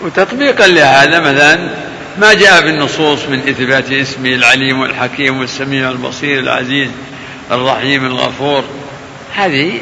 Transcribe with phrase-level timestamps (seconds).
[0.00, 1.70] وتطبيقا لهذا مثلا
[2.18, 6.90] ما جاء في النصوص من إثبات اسمه العليم والحكيم والسميع البصير العزيز
[7.50, 8.64] الرحيم الغفور.
[9.34, 9.80] هذه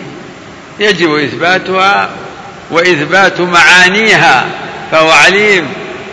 [0.81, 2.11] يجب إثباتها
[2.71, 4.47] وإثبات معانيها
[4.91, 5.69] فهو عليم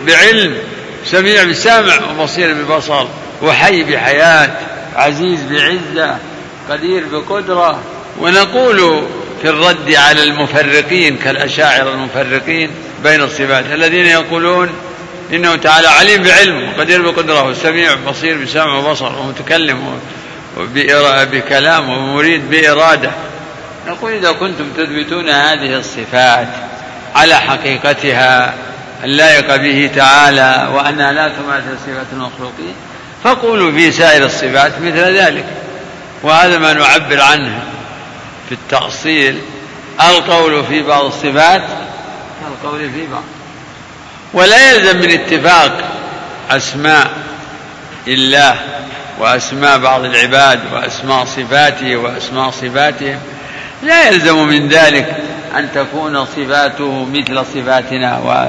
[0.07, 0.57] بعلم
[1.05, 3.05] سميع بسمع وبصير ببصر
[3.41, 4.49] وحي بحياة
[4.95, 6.17] عزيز بعزة
[6.69, 7.79] قدير بقدرة.
[8.19, 9.03] ونقول
[9.41, 12.71] في الرد على المفرقين كالأشاعرة المفرقين
[13.03, 13.65] بين الصفات.
[13.65, 14.69] الذين يقولون
[15.33, 19.99] إنه تعالى عليم بعلم وقدير بقدرة وسميع بصير بسمع وبصر ومتكلم
[21.31, 23.11] بكلام ومريد بإرادة.
[23.87, 26.47] نقول إذا كنتم تثبتون هذه الصفات
[27.15, 28.53] على حقيقتها
[29.03, 32.73] اللائقة به تعالى وأنها لا تماثل صفات المخلوقين
[33.23, 35.45] فقولوا في سائر الصفات مثل ذلك.
[36.23, 37.59] وهذا ما نعبر عنه
[38.49, 39.41] في التأصيل.
[40.09, 41.61] القول في بعض الصفات
[42.41, 43.23] كالقول في بعض.
[44.33, 45.81] ولا يلزم من اتفاق
[46.49, 47.11] أسماء
[48.07, 48.55] الله
[49.19, 53.19] وأسماء بعض العباد وأسماء صفاته وأسماء صفاتهم.
[53.83, 55.17] لا يلزم من ذلك
[55.57, 58.47] أن تكون صفاته مثل صفاتنا و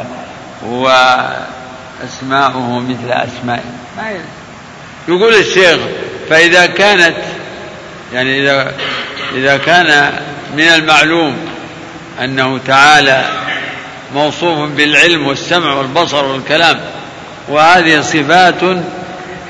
[2.03, 4.25] وأسماؤه مثل أسمائنا ما يلزم.
[5.09, 5.79] يقول الشيخ
[6.31, 7.17] فإذا كانت
[8.13, 8.73] يعني إذا
[9.35, 10.13] إذا كان
[10.57, 11.37] من المعلوم
[12.23, 13.25] أنه تعالى
[14.15, 16.81] موصوف بالعلم والسمع والبصر والكلام.
[17.49, 18.63] وهذه صفات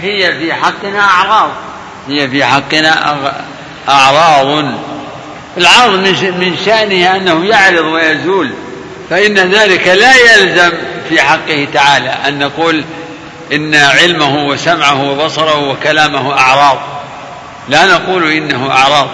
[0.00, 1.50] هي في حقنا أعراض.
[2.08, 3.16] هي في حقنا
[3.88, 4.64] أعراض.
[5.56, 8.50] العرض من شأنه أنه يعرض ويزول.
[9.10, 10.72] فإن ذلك لا يلزم
[11.08, 12.84] في حقه تعالى أن نقول
[13.52, 16.78] إن علمه وسمعه وبصره وكلامه أعراض.
[17.68, 19.08] لا نقول إنه أعراض.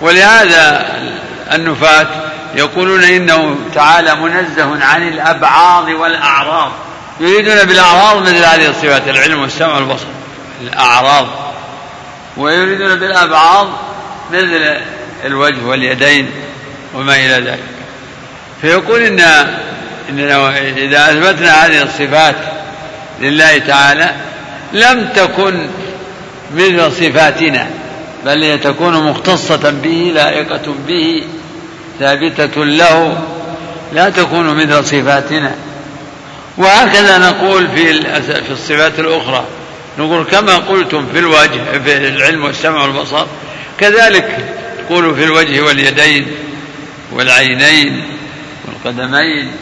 [0.00, 0.86] ولهذا
[1.52, 2.06] النفاة
[2.58, 6.72] يقولون إنه تعالى منزه عن الأبعاض والأعراض.
[7.20, 10.06] يريدون بالأعراض مثل هذه الصفات العلم والسمع والبصر.
[10.62, 11.26] الأعراض.
[12.36, 13.68] ويريدون بالأبعاض
[14.32, 14.78] مثل
[15.24, 16.30] الوجه واليدين
[16.94, 17.62] وما إلى ذلك.
[18.62, 19.20] فيقول إن
[20.08, 22.36] إننا إذا أثبتنا هذه الصفات
[23.20, 24.14] لله تعالى
[24.72, 25.68] لم تكن
[26.54, 27.66] مثل صفاتنا
[28.24, 31.22] بل هي تكون مختصة به لائقة به
[31.98, 33.18] ثابتة له
[33.92, 35.54] لا تكون مثل صفاتنا.
[36.58, 39.44] وهكذا نقول في في الصفات الأخرى.
[39.98, 43.26] نقول كما قلتم في الوجه في العلم والسمع والبصر
[43.80, 44.38] كذلك
[44.78, 46.26] تقول في الوجه واليدين
[47.12, 48.04] والعينين
[48.64, 49.52] والقدمين.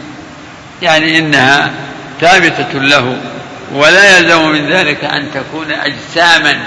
[0.83, 1.73] يعني إنها
[2.21, 3.17] ثابتة له
[3.73, 6.59] ولا يلزم من ذلك أن تكون أجساما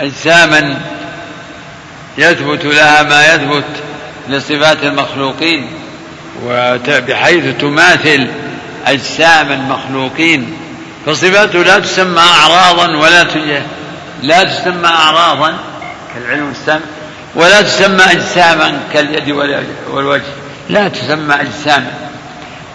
[0.00, 0.80] أجساما
[2.18, 3.64] يثبت لها ما يثبت.
[4.28, 5.66] لصفات المخلوقين.
[6.88, 8.26] بحيث تماثل
[8.86, 10.56] أجسام المخلوقين.
[11.06, 13.26] فصفاته لا تسمى أعراضا ولا
[14.22, 15.58] لا تسمى أعراضا
[16.14, 16.80] كالعلم والسمع
[17.34, 19.30] ولا تسمى أجساما كاليد
[19.90, 20.22] والوجه.
[20.68, 21.92] لا تسمى أجساما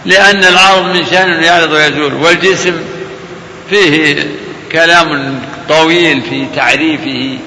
[0.06, 2.13] لأن العرض من شأنه يعرض ويزول.
[2.13, 2.74] والجسم
[3.69, 4.28] فيه
[4.72, 7.40] كلام طويل في تعريفه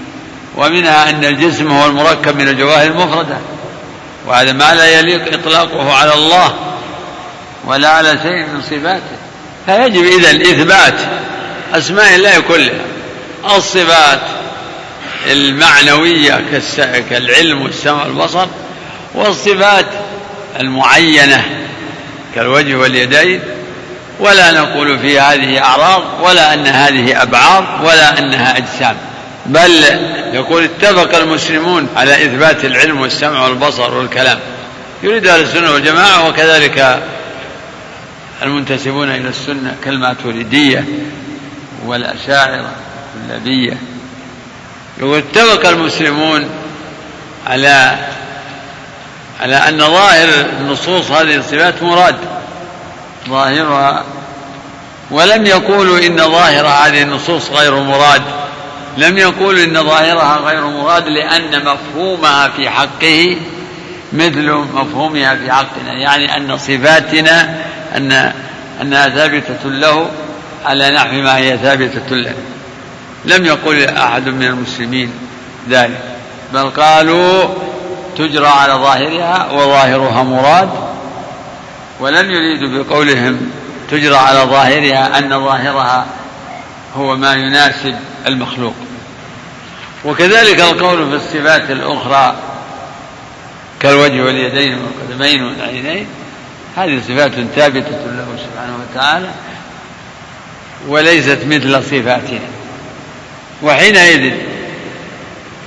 [0.56, 3.38] ومنها أن الجسم هو المركب من الجواهر المفردة.
[4.30, 6.54] وهذا ما لا يليق إطلاقه على الله
[7.64, 9.16] ولا على شيء من صفاته.
[9.66, 10.94] فيجب إذا إثبات
[11.74, 12.80] أسماء الله كلها
[13.56, 14.20] الصفات
[15.30, 16.44] المعنوية
[17.10, 18.46] كالعلم والسمع والبصر
[19.14, 19.86] والصفات
[20.60, 21.44] المعينة
[22.34, 23.40] كالوجه واليدين
[24.20, 28.96] ولا نقول في هذه أعراض ولا أن هذه أبعاض ولا أنها أجسام.
[29.50, 29.84] بل
[30.32, 34.38] يقول اتفق المسلمون على إثبات العلم والسمع والبصر والكلام.
[35.02, 37.02] يريد أهل السنة والجماعة وكذلك
[38.42, 40.84] المنتسبون إلى السنة كالماتريدية
[41.86, 42.72] والأشاعرة
[43.14, 43.76] واللبية
[44.98, 46.50] يقول اتفق المسلمون
[47.46, 47.96] على
[49.40, 50.28] على أن ظاهر
[50.60, 52.16] النصوص هذه الصفات مراد
[53.28, 54.04] ظاهرها
[55.10, 58.22] ولم يقولوا إن ظاهر هذه النصوص غير مراد.
[58.96, 63.36] لم يقولوا إن ظاهرها غير مراد لأن مفهومها في حقه
[64.12, 67.56] مثل مفهومها في حقنا يعني أن صفاتنا
[67.96, 68.32] أن
[68.82, 70.10] أنها ثابتة له
[70.64, 72.34] على نحو ما هي ثابتة لنا
[73.24, 75.12] لم يقل أحد من المسلمين
[75.68, 76.00] ذلك
[76.54, 77.44] بل قالوا
[78.16, 80.70] تجرى على ظاهرها وظاهرها مراد
[82.00, 83.50] ولم يريدوا بقولهم
[83.90, 86.06] تجرى على ظاهرها أن ظاهرها
[86.96, 87.94] هو ما يناسب
[88.26, 88.74] المخلوق.
[90.04, 92.36] وكذلك القول في الصفات الأخرى
[93.80, 96.06] كالوجه واليدين والقدمين والعينين
[96.76, 99.30] هذه صفات ثابتة له سبحانه وتعالى
[100.88, 102.40] وليست مثل صفاتنا.
[103.62, 104.32] وحينئذ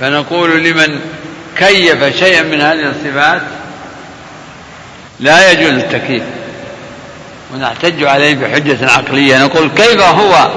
[0.00, 1.00] فنقول لمن
[1.58, 3.42] كيف شيئا من هذه الصفات
[5.20, 6.22] لا يجوز التكييف.
[7.54, 10.50] ونحتج عليه بحجة عقلية نقول كيف هو؟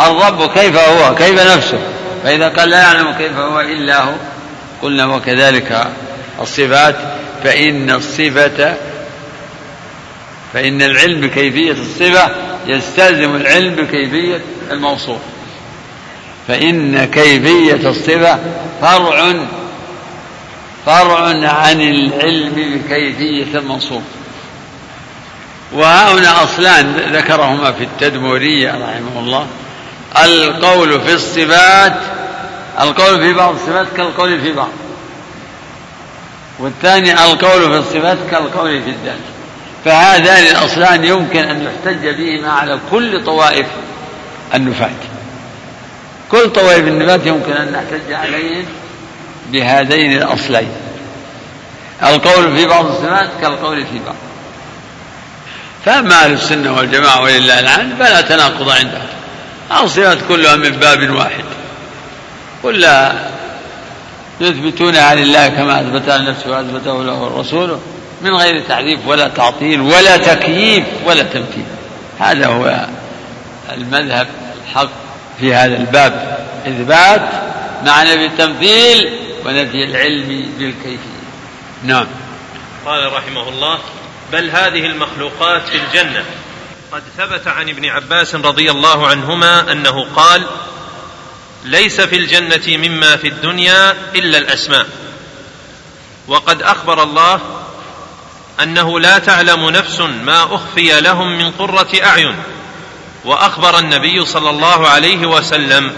[0.00, 1.78] الرب كيف هو؟ كيف نفسه؟
[2.24, 4.12] فإذا قال لا يعلم كيف هو إلا هو
[4.82, 5.86] قلنا وكذلك
[6.40, 6.96] الصفات
[7.44, 8.76] فإن الصفة
[10.52, 12.30] فإن العلم بكيفية الصفة
[12.66, 14.40] يستلزم العلم بكيفية
[14.70, 15.18] الموصوف.
[16.48, 18.38] فإن كيفية الصفة
[18.80, 19.32] فرع
[20.86, 24.02] فرع عن العلم بكيفية الموصوف.
[25.72, 29.46] وهنا أصلان ذكرهما في التدمورية رحمه الله.
[30.18, 32.00] القول في الصفات
[32.80, 34.70] القول في بعض الصفات كالقول في بعض.
[36.58, 39.18] والثاني القول في الصفات كالقول في الذات.
[39.84, 43.66] فهذان الأصلان يمكن أن يحتج بهما على كل طوائف
[44.54, 44.90] النفاة
[46.30, 48.64] كل طوائف النفاة يمكن أن نحتج عليهم
[49.52, 50.72] بهذين الأصلين.
[52.02, 54.16] القول في بعض الصفات كالقول في بعض.
[55.84, 59.06] فأما أهل السنة والجماعة ولله الحمد فلا تناقض عندهم.
[59.80, 61.44] الصفات كلها من باب واحد.
[62.62, 63.30] كلها
[64.40, 67.78] يثبتونها لله كما أثبتها لنفسه وأثبته له الرسول
[68.22, 71.64] من غير تعريف ولا تعطيل ولا تكييف ولا تمثيل
[72.18, 72.86] هذا هو
[73.72, 74.26] المذهب
[74.64, 74.88] الحق
[75.40, 76.38] في هذا الباب.
[76.66, 77.22] إثبات
[77.86, 79.10] مع نفي التمثيل
[79.46, 81.22] ونفي العلم بالكيفية.
[81.84, 82.06] نعم.
[82.86, 83.78] قال رحمه الله
[84.32, 86.24] بل هذه المخلوقات في الجنة.
[86.92, 90.46] قد ثبت عن ابن عباس رضي الله عنهما أنه قال
[91.64, 94.86] ليس في الجنة مما في الدنيا إلا الأسماء.
[96.28, 97.40] وقد أخبر الله
[98.62, 102.36] أنه لا تعلم نفس ما أخفي لهم من قرة أعين.
[103.24, 105.92] وأخبر النبي صلى الله عليه وسلم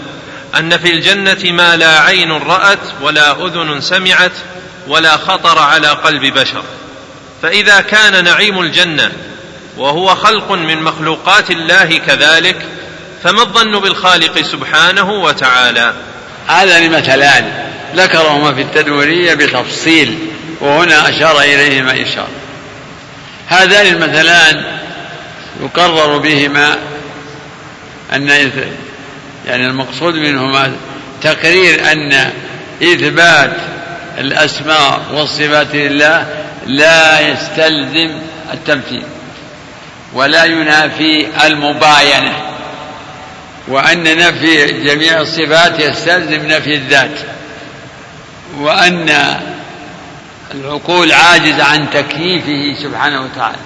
[0.59, 4.33] أن في الجنة ما لا عين رأت ولا أذن سمعت
[4.87, 6.63] ولا خطر على قلب بشر.
[7.41, 9.11] فإذا كان نعيم الجنة
[9.77, 12.65] وهو خلق من مخلوقات الله كذلك
[13.23, 15.93] فما الظن بالخالق سبحانه وتعالى؟
[16.47, 17.51] هذان مثلان
[17.95, 20.17] ذكرهما في التدورية بتفصيل
[20.61, 22.27] وهنا أشار إليهما إشارة
[23.47, 24.63] هذان المثلان
[25.63, 26.77] يقرر بهما
[28.13, 28.27] أن
[29.47, 30.71] يعني المقصود منهما
[31.21, 32.31] تقرير أن
[32.83, 33.57] إثبات
[34.17, 36.27] الأسماء والصفات لله
[36.65, 38.11] لا يستلزم
[38.53, 39.03] التمثيل.
[40.15, 42.33] ولا ينافي المباينة
[43.67, 47.19] وأن نفي جميع الصفات يستلزم نفي الذات
[48.59, 49.09] وأن
[50.53, 53.57] العقول عاجزة عن تكييفه سبحانه وتعالى.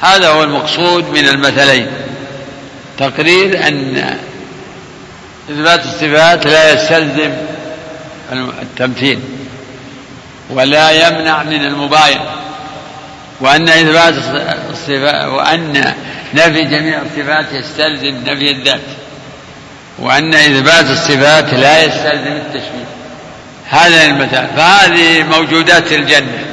[0.00, 1.90] هذا هو المقصود من المثلين.
[2.98, 4.18] تقرير أن
[5.50, 7.32] إثبات الصفات لا يستلزم
[8.62, 9.20] التمثيل
[10.50, 12.39] ولا يمنع من المباينة.
[13.40, 14.14] وأن إثبات
[14.70, 15.94] الصفات وأن
[16.34, 18.80] نفي جميع الصفات يستلزم نفي الذات.
[19.98, 22.90] وأن إثبات الصفات لا يستلزم التشبيه.
[23.68, 24.48] هذا المثال.
[24.56, 26.44] فهذه موجودات الجنة.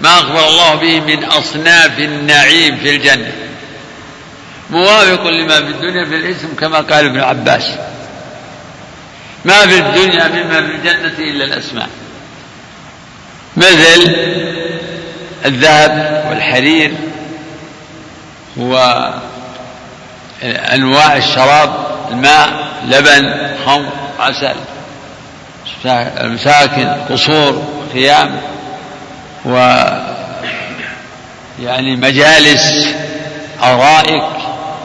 [0.00, 3.32] ما أخبر الله به من أصناف النعيم في الجنة.
[4.70, 7.64] موافق لما في الدنيا في الاسم كما قال ابن عباس.
[9.44, 11.88] ما في الدنيا مما في الجنة إلا الأسماء.
[13.56, 14.14] مثل
[15.44, 16.94] الذهب والحرير
[20.42, 21.70] وأنواع الشراب
[22.10, 23.34] الماء لبن
[23.66, 24.54] خمر عسل
[26.20, 28.40] مساكن قصور خيام
[29.44, 29.56] و
[31.62, 32.88] يعني مجالس
[33.62, 34.24] أرائك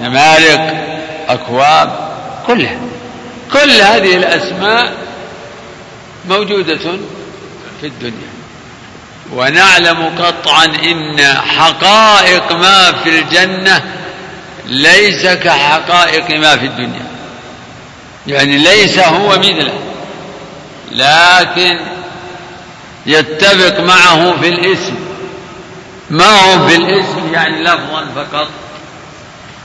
[0.01, 0.73] نمارق
[1.27, 2.09] أكواب
[2.47, 2.77] كلها.
[3.53, 4.93] كل هذه الأسماء
[6.29, 6.77] موجودة
[7.81, 8.38] في الدنيا.
[9.33, 11.21] ونعلم قطعا إن
[11.57, 13.83] حقائق ما في الجنة
[14.65, 17.07] ليس كحقائق ما في الدنيا.
[18.27, 19.79] يعني ليس هو مثله
[20.91, 21.79] لكن
[23.05, 24.95] يتفق معه في الاسم.
[26.09, 28.47] ما هو في الاسم؟ يعني لفظا فقط.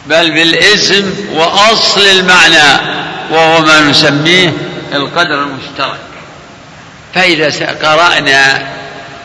[0.07, 2.81] بل بالاسم وأصل المعنى
[3.31, 4.53] وهو ما نسميه
[4.95, 6.01] القدر المشترك.
[7.15, 8.75] فإذا قرأنا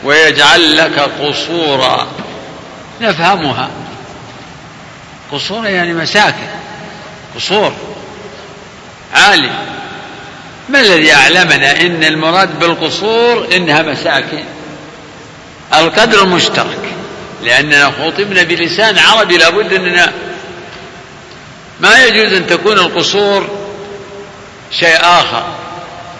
[0.04, 2.06] ويجعل لك قصورا.
[3.00, 3.70] نفهمها.
[5.32, 6.48] قصور يعني مساكن.
[7.36, 7.72] قصور.
[9.14, 9.50] عالي
[10.68, 14.44] ما الذي أعلمنا إن المراد بالقصور إنها مساكن؟
[15.74, 16.94] القدر المشترك.
[17.42, 20.12] لأننا خطبنا بلسان عربي لابد أننا
[21.80, 23.48] ما يجوز أن تكون القصور
[24.70, 25.44] شيء آخر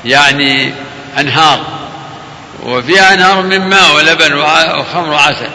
[0.05, 0.73] يعني
[1.19, 1.80] أنهار.
[2.65, 5.51] وفيها أنهار من ماء ولبن وخمر وعسل.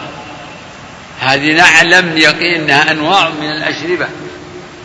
[1.20, 4.06] هذه نعلم يقين أنها أنواع من الأشربة.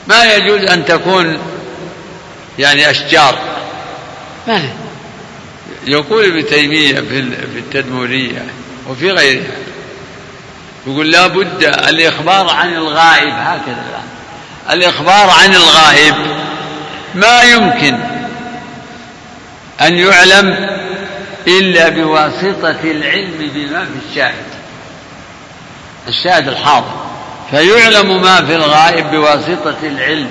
[0.07, 1.39] ما يجوز أن تكون
[2.59, 3.39] يعني أشجار.
[4.47, 4.69] ما
[5.87, 7.19] يقول ابن تيمية في
[7.57, 8.45] التدمورية
[8.89, 9.57] وفي غيرها.
[10.87, 13.33] يقول لا بد الإخبار عن الغائب.
[13.33, 14.01] هكذا
[14.71, 16.15] الإخبار عن الغائب
[17.15, 17.99] ما يمكن
[19.81, 20.80] أن يعلم
[21.47, 24.45] إلا بواسطة العلم بما في الشاهد.
[26.07, 27.01] الشاهد الحاضر.
[27.51, 30.29] فيعلم ما في الغائب بواسطة العلم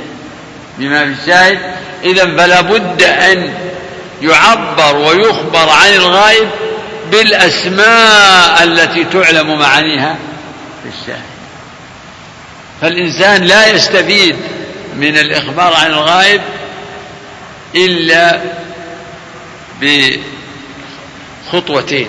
[0.79, 1.59] بما في الشاهد.
[2.05, 3.55] إذا فلا بد أن
[4.23, 6.49] يعبر ويخبر عن الغائب
[7.11, 10.17] بالأسماء التي تعلم معانيها
[10.83, 11.31] في الشاهد.
[12.81, 14.37] فالإنسان لا يستفيد
[14.97, 16.41] من الإخبار عن الغائب
[17.75, 18.41] إلا
[21.53, 22.09] بخطوتين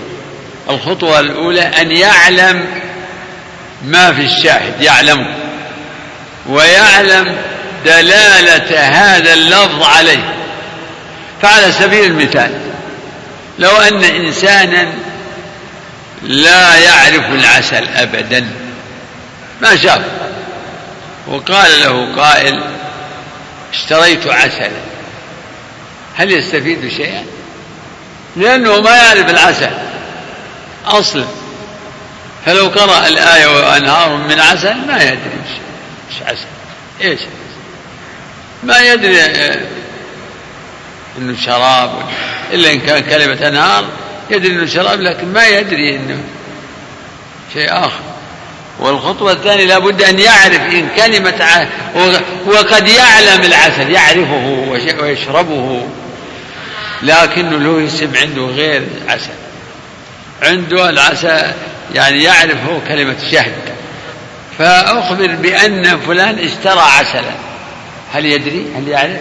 [0.70, 2.66] الخطوة الأولى أن يعلم
[3.86, 5.36] ما في الشاهد يعلمه.
[6.50, 7.38] ويعلم
[7.86, 10.34] دلالة هذا اللفظ عليه.
[11.42, 12.52] فعلى سبيل المثال
[13.60, 14.88] لو أن إنسانا
[16.24, 18.50] لا يعرف العسل أبدا
[19.62, 20.02] ما شاف.
[21.28, 22.64] وقال له قائل
[23.74, 24.72] اشتريت عسلا
[26.16, 27.26] هل يستفيد شيئا؟
[28.36, 29.70] لأنه ما يعرف العسل
[30.86, 31.26] أصلا.
[32.46, 35.42] فلو قرأ الآية وأنهار من عسل ما يدري
[36.10, 36.48] إيش عسل
[37.02, 37.20] إيش
[38.64, 39.24] ما يدري
[41.18, 41.92] إنه شراب
[42.54, 43.86] إلا إن كان كلمة أنهار
[44.30, 46.24] يدري إنه شراب لكن ما يدري إنه
[47.54, 48.02] شيء آخر.
[48.80, 51.68] والخطوة الثانية لابد أن يعرف إن كلمة
[52.46, 54.66] وقد يعلم العسل يعرفه
[55.02, 55.88] ويشربه.
[57.03, 59.29] لكنه له اسم عنده غير عسل
[60.43, 61.53] عنده العسل
[61.96, 63.53] يعني يعرف هو كلمة شهد.
[64.58, 67.31] فأخبر بأن فلان اشترى عسلا.
[68.13, 69.20] هل يدري؟ هل يعرف؟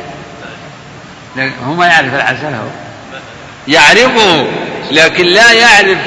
[1.66, 2.68] هو ما يعرف العسل هو.
[3.68, 4.46] يعرفه
[4.90, 5.98] لكن لا يعرف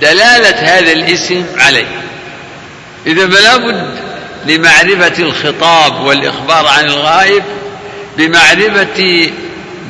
[0.00, 2.02] دلالة هذا الاسم عليه.
[3.06, 3.98] إذا فلا بد
[4.46, 7.42] لمعرفة الخطاب والإخبار عن الغائب
[8.18, 9.30] بمعرفة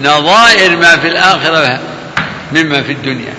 [0.03, 1.81] نظائر ما في الآخرة
[2.53, 3.35] مما في الدنيا.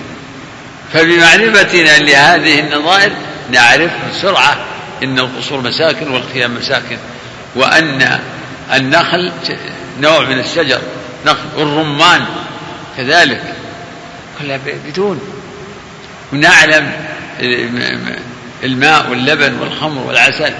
[0.92, 3.12] فبمعرفتنا لهذه النظائر
[3.50, 4.56] نعرف بسرعة
[5.02, 6.98] إن القصور مساكن والخيام مساكن
[7.54, 8.20] وأن
[8.74, 9.32] النخل
[10.00, 10.80] نوع من الشجر
[11.26, 12.24] نخل والرمان
[12.96, 13.42] كذلك
[14.38, 15.20] كلها بدون.
[16.32, 16.92] ونعلم
[18.64, 20.54] الماء واللبن والخمر والعسل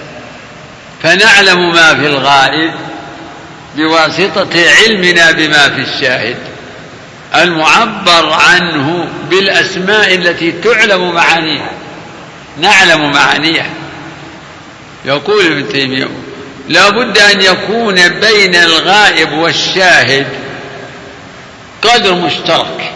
[1.03, 2.75] فنعلم ما في الغائب
[3.77, 4.49] بواسطة
[4.81, 6.37] علمنا بما في الشاهد
[7.35, 11.71] المعبر عنه بالأسماء التي تعلم معانيها
[12.61, 13.71] نعلم معانيها.
[15.05, 16.09] يقول ابن تيمية
[16.69, 20.27] لا بد أن يكون بين الغائب والشاهد
[21.83, 22.93] قدر مشترك.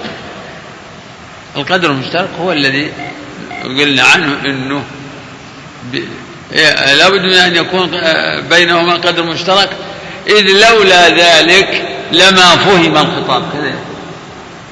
[1.56, 2.92] القدر المشترك هو الذي
[3.64, 4.84] قلنا عنه إنه
[6.52, 7.90] إيه، لابد من أن يكون
[8.50, 9.70] بينهما قدر مشترك.
[10.30, 13.42] إذ لولا ذلك لما فهم الخطاب.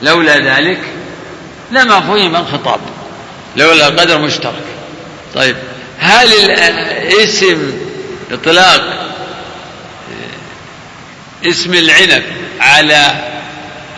[0.02, 0.80] لولا ذلك
[1.70, 2.80] لما فهم الخطاب.
[3.56, 4.64] لولا قدر مشترك.
[5.34, 5.56] طيب
[5.98, 6.50] هل
[7.22, 7.72] اسم
[8.32, 9.08] إطلاق
[11.46, 12.22] اسم العنب
[12.60, 13.06] على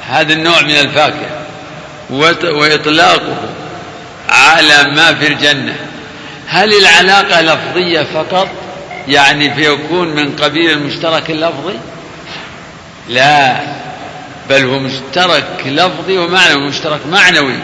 [0.08, 1.40] هذا النوع من الفاكهة
[2.52, 3.36] وإطلاقه
[4.28, 5.76] على ما في الجنة
[6.48, 8.48] هل العلاقة لفظية فقط؟
[9.08, 11.74] يعني فيكون من قبيل المشترك اللفظي؟
[13.08, 13.60] لا
[14.50, 17.56] بل هو مشترك لفظي ومعنوي مشترك معنوي.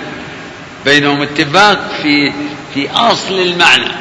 [0.85, 2.33] بينهم اتفاق في
[2.75, 3.93] في أصل المعنى.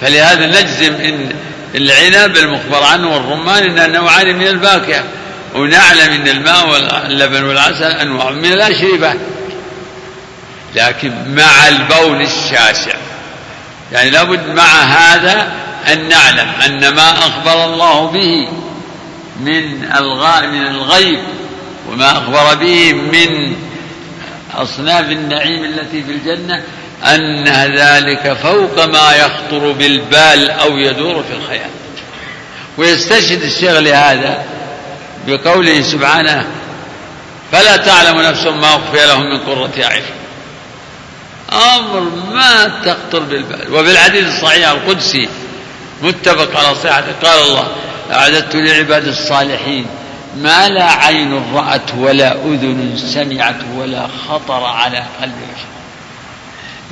[0.00, 1.32] فلهذا نجزم إن
[1.74, 5.04] العنب المخبر عنه والرمان إنها نوعان من الفاكهه
[5.54, 9.14] ونعلم إن الماء واللبن والعسل أنواع من الأشربة.
[10.74, 12.94] لكن مع البول الشاسع.
[13.92, 15.52] يعني لابد مع هذا
[15.92, 18.48] أن نعلم أن ما أخبر الله به
[19.40, 19.78] من
[20.50, 21.18] من الغيب
[21.88, 23.56] وما أخبر به من
[24.54, 26.62] أصناف النعيم التي في الجنة
[27.04, 31.70] أن ذلك فوق ما يخطر بالبال أو يدور في الخيال.
[32.78, 34.44] ويستشهد الشيخ لهذا
[35.26, 36.46] بقوله سبحانه
[37.52, 40.04] فلا تعلم نفس ما أخفي لهم من قرة أعين.
[41.52, 42.00] أمر
[42.32, 43.74] ما تخطر بالبال.
[43.74, 45.28] وفي الحديث الصحيح القدسي
[46.02, 47.12] متفق على صحته.
[47.22, 47.68] قال الله
[48.12, 49.86] أعددت لعباد الصالحين
[50.36, 55.68] ما لا عين رأت ولا أذن سمعت ولا خطر على قلب بشر.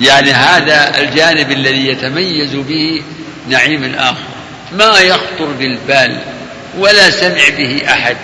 [0.01, 3.03] يعني هذا الجانب الذي يتميز به
[3.49, 4.27] نعيم الآخرة
[4.73, 6.21] ما يخطر بالبال
[6.79, 8.17] ولا سمع به أحد.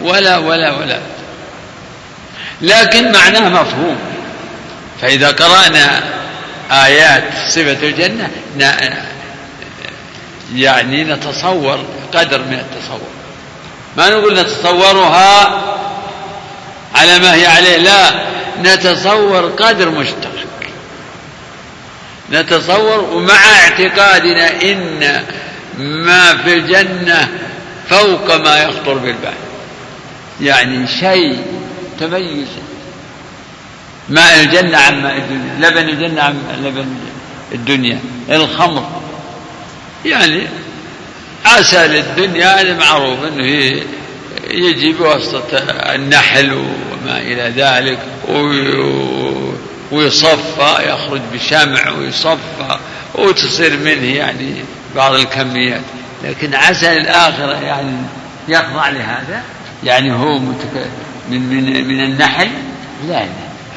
[0.00, 0.98] ولا ولا ولا.
[2.62, 3.96] لكن معناه مفهوم.
[5.02, 6.02] فإذا قرأنا
[6.70, 8.30] آيات صفة الجنة
[10.54, 11.78] يعني نتصور
[12.14, 13.08] قدر من التصور.
[13.96, 15.60] ما نقول نتصورها
[16.94, 18.24] على ما هي عليه لا
[18.62, 20.46] نتصور قدر مشترك.
[22.32, 25.24] نتصور ومع اعتقادنا إن
[25.78, 27.28] ما في الجنة
[27.88, 29.34] فوق ما يخطر بالبال.
[30.40, 31.42] يعني شيء
[32.00, 32.48] تميز.
[34.08, 36.94] ماء الجنة عن ماء الدنيا لبن الجنة عن لبن
[37.52, 39.00] الدنيا الخمر.
[40.04, 40.46] يعني
[41.46, 43.46] عسل الدنيا هذا معروف إنه
[44.50, 45.58] يجي بواسطة
[45.94, 47.98] النحل وما إلى ذلك
[49.92, 52.78] ويصفى يخرج بشمع ويصفى
[53.14, 54.54] وتصير منه يعني
[54.96, 55.80] بعض الكميات.
[56.24, 57.96] لكن عسل الآخرة يعني
[58.48, 59.42] يخضع لهذا؟
[59.84, 60.86] يعني هو متك...
[61.30, 62.50] من من من النحل؟
[63.08, 63.28] لا لا.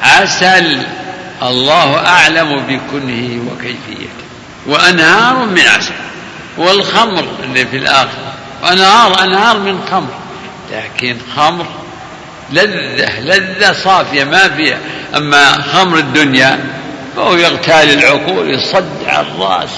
[0.02, 0.82] عسل
[1.42, 4.24] الله أعلم بكنه وكيفيته.
[4.66, 5.92] وأنهار من عسل.
[6.58, 8.34] والخمر اللي في الآخرة
[8.72, 10.14] أنهار أنهار من خمر.
[10.72, 11.66] لكن خمر
[12.52, 14.78] لذة لذة صافية ما فيها.
[15.16, 16.64] أما خمر الدنيا
[17.16, 19.70] فهو يغتال العقول يصدع الرأس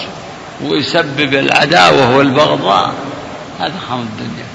[0.63, 2.95] ويسبب العداوة والبغضاء.
[3.61, 4.47] هذا خمر الدنيا.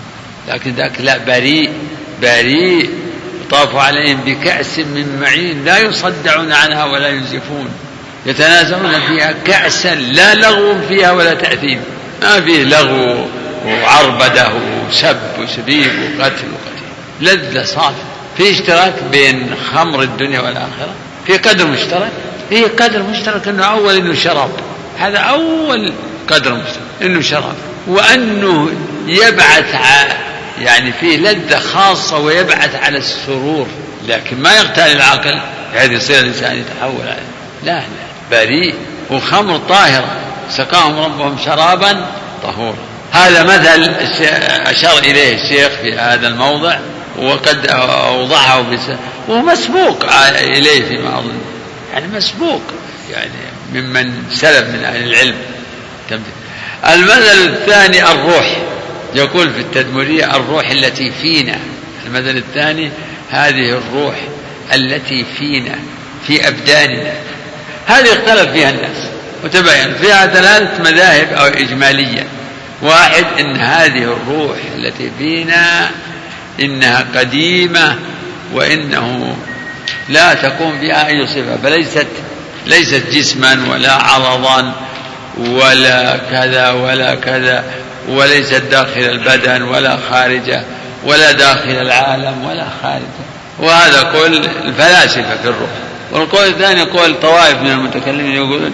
[0.48, 1.72] لكن ذاك لا بريء
[2.22, 2.90] بريء.
[3.46, 7.70] يطاف عليهم بكأس من معين لا يصدعون عنها ولا ينزفون.
[8.26, 11.82] يتنازعون فيها كأسا لا لغو فيها ولا تأثيم.
[12.22, 13.26] ما فيه لغو
[13.66, 14.50] وعربدة
[14.90, 16.86] وسب وسبيب وقتل وقتل
[17.22, 18.04] لذة صافية
[18.38, 20.94] في اشتراك بين خمر الدنيا والآخرة
[21.28, 22.12] في قدر مشترك
[22.50, 24.50] في قدر مشترك إنه أول إنه شراب.
[25.00, 25.94] هذا أول
[26.28, 27.56] قدر مشترك إنه شراب.
[27.88, 28.70] وأنه
[29.08, 29.76] يبعث
[30.62, 33.68] يعني فيه لذة خاصة ويبعث على السرور.
[34.08, 35.42] لكن ما يغتال العقل
[35.74, 37.32] بحيث يصير الإنسان يتحول عليه
[37.64, 37.82] لا لا.
[38.32, 38.76] بريء.
[39.12, 40.18] وخمر طاهرة
[40.50, 42.06] سقاهم ربهم شرابا
[42.44, 42.78] طهورا
[43.12, 43.90] هذا مثل
[44.66, 46.80] أشار إليه الشيخ في هذا الموضع
[47.20, 48.66] وقد أوضحه
[49.30, 51.42] ومسبوق إليه فيما أظن
[51.94, 52.62] يعني مسبوق
[53.12, 53.32] يعني
[53.74, 55.36] ممن سلف من أهل العلم.
[56.90, 58.58] المثل الثاني الروح.
[59.16, 61.60] يقول في التدمرية الروح التي فينا.
[62.08, 62.92] المثل الثاني
[63.30, 64.16] هذه الروح
[64.74, 65.76] التي فينا
[66.28, 67.14] في أبداننا.
[67.92, 68.98] هذه اختلف فيها الناس.
[69.44, 72.28] وتبين فيها ثلاثة مذاهب أو إجمالية.
[72.82, 75.90] واحد إن هذه الروح التي فينا
[76.60, 77.96] إنها قديمة
[78.54, 79.36] وإنه
[80.10, 82.08] لا تكون بها أي صفة فليست
[82.66, 84.74] ليست جسما ولا عرضا
[85.38, 87.64] ولا كذا ولا كذا
[88.10, 90.64] وليست داخل البدن ولا خارجه
[91.06, 93.22] ولا داخل العالم ولا خارجه.
[93.60, 95.70] وهذا قول الفلاسفة في الروح.
[96.12, 98.74] والقول الثاني قول طوائف من المتكلمين يقولون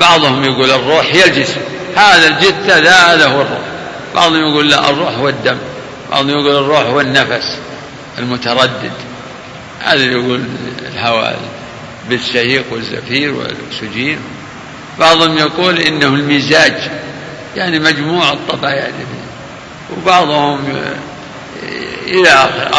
[0.00, 1.60] بعضهم يقول الروح هي الجسم.
[1.96, 3.60] هذا الجثة هذا هو الروح.
[4.14, 5.58] بعضهم يقول لا الروح هو الدم.
[6.10, 7.58] بعضهم يقول الروح هو النفس
[8.18, 8.92] المتردد.
[9.80, 10.44] هذا يقول
[10.92, 11.38] الهواء
[12.08, 14.18] بالشهيق والزفير والأكسجين.
[14.98, 16.90] بعضهم يقول إنه المزاج
[17.56, 18.92] يعني مجموع الطبائع يعني
[19.96, 20.58] وبعضهم
[22.06, 22.30] إلى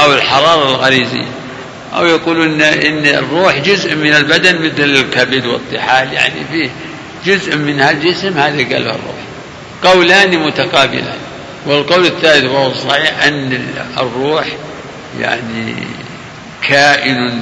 [0.04, 1.42] أو الحرارة الغريزية.
[1.95, 6.13] أو يقولون إن الروح جزء من البدن مثل الكبد والطحال.
[6.13, 6.69] يعني فيه
[7.25, 9.23] جزء من هالجسم هذا قال الروح.
[9.84, 11.17] قولان متقابلان.
[11.65, 13.65] والقول الثالث وهو الصحيح أن
[13.97, 14.47] الروح
[15.19, 15.75] يعني
[16.67, 17.41] كائن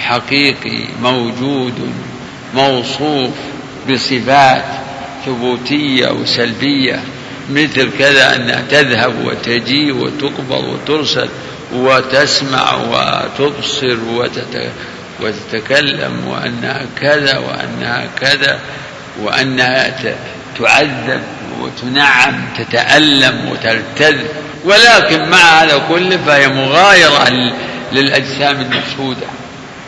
[0.00, 1.92] حقيقي موجود
[2.54, 3.30] موصوف
[3.90, 4.64] بصفات
[5.26, 7.00] ثبوتية وسلبية
[7.50, 11.28] مثل كذا أنها تذهب وتجي وتقبض وترسل.
[11.74, 13.96] وتسمع وتبصر
[15.20, 18.58] وتتكلم وأنها كذا وأنها كذا
[19.22, 19.94] وأنها
[20.58, 21.22] تعذب
[21.60, 24.16] وتنعم تتألم وتلتذ.
[24.64, 27.52] ولكن مع هذا كله فهي مغايرة
[27.92, 29.26] للأجسام المشهودة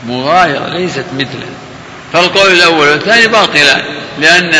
[0.06, 1.48] مغايرة ليست مثله.
[2.12, 3.82] فالقول الأول والثاني باطلان
[4.20, 4.54] لأن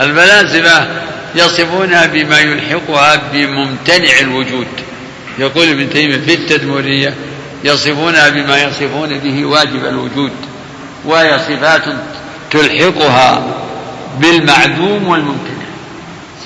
[0.00, 0.86] الفلاسفة
[1.34, 4.66] يصفونها بما يلحقها بممتنع الوجود.
[5.38, 7.14] يقول ابن تيمية في التدمرية
[7.64, 10.32] يصفونها بما يصفون به واجب الوجود
[11.04, 11.82] وهي صفات
[12.50, 13.42] تلحقها
[14.20, 15.64] بالمعدوم والممتنع.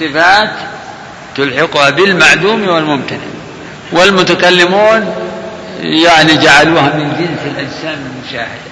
[0.00, 0.50] صفات
[1.36, 3.18] تلحقها بالمعدوم والممتنع.
[3.92, 5.14] والمتكلمون
[5.80, 8.68] يعني جعلوها من جنس الأجسام المشاهدة.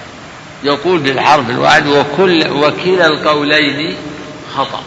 [0.63, 3.95] يقول بالحرف الواحد وكل وكلا القولين
[4.55, 4.81] خطأ.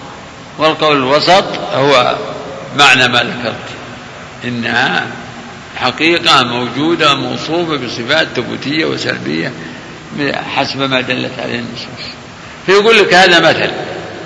[0.59, 2.16] والقول الوسط هو
[2.79, 3.55] معنى ما ذكرت.
[4.45, 5.07] إنها
[5.81, 9.53] حقيقة موجودة موصوفة بصفات ثبوتية وسلبية
[10.57, 12.07] حسب ما دلت عليه النصوص.
[12.66, 13.71] فيقول لك هذا مثل.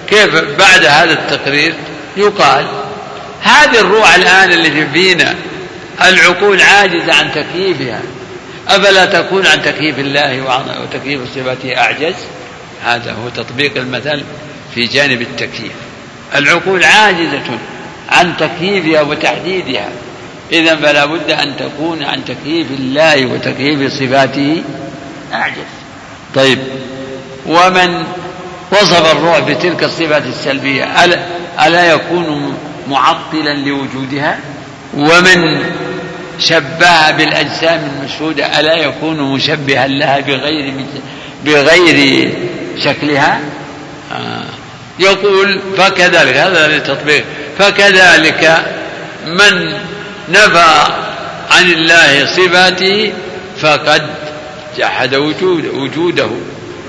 [0.09, 1.75] كيف بعد هذا التقرير؟
[2.17, 2.67] يقال
[3.43, 5.35] هذه الروح الآن اللي فينا
[6.03, 8.01] العقول عاجزة عن تكييفها.
[8.69, 10.43] أفلا تكون عن تكييف الله
[10.83, 12.14] وتكييف صفاته أعجز؟
[12.85, 14.23] هذا هو تطبيق المثل
[14.75, 15.73] في جانب التكييف.
[16.35, 17.59] العقول عاجزة
[18.09, 19.88] عن تكييفها وتحديدها.
[20.55, 24.62] إذا فلا بد أن تكون عن تكييف الله وتكييف صفاته
[25.33, 25.71] أعجز
[26.35, 26.59] طيب.
[27.47, 28.05] ومن
[28.73, 31.21] وصف الروح بتلك الصفات السلبية ألا,
[31.67, 32.55] ألا يكون
[32.88, 34.38] معطلا لوجودها؟
[34.97, 35.62] ومن
[36.38, 40.75] شبه بالأجسام المشهودة ألا يكون مشبها لها بغير
[41.45, 42.29] بغير
[42.85, 43.40] شكلها؟
[44.12, 44.45] آه.
[44.99, 47.25] يقول فكذلك هذا للتطبيق
[47.59, 48.64] فكذلك
[49.27, 49.79] من
[50.29, 50.85] نفى
[51.51, 53.13] عن الله صفاته
[53.61, 54.03] فقد
[54.79, 56.29] جحد وجود وجوده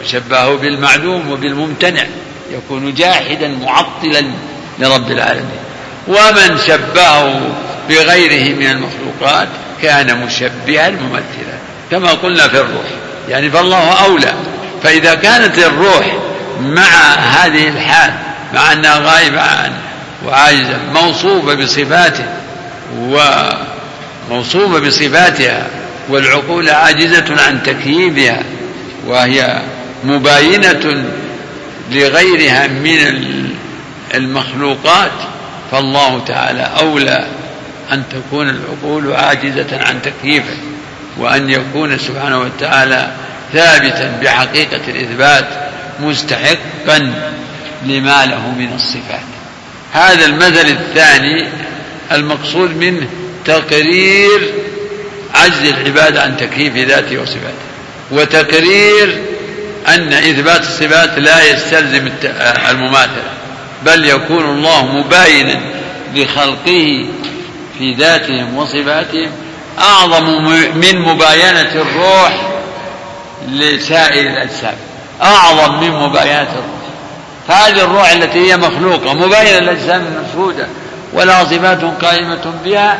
[0.01, 2.03] وشبهه بالمعلوم وبالممتنع
[2.51, 4.31] يكون جاحدا معطلا
[4.79, 5.59] لرب العالمين.
[6.07, 7.41] ومن شبهه
[7.89, 9.47] بغيره من المخلوقات
[9.81, 11.55] كان مشبها ممثلا
[11.91, 12.85] كما قلنا في الروح
[13.29, 14.33] يعني فالله أولى.
[14.83, 16.15] فإذا كانت الروح
[16.61, 18.13] مع هذه الحال
[18.53, 19.79] مع أنها غائبة عنه
[20.25, 22.25] وعاجزة موصوفة بصفاته
[22.99, 25.67] وموصوفة بصفاتها
[26.09, 28.43] والعقول عاجزة عن تكييفها
[29.07, 29.61] وهي
[30.03, 31.05] مباينة
[31.91, 32.97] لغيرها من
[34.13, 35.11] المخلوقات
[35.71, 37.25] فالله تعالى أولى
[37.91, 40.57] أن تكون العقول عاجزة عن تكييفه
[41.17, 43.11] وأن يكون سبحانه وتعالى
[43.53, 45.45] ثابتا بحقيقة الإثبات
[45.99, 47.13] مستحقا
[47.85, 49.25] لما له من الصفات.
[49.93, 51.47] هذا المثل الثاني
[52.11, 53.07] المقصود منه
[53.45, 54.53] تقرير
[55.33, 57.65] عجز العباد عن تكييف ذاته وصفاته.
[58.11, 59.21] وتقرير
[59.87, 62.09] أن إثبات الصفات لا يستلزم
[62.69, 63.31] المماثلة
[63.85, 65.59] بل يكون الله مباينا
[66.15, 67.05] لخلقه
[67.77, 69.31] في ذاتهم وصفاتهم
[69.79, 70.43] أعظم
[70.75, 72.51] من مباينة الروح
[73.49, 74.75] لسائر الأجسام
[75.21, 76.85] أعظم من مباينة الروح.
[77.47, 80.67] فهذه الروح التي هي مخلوقة مباينة للأجسام المشهودة
[81.15, 82.99] ولها صفات قائمة بها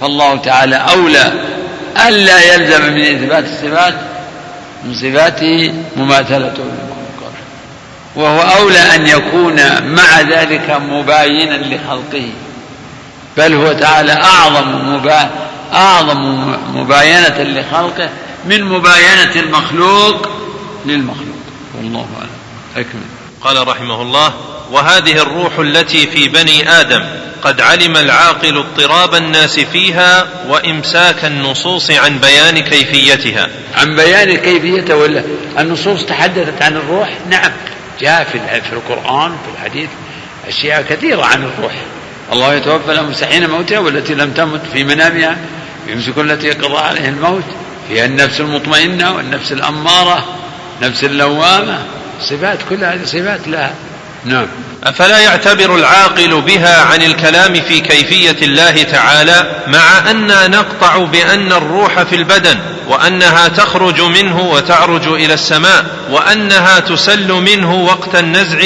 [0.00, 1.32] فالله تعالى أولى
[2.08, 3.94] ألا يلزم من إثبات الصفات
[4.84, 7.34] من صفاته مماثلته للمخلوقات
[8.16, 9.56] وهو أولى أن يكون
[9.94, 12.28] مع ذلك مباينا لخلقه.
[13.36, 15.30] بل هو تعالى أعظم مبا...
[15.72, 18.08] أعظم مباينة لخلقه
[18.44, 20.28] من مباينة المخلوق
[20.86, 21.36] للمخلوق.
[21.76, 22.30] والله أعلم.
[22.76, 23.02] أكمل.
[23.40, 24.32] قال رحمه الله
[24.70, 27.04] وهذه الروح التي في بني آدم
[27.42, 33.48] قد علم العاقل اضطراب الناس فيها وإمساك النصوص عن بيان كيفيتها.
[33.74, 35.24] عن بيان كيفيتها ولا
[35.58, 37.18] النصوص تحدثت عن الروح.
[37.30, 37.52] نعم
[38.00, 39.88] جاء في القرآن في الحديث
[40.48, 41.72] أشياء كثيرة عن الروح.
[42.32, 45.36] الله يتوفى الانفس حين موتها والتي لم تمت في منامها
[45.88, 47.44] يمسك التي قضى عليها الموت.
[47.90, 50.24] هي النفس المطمئنة والنفس الأمارة
[50.82, 51.78] نفس اللوامة.
[52.20, 53.74] صفات كل هذه صفات لها.
[54.24, 54.46] نعم.
[54.84, 62.02] أفلا يعتبر العاقل بها عن الكلام في كيفية الله تعالى مع أننا نقطع بأن الروح
[62.02, 68.58] في البدن وأنها تخرج منه وتعرج إلى السماء وأنها تسل منه وقت النزع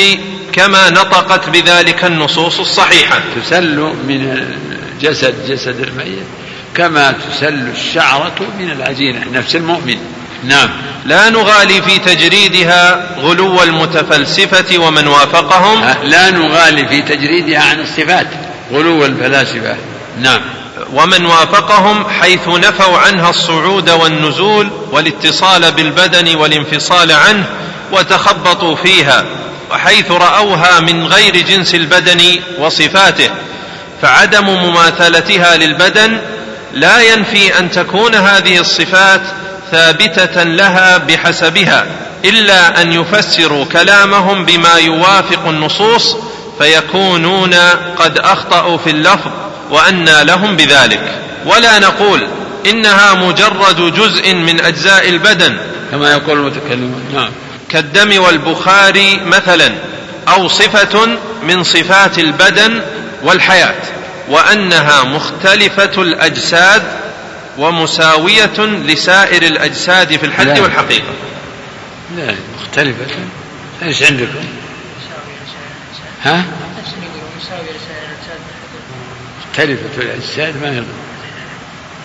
[0.53, 3.21] كما نطقت بذلك النصوص الصحيحة.
[3.37, 4.47] تسل من
[4.95, 6.27] الجسد جسد الميت
[6.75, 9.99] كما تسل الشعرة من العجينة نفس المؤمن.
[10.45, 10.71] نعم.
[11.05, 15.85] لا نغالي في تجريدها غلو المتفلسفة ومن وافقهم.
[16.03, 18.27] لا نغالي في تجريدها عن الصفات
[18.73, 19.77] غلو الفلاسفة.
[20.21, 20.41] نعم.
[20.93, 27.47] ومن وافقهم حيث نفوا عنها الصعود والنزول والاتصال بالبدن والانفصال عنه
[27.93, 29.25] وتخبطوا فيها
[29.71, 33.31] وحيث رأوها من غير جنس البدن وصفاته.
[34.03, 36.21] فعدم مماثلتها للبدن
[36.75, 39.21] لا ينفي أن تكون هذه الصفات
[39.73, 41.87] ثابتة لها بحسبها
[42.25, 46.17] إلا أن يفسروا كلامهم بما يوافق النصوص
[46.59, 47.55] فيكونون
[47.99, 49.31] قد أخطأوا في اللفظ
[49.71, 51.15] وانى لهم بذلك.
[51.47, 52.29] ولا نقول
[52.67, 55.57] إنها مجرد جزء من أجزاء البدن.
[55.91, 57.31] كما يقول المتكلمون نعم.
[57.69, 59.75] كالدم والبخار مثلا
[60.29, 62.81] أو صفة من صفات البدن
[63.23, 63.83] والحياة
[64.29, 66.83] وأنها مختلفة الأجساد
[67.59, 70.63] ومساوية لسائر الأجساد في الحد لا.
[70.63, 71.13] والحقيقة
[72.17, 73.07] لا مختلفة
[73.83, 74.45] إيش عندكم؟
[76.23, 76.45] ها؟
[79.51, 80.85] مختلفة الأجساد ما يقدر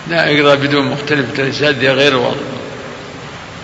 [0.08, 2.36] لا اقرأ بدون مختلفة الأجساد دي غير واضح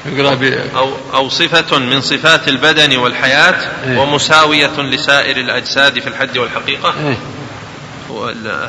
[0.07, 0.43] اقرأ ب...
[0.77, 3.99] أو, أو صفة من صفات البدن والحياة إيه.
[3.99, 7.17] ومساوية لسائر الأجساد في الحد والحقيقة إيه.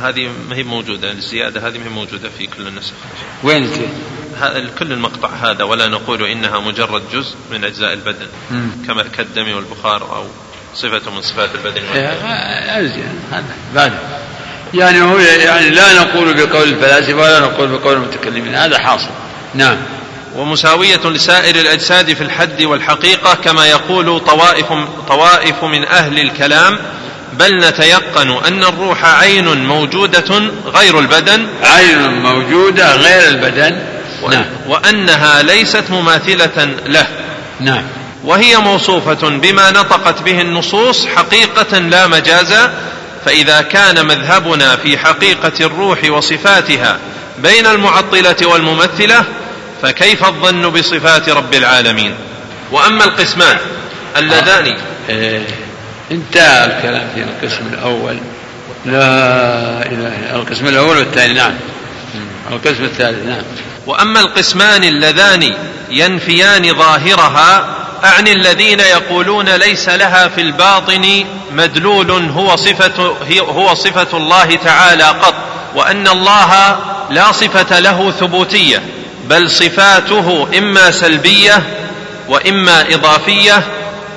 [0.01, 2.93] هذه ما هي موجودة الزيادة هذه ما هي موجودة في كل النسخ.
[3.43, 3.71] وين
[4.79, 8.71] كل المقطع هذا ولا نقول إنها مجرد جزء من أجزاء البدن مم.
[8.87, 10.25] كما كالدم والبخار أو
[10.75, 12.11] صفة من صفات البدن إيه،
[13.31, 13.93] هذا بعد.
[14.73, 19.09] يعني هو يعني لا نقول بقول الفلاسفة ولا نقول بقول المتكلمين هذا حاصل.
[19.55, 19.77] نعم.
[20.35, 24.65] ومساوية لسائر الأجساد في الحد والحقيقة كما يقول طوائف
[25.07, 26.79] طوائف من أهل الكلام
[27.39, 31.47] بل نتيقن أن الروح عين موجودة غير البدن.
[31.63, 33.77] عين موجودة غير البدن.
[34.29, 34.45] نعم.
[34.67, 37.07] وأنها ليست مماثلة له.
[37.59, 37.83] نعم.
[38.23, 42.73] وهي موصوفة بما نطقت به النصوص حقيقة لا مجازا
[43.25, 46.99] فإذا كان مذهبنا في حقيقة الروح وصفاتها
[47.39, 49.25] بين المعطلة والممثلة
[49.81, 52.15] فكيف الظن بصفات رب العالمين؟
[52.71, 53.57] وأما القسمان
[54.17, 54.77] اللذان
[55.09, 55.66] إيه.
[56.11, 58.17] انتهى الكلام في القسم الأول.
[58.85, 59.01] لا
[59.85, 61.53] إله إلا القسم الأول والثاني نعم.
[62.51, 63.41] القسم الثالث نعم.
[63.87, 65.53] وأما القسمان اللذان
[65.91, 67.65] ينفيان ظاهرها
[68.05, 72.55] اعني الذين يقولون ليس لها في الباطن مدلول هو
[73.27, 75.33] هي- هو صفة الله تعالى قط
[75.75, 76.77] وأن الله
[77.09, 78.81] لا صفة له ثبوتية
[79.29, 81.63] بل صفاته إما سلبية
[82.29, 83.63] وإما إضافية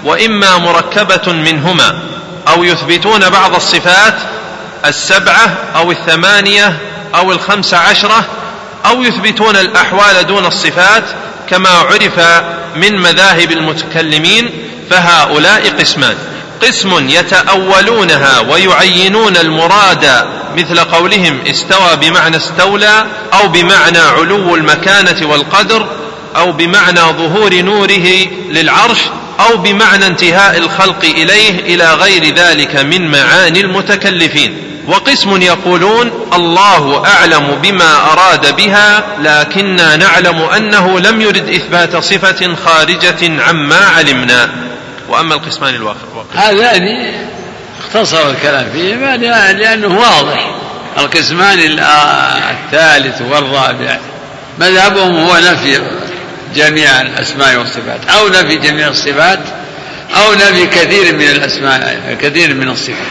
[0.04, 2.02] وإما مركبة منهما
[2.48, 4.14] أو يثبتون بعض الصفات
[4.86, 6.78] السبعة أو الثمانية
[7.14, 8.24] أو الخمس عشرة
[8.86, 11.04] أو يثبتون الأحوال دون الصفات
[11.50, 12.42] كما عرف
[12.76, 14.50] من مذاهب المتكلمين
[14.90, 16.16] فهؤلاء قسمان.
[16.62, 25.86] قسم يتأولونها ويعينون المراد مثل قولهم استوى بمعنى استولى أو بمعنى علو المكانة والقدر
[26.36, 28.06] أو بمعنى ظهور نوره
[28.50, 28.98] للعرش
[29.40, 34.66] أو بمعنى انتهاء الخلق إليه إلى غير ذلك من معاني المتكلفين.
[34.86, 43.42] وقسم يقولون الله أعلم بما أراد بها لكنا نعلم أنه لم يرد إثبات صفة خارجة
[43.42, 44.50] عما علمنا.
[45.08, 47.14] وأما القسمان الواخر هذان
[47.84, 49.16] اختصر الكلام فيهما
[49.52, 50.50] لأنه واضح.
[50.98, 51.58] القسمان
[52.50, 53.98] الثالث والرابع.
[54.58, 55.80] مذهبهم هو نفي
[56.54, 58.00] جميع الأسماء والصفات.
[58.18, 59.40] أو نفي جميع الصفات
[60.16, 63.06] أو نفي كثير من الأسماء كثير من الصفات.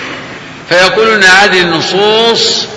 [0.69, 2.67] فيقولون هذه النصوص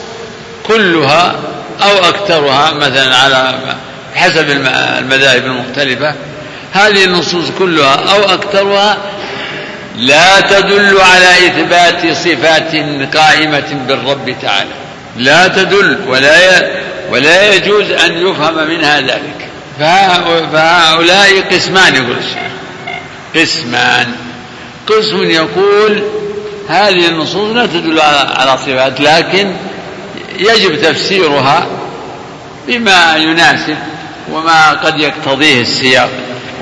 [0.67, 1.35] كلها
[1.83, 3.55] أو أكثرها مثلا على
[4.15, 6.15] حسب المذاهب المختلفة
[6.73, 8.99] هذه النصوص كلها أو أكثرها
[9.97, 12.77] لا تدل على إثبات صفات
[13.17, 14.71] قائمة بالرب تعالى.
[15.17, 16.71] لا تدل ولا
[17.11, 19.42] ولا يجوز أن يفهم منها ذلك.
[20.53, 22.53] فهؤلاء قسمان يقول الشيخ.
[23.37, 24.15] قسمان.
[24.87, 26.03] قسم يقول
[26.69, 28.01] هذه النصوص لا تدل
[28.37, 29.53] على صفات لكن
[30.39, 31.67] يجب تفسيرها
[32.69, 33.77] بما يناسب
[34.33, 36.11] وما قد يقتضيه السياق.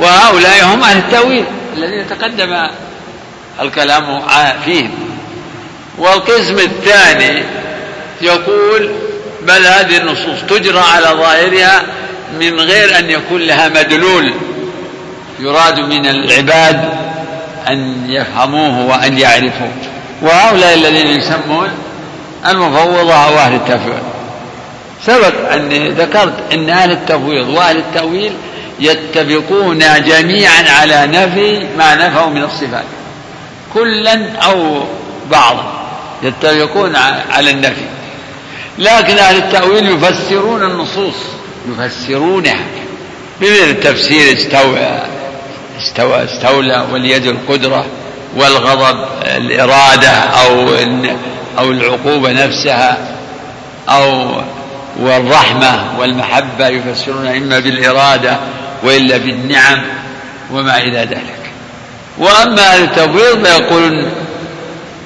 [0.01, 1.45] وهؤلاء هم أهل التأويل
[1.77, 2.67] الذين تقدم
[3.61, 4.23] الكلام
[4.65, 4.91] فيهم.
[5.99, 7.45] والقسم الثاني
[8.23, 8.91] يقول
[9.43, 11.83] بل هذه النصوص تجرى على ظاهرها
[12.39, 14.35] من غير أن يكون لها مدلول
[15.41, 16.89] يراد من العباد
[17.69, 19.73] أن يفهموه وأن يعرفوه.
[20.23, 21.69] وهؤلاء الذين يسمون
[22.49, 24.03] المفوضة أو أهل التفويض.
[25.07, 28.33] سبق أني ذكرت أن أهل التفويض وأهل التأويل
[28.81, 32.85] يتفقون جميعا على نفي ما نفوا من الصفات.
[33.75, 34.83] كلا أو
[35.31, 35.73] بعضا
[36.23, 36.97] يتفقون
[37.31, 37.85] على النفي.
[38.79, 41.15] لكن أهل التأويل يفسرون النصوص.
[41.79, 42.65] يفسرونها.
[43.41, 45.01] بمثل التفسير استوى
[45.79, 47.87] استوى استولى واليد القدرة
[48.37, 50.69] والغضب الإرادة أو
[51.59, 52.99] أو العقوبة نفسها
[53.89, 54.35] أو
[55.01, 58.37] والرحمة والمحبة يفسرون إما بالإرادة
[58.83, 59.83] وإلا بالنعم
[60.53, 61.41] وما إلى ذلك.
[62.19, 64.11] وأما التفويض فيقولون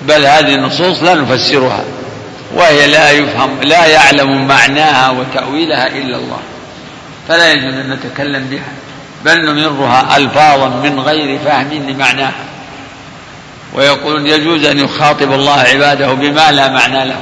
[0.08, 1.84] بل هذه النصوص لا نفسرها
[2.54, 6.38] وهي لا يفهم لا يعلم معناها وتأويلها إلا الله.
[7.28, 8.72] فلا يجوز أن نتكلم بها
[9.24, 12.44] بل نمرها ألفاظا من غير فهم لمعناها.
[13.74, 17.16] ويقولون يجوز أن يخاطب الله عباده بما لا معنى له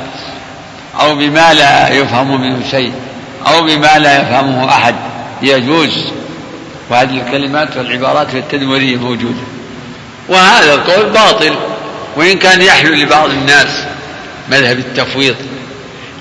[1.00, 2.92] أو بما لا يفهم منه شيء
[3.46, 4.94] أو بما لا يفهمه أحد.
[5.42, 5.98] يجوز.
[6.90, 9.42] وهذه الكلمات والعبارات في التدمرية موجودة.
[10.28, 11.54] وهذا القول باطل
[12.16, 13.84] وإن كان يحلو لبعض الناس
[14.50, 15.36] مذهب التفويض.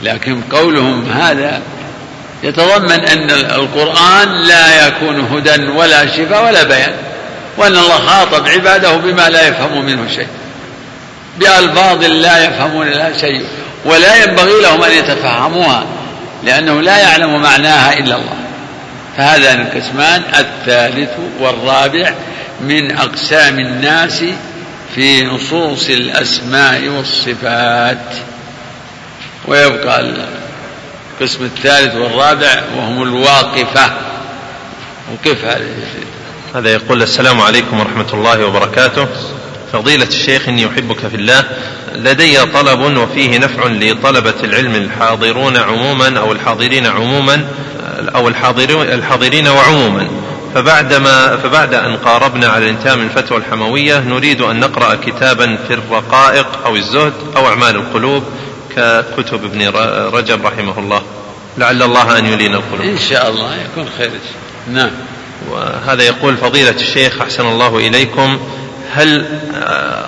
[0.03, 1.61] لكن قولهم هذا
[2.43, 6.93] يتضمن أن القرآن لا يكون هدى ولا شفاء ولا بيان
[7.57, 10.27] وأن الله خاطب عباده بما لا يفهم منه شيء
[11.37, 13.45] بألفاظ لا يفهمون لها شيء
[13.85, 15.85] ولا ينبغي لهم أن يتفهموها
[16.43, 18.35] لأنه لا يعلم معناها إلا الله.
[19.17, 22.13] فهذان القسمان الثالث والرابع
[22.61, 24.23] من أقسام الناس
[24.95, 28.15] في نصوص الأسماء والصفات.
[29.47, 30.13] ويبقى
[31.21, 33.91] القسم الثالث والرابع وهم الواقفة.
[35.13, 35.61] هذا
[36.55, 39.07] هذا يقول السلام عليكم ورحمة الله وبركاته.
[39.73, 41.43] فضيلة الشيخ إني أحبك في الله.
[41.95, 47.45] لدي طلب وفيه نفع لطلبة العلم الحاضرون عموما أو الحاضرين عموما
[48.15, 50.07] أو الحاضرين وعموما.
[50.55, 56.65] فبعدما فبعد أن قاربنا على الانتهاء من الفتوى الحموية نريد أن نقرأ كتابا في الرقائق
[56.65, 58.23] أو الزهد أو أعمال القلوب.
[58.75, 59.67] ككتب ابن
[60.17, 61.01] رجب رحمه الله.
[61.57, 62.81] لعل الله أن يلين القلوب.
[62.81, 64.11] إن شاء الله يكون خير.
[64.67, 64.91] نعم.
[65.51, 68.39] وهذا يقول فضيلة الشيخ أحسن الله إليكم
[68.93, 69.25] هل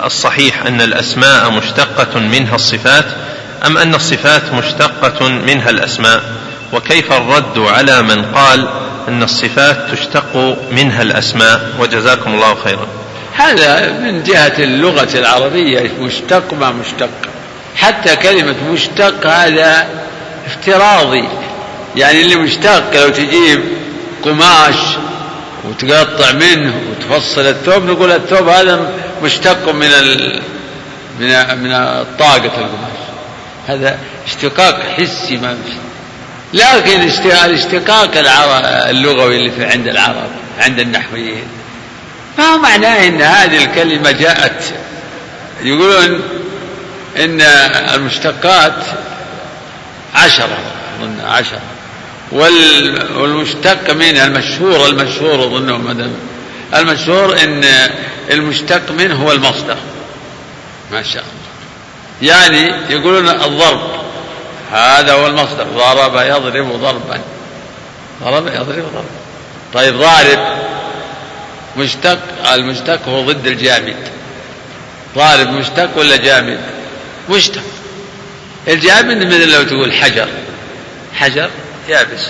[0.04, 3.04] الصحيح أن الأسماء مشتقة منها الصفات
[3.66, 6.22] أم أن الصفات مشتقة منها الأسماء؟
[6.72, 8.68] وكيف الرد على من قال
[9.08, 12.86] أن الصفات تشتق منها الأسماء؟ وجزاكم الله خيرا.
[13.36, 17.10] هذا من جهة اللغة العربية مشتق ما مشتق.
[17.76, 19.86] حتى كلمة مشتق هذا
[20.46, 21.28] افتراضي.
[21.96, 23.60] يعني اللي مشتق لو تجيب
[24.22, 24.76] قماش
[25.64, 28.90] وتقطع منه وتفصل الثوب نقول الثوب هذا
[29.22, 30.42] مشتق من ال...
[31.20, 31.70] من من
[32.18, 32.98] طاقة القماش.
[33.68, 35.56] هذا اشتقاق حسي ما
[36.54, 38.10] لكن الاشتقاق
[38.88, 41.44] اللغوي اللي في عند العرب عند النحويين.
[42.38, 44.62] ما معناه إن هذه الكلمة جاءت؟
[45.62, 46.20] يقولون
[47.16, 47.40] إن
[47.94, 48.84] المشتقات
[50.14, 50.58] عشرة
[51.00, 51.60] أظن عشرة.
[53.16, 56.10] والمشتق منها المشهور المشهور أظنه
[56.74, 57.64] المشهور أن
[58.30, 59.76] المشتق منه هو المصدر.
[60.92, 62.32] ما شاء الله.
[62.34, 63.80] يعني يقولون الضرب.
[64.72, 65.64] هذا هو المصدر.
[65.64, 67.20] ضرب يضرب ضربا.
[68.22, 69.04] ضرب يضرب ضربا
[69.74, 70.38] طيب ضارب.
[71.76, 72.18] مشتق
[72.54, 73.96] المشتق هو ضد الجامد.
[75.16, 76.73] ضارب مشتق ولا جامد؟
[77.30, 77.62] مشتق
[78.68, 80.28] الجامد مثل لو تقول حجر.
[81.14, 81.50] حجر
[81.88, 82.26] يابس.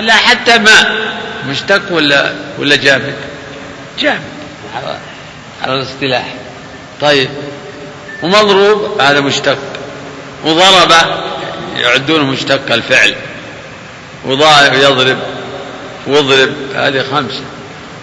[0.00, 1.12] لا حتى ماء
[1.48, 3.14] مشتق ولا ولا جامد؟
[3.98, 4.20] جامد.
[5.62, 6.34] على الاصطلاح.
[7.00, 7.30] طيب.
[8.22, 9.58] ومضروب هذا مشتق.
[10.44, 10.92] وضرب
[11.76, 13.14] يعدونه مشتق الفعل.
[14.24, 15.18] وضارب يضرب.
[16.06, 17.42] واضرب هذه خمسة.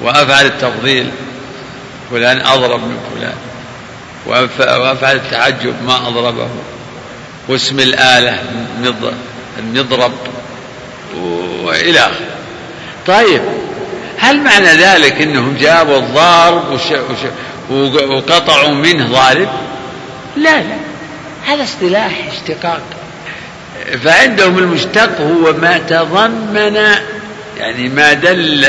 [0.01, 1.11] وأفعل التفضيل.
[2.11, 3.35] فلان أضرب من فلان.
[4.27, 6.47] وأفعل التعجب ما أضربه.
[7.47, 8.39] واسم الآلة
[9.59, 10.13] المضرب
[11.63, 12.37] وإلى آخره.
[13.07, 13.41] طيب
[14.19, 17.19] هل معنى ذلك أنهم جابوا الضارب وش وش
[18.09, 19.49] وقطعوا منه ضارب؟
[20.35, 20.77] لا لا.
[21.45, 22.81] هذا اصطلاح اشتقاق.
[24.03, 26.75] فعندهم المشتق هو ما تضمن
[27.57, 28.67] يعني ما دل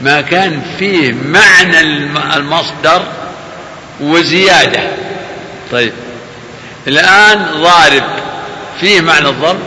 [0.00, 1.80] ما كان فيه معنى
[2.36, 3.02] المصدر
[4.00, 4.80] وزيادة.
[5.72, 5.92] طيب.
[6.86, 8.04] الآن ضارب.
[8.80, 9.58] فيه معنى الضرب؟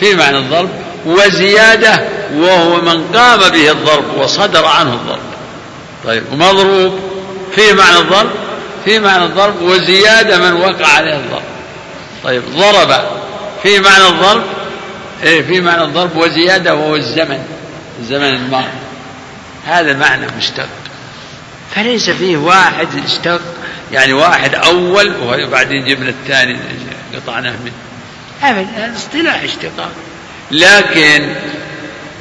[0.00, 0.68] فيه معنى الضرب.
[1.06, 5.18] وزيادة وهو من قام به الضرب وصدر عنه الضرب.
[6.04, 6.22] طيب.
[6.32, 7.00] ومضروب.
[7.54, 8.30] فيه معنى الضرب؟
[8.84, 9.62] فيه معنى الضرب.
[9.62, 11.42] وزيادة من وقع عليه الضرب.
[12.24, 12.42] طيب.
[12.56, 13.00] ضرب.
[13.62, 14.42] فيه معنى الضرب؟
[15.22, 16.16] إيه في معنى الضرب.
[16.16, 17.44] وزيادة وهو الزمن.
[18.00, 18.66] الزمن الماضي.
[19.66, 20.68] هذا معنى مشتق.
[21.74, 23.40] فليس فيه واحد اشتق
[23.92, 26.56] يعني واحد أول وبعدين جبنا الثاني
[27.14, 27.72] قطعناه منه.
[28.42, 28.68] أبدا.
[28.76, 29.92] هذا اصطلاح اشتقاق.
[30.50, 31.34] لكن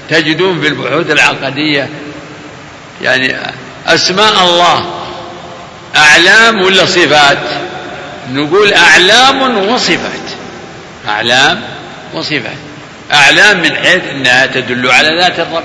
[0.09, 1.89] تجدون في البحوث العقدية
[3.01, 3.35] يعني
[3.87, 4.85] أسماء الله
[5.95, 7.37] أعلام ولا صفات؟
[8.33, 10.29] نقول أعلام وصفات.
[11.07, 11.61] أعلام
[12.13, 12.57] وصفات.
[13.13, 15.63] أعلام من حيث أنها تدل على ذات الرب.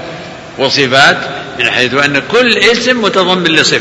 [0.59, 1.17] وصفات
[1.59, 3.81] من حيث أن كل اسم متضمن لصفة.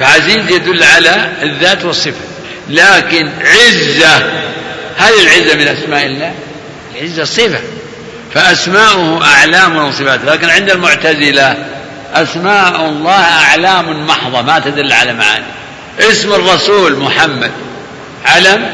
[0.00, 2.24] فعزيز يدل على الذات والصفة.
[2.68, 4.16] لكن عزة
[4.96, 6.34] هل العزة من أسماء الله؟
[6.94, 7.60] العزة صفة.
[8.34, 11.56] فأسماؤه أعلام وصفات لكن عند المعتزلة
[12.14, 15.44] أسماء الله أعلام محضة ما تدل على معاني.
[16.00, 17.50] اسم الرسول محمد.
[18.24, 18.70] علم؟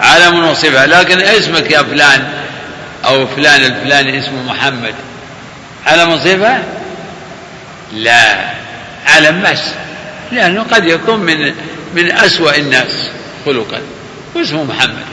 [0.00, 0.86] علم وصفة.
[0.86, 2.28] لكن اسمك يا فلان
[3.04, 4.94] أو فلان الفلاني اسمه محمد.
[5.86, 6.58] علم وصفة
[7.92, 8.50] لا.
[9.06, 9.60] علم بس.
[10.32, 11.54] لأنه قد يكون من
[11.94, 13.10] من أسوأ الناس
[13.46, 13.80] خلقا.
[14.34, 15.04] واسمه محمد؟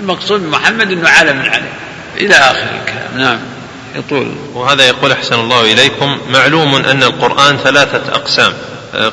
[0.00, 1.68] المقصود محمد أنه علم علم
[2.16, 3.08] إلى آخر الكلام.
[3.16, 3.38] نعم.
[3.96, 8.52] يطول وهذا يقول أحسن الله إليكم معلوم أن القرآن ثلاثة أقسام.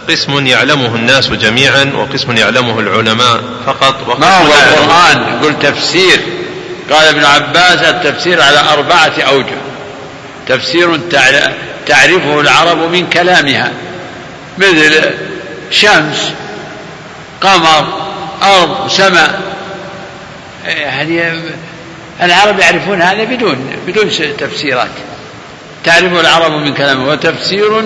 [0.09, 6.19] قسم يعلمه الناس جميعا وقسم يعلمه العلماء فقط وقسم ما هو القرآن؟ يقول تفسير.
[6.91, 9.55] قال ابن عباس التفسير على أربعة أوجه.
[10.49, 10.99] تفسير
[11.87, 13.71] تعرفه العرب من كلامها.
[14.57, 15.13] مثل
[15.71, 16.31] شمس
[17.41, 18.09] قمر
[18.43, 19.41] أرض سماء.
[20.65, 21.41] يعني
[22.21, 24.89] العرب يعرفون هذا بدون بدون تفسيرات.
[25.83, 27.07] تعرفه العرب من كلامه.
[27.09, 27.83] وتفسير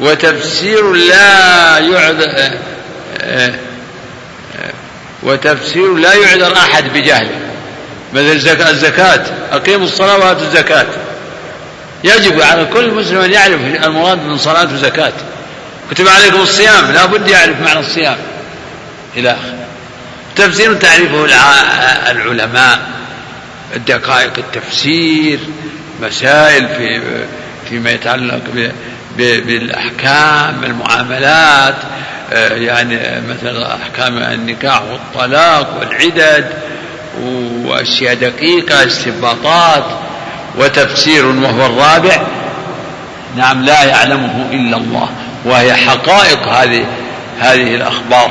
[0.00, 2.50] وتفسير لا يعذر
[5.22, 7.40] وتفسير لا يعذر أحد بجهله.
[8.12, 9.24] مثل الزكاة.
[9.52, 10.86] أقيموا الصلاة وآتوا الزكاة.
[12.04, 15.12] يجب على كل مسلم أن يعرف المراد من صلاة وزكاة.
[15.90, 18.16] كتب عليكم الصيام لا بد يعرف معنى الصيام.
[19.16, 19.54] إلى آخره
[20.36, 21.24] تفسير تعرفه
[22.10, 22.78] العلماء
[23.86, 25.38] دقائق التفسير
[26.02, 27.00] مسائل في
[27.68, 28.40] فيما يتعلق
[29.16, 31.74] بالأحكام المعاملات
[32.32, 32.98] آه، يعني
[33.28, 36.46] مثلا أحكام النكاح والطلاق والعدد
[37.64, 39.84] وأشياء دقيقة استنباطات.
[40.58, 42.16] وتفسير وهو الرابع.
[43.36, 45.08] نعم لا يعلمه إلا الله
[45.44, 46.86] وهي حقائق هذه
[47.40, 48.30] هذه الأخبار.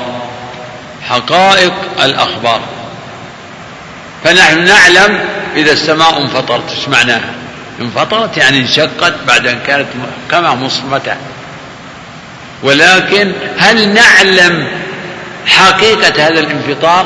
[1.10, 2.62] حقائق الأخبار.
[4.24, 5.20] فنحن نعلم
[5.56, 7.32] إذا السماء انفطرت إيش معناها؟
[7.82, 11.16] انفطرت يعني انشقت بعد أن كانت محكمة مصمتة
[12.64, 14.68] ولكن هل نعلم
[15.46, 17.06] حقيقة هذا الانفطار؟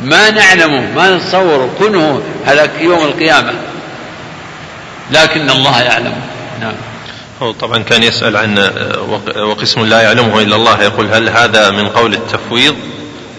[0.00, 1.70] ما نعلمه ما نتصوره.
[1.78, 3.52] كنه هذا يوم القيامة.
[5.10, 6.22] لكن الله يعلمه
[6.60, 6.74] نعم.
[7.42, 10.82] هو طبعا كان يسأل عن آه، وقسم لا يعلمه إلا الله.
[10.82, 12.76] يقول هل هذا من قول التفويض؟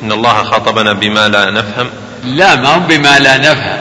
[0.03, 1.89] إن الله خاطبنا بما لا نفهم.
[2.23, 3.77] لا ما هو بما لا نفهم.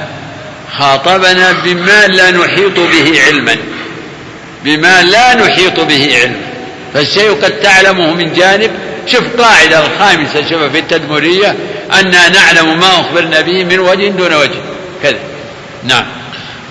[0.78, 3.56] خاطبنا بما لا نحيط به علما.
[4.64, 6.36] بما لا نحيط به علما.
[6.94, 8.70] فالشيء قد تعلمه من جانب
[9.06, 11.56] شوف قاعدة الخامسة شوف في التدمرية
[12.00, 14.60] أننا نعلم ما أخبرنا به من وجه دون وجه.
[15.02, 15.18] كذا.
[15.84, 16.04] نعم.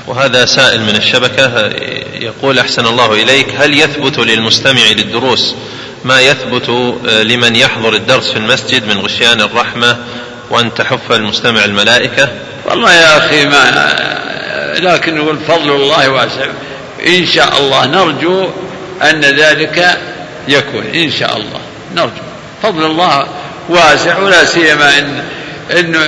[0.07, 1.71] وهذا سائل من الشبكة
[2.19, 5.55] يقول أحسن الله إليك هل يثبت للمستمع للدروس
[6.03, 6.69] ما يثبت
[7.05, 9.97] لمن يحضر الدرس في المسجد من غشيان الرحمة
[10.49, 12.29] وأن تحف المستمع الملائكة؟
[12.65, 13.95] والله يا أخي ما
[14.79, 16.45] لكن نقول فضل الله واسع.
[17.07, 18.49] إن شاء الله نرجو
[19.01, 19.97] أن ذلك
[20.47, 21.59] يكون إن شاء الله
[21.95, 22.23] نرجو.
[22.63, 23.27] فضل الله
[23.69, 25.23] واسع ولا سيما إن
[25.71, 25.99] إنه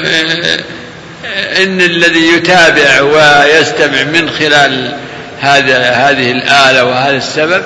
[1.64, 4.96] إن الذي يتابع ويستمع من خلال
[5.40, 7.64] هذا هذه الآلة وهذا السبب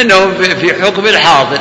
[0.00, 1.58] إنه في حكم الحاضر.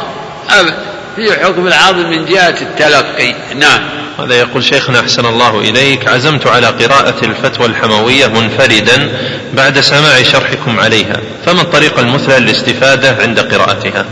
[1.16, 3.36] في حكم الحاضر من جهة التلقي.
[3.56, 3.90] نعم.
[4.20, 6.08] هذا يقول شيخنا أحسن الله إليك.
[6.08, 9.10] عزمت على قراءة الفتوى الحموية منفردا
[9.54, 11.18] بعد سماع شرحكم عليها.
[11.46, 14.06] فما الطريقة المثلى للاستفادة عند قراءتها؟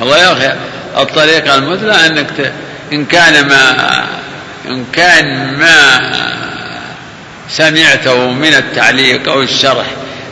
[0.00, 0.52] والله يا أخي
[0.96, 2.52] الطريقة المثلى أنك
[2.92, 3.76] إن كان ما
[4.68, 5.98] إن كان ما
[7.52, 9.86] سمعته من التعليق أو الشرح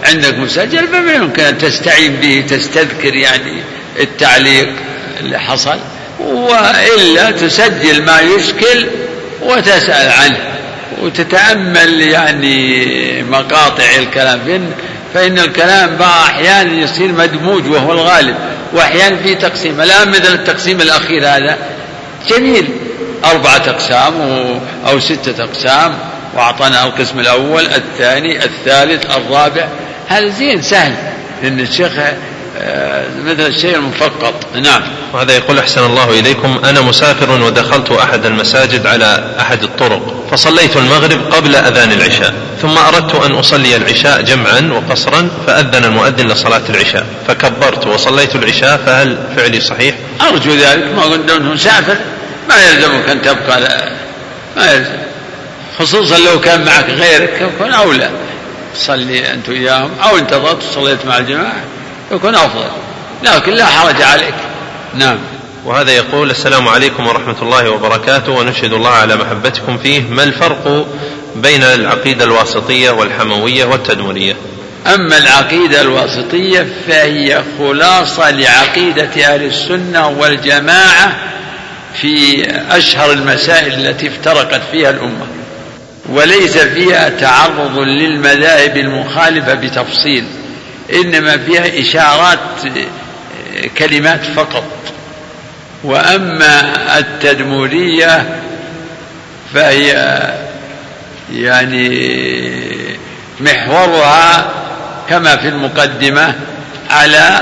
[0.05, 3.63] عندك مسجل فبيمكن أن تستعين به تستذكر يعني
[4.01, 4.69] التعليق
[5.21, 5.79] اللي حصل
[6.21, 8.87] وإلا تسجل ما يشكل
[9.43, 10.39] وتسأل عنه
[11.03, 14.41] وتتأمل يعني مقاطع الكلام.
[14.47, 14.71] فإن,
[15.15, 18.35] فإن الكلام بقى أحيانا يصير مدموج وهو الغالب
[18.73, 19.81] وأحيانا في تقسيم.
[19.81, 21.59] الآن مثل التقسيم الأخير هذا.
[22.29, 22.69] جميل.
[23.25, 24.15] أربعة أقسام
[24.87, 25.99] أو ستة أقسام.
[26.39, 29.69] وأعطانا القسم الأول الثاني الثالث الرابع.
[30.09, 30.95] هذا زين سهل.
[31.43, 31.93] لأن الشيخ
[32.61, 34.35] آه، مثل الشيء المفقط.
[34.55, 34.83] نعم.
[35.13, 41.33] وهذا يقول أحسن الله إليكم أنا مسافر ودخلت أحد المساجد على أحد الطرق فصليت المغرب
[41.33, 47.87] قبل أذان العشاء ثم أردت أن أصلي العشاء جمعا وقصرا فأذن المؤذن لصلاة العشاء فكبرت
[47.87, 51.97] وصليت العشاء فهل فعلي صحيح؟ أرجو ذلك ما قلت مسافر.
[52.49, 53.91] ما يلزمك أن تبقى لا.
[54.57, 55.08] ما يلزم
[55.79, 58.11] خصوصا لو كان معك غيرك يكون أولى.
[58.75, 61.63] تصلي أنت وياهم أو انتظرت وصليت مع الجماعة
[62.13, 62.71] يكون أفضل.
[63.23, 64.35] لكن لا حرج عليك.
[64.95, 65.19] نعم.
[65.65, 70.01] وهذا يقول السلام عليكم ورحمة الله وبركاته ونشهد الله على محبتكم فيه.
[70.01, 70.87] ما الفرق
[71.37, 74.37] بين العقيدة الواسطية والحموية والتدمرية؟
[74.95, 81.17] أما العقيدة الواسطية فهي خلاصة لعقيدة أهل السنة والجماعة
[82.01, 85.27] في أشهر المسائل التي افترقت فيها الأمة.
[86.09, 90.25] وليس فيها تعرض للمذاهب المخالفة بتفصيل
[90.95, 92.39] إنما فيها إشارات
[93.79, 94.65] كلمات فقط.
[95.85, 98.41] وأما التدمورية
[99.55, 100.19] فهي
[101.35, 101.89] يعني
[103.41, 104.51] محورها
[105.09, 106.35] كما في المقدمة
[106.91, 107.41] على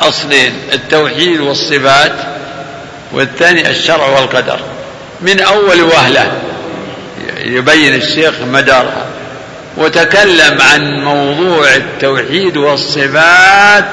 [0.00, 2.12] أصلين التوحيد والصفات
[3.12, 4.60] والثاني الشرع والقدر.
[5.20, 6.32] من أول وهلة.
[7.44, 9.06] يبين الشيخ مدارها
[9.76, 13.88] وتكلم عن موضوع التوحيد والصفات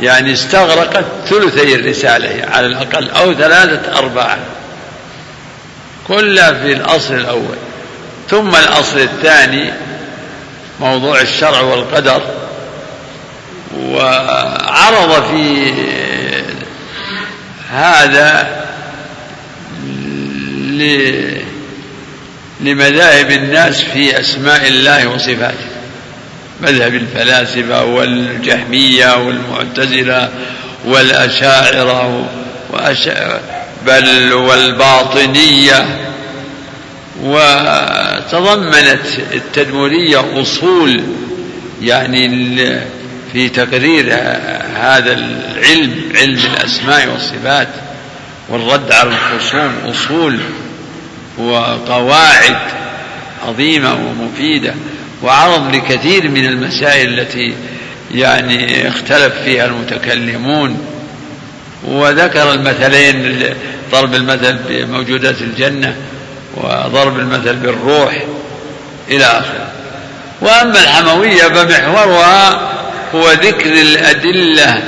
[0.00, 4.38] يعني استغرقت ثلثي الرسالة على الأقل أو ثلاثة أرباع
[6.08, 7.56] كلها في الأصل الأول.
[8.30, 9.72] ثم الأصل الثاني
[10.80, 12.22] موضوع الشرع والقدر
[13.78, 15.72] وعرض في
[17.72, 18.46] هذا
[22.60, 25.66] لمذاهب الناس في أسماء الله وصفاته.
[26.62, 30.30] مذهب الفلاسفة والجهمية والمعتزلة
[30.84, 32.28] والأشاعرة
[33.86, 35.86] بل والباطنية.
[37.22, 41.02] وتضمنت التدمرية أصول
[41.82, 42.28] يعني
[43.32, 44.14] في تقرير
[44.76, 47.68] هذا العلم علم الأسماء والصفات
[48.48, 50.38] والرد على الخصوم أصول.
[51.38, 52.56] وقواعد
[53.46, 54.74] عظيمة ومفيدة
[55.22, 57.54] وعرض لكثير من المسائل التي
[58.14, 60.86] يعني اختلف فيها المتكلمون.
[61.84, 63.44] وذكر المثلين
[63.92, 65.96] ضرب المثل بموجودات الجنة
[66.56, 68.24] وضرب المثل بالروح
[69.10, 69.66] إلى آخره.
[70.40, 72.72] وأما الحموية فمحورها
[73.14, 74.82] هو ذكر الأدلة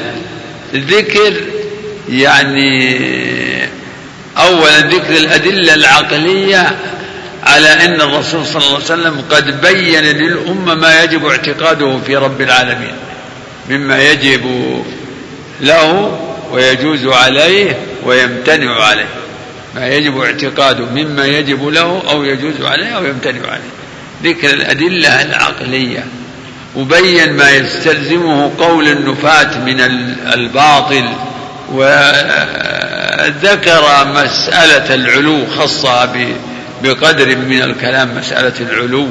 [0.74, 1.34] ذكر
[2.08, 2.98] يعني
[4.38, 6.76] أولا ذكر الأدلة العقلية
[7.46, 12.40] على أن الرسول صلى الله عليه وسلم قد بين للأمة ما يجب اعتقاده في رب
[12.40, 12.94] العالمين
[13.70, 14.44] مما يجب
[15.60, 16.18] له
[16.52, 19.08] ويجوز عليه ويمتنع عليه
[19.74, 23.70] ما يجب اعتقاده مما يجب له أو يجوز عليه أو يمتنع عليه.
[24.24, 26.04] ذكر الأدلة العقلية
[26.76, 29.80] وبين ما يستلزمه قول النفاة من
[30.34, 31.08] الباطل.
[31.72, 33.24] وذكر
[34.04, 36.12] مسألة العلو خصها
[36.82, 39.08] بقدر من الكلام مسألة العلو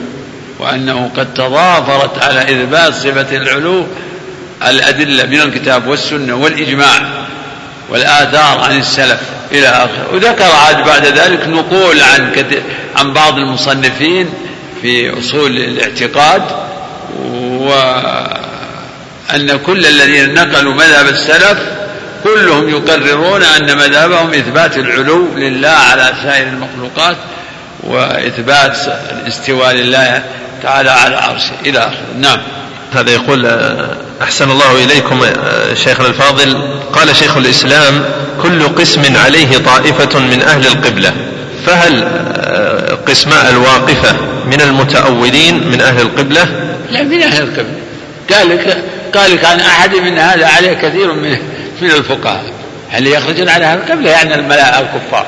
[0.59, 3.85] وأنه قد تضافرت على إثبات صفة العلو
[4.67, 7.27] الأدلة من الكتاب والسنة والإجماع
[7.89, 9.19] والآثار عن السلف
[9.51, 10.07] إلى آخره.
[10.13, 12.31] وذكر عاد بعد ذلك نقول عن
[12.95, 14.29] عن بعض المصنفين
[14.81, 16.41] في أصول الاعتقاد
[17.59, 18.29] وأن
[19.65, 21.76] كل الذين نقلوا مذهب السلف
[22.23, 27.17] كلهم يقررون أن مذهبهم إثبات العلو لله على سائر المخلوقات
[27.83, 28.77] وإثبات
[29.11, 30.23] الاستواء لله
[30.63, 31.51] تعالى على عرشه.
[31.65, 32.17] إلى آخره.
[32.19, 32.39] نعم.
[32.93, 33.45] هذا يقول
[34.21, 35.21] أحسن الله إليكم
[35.73, 36.79] شيخنا الفاضل.
[36.93, 38.05] قال شيخ الإسلام
[38.43, 41.13] كل قسم عليه طائفة من أهل القبلة.
[41.65, 42.07] فهل
[43.07, 44.15] قسماء الواقفة
[44.45, 46.47] من المتأولين من أهل القبلة؟
[46.91, 47.77] لا من أهل القبلة.
[48.33, 48.83] قال لك
[49.15, 51.37] قال لك عن أحد من هذا عليه كثير من
[51.81, 52.43] من الفقهاء.
[52.89, 55.25] هل يخرجون على أهل القبلة يعني الملاء الكفار.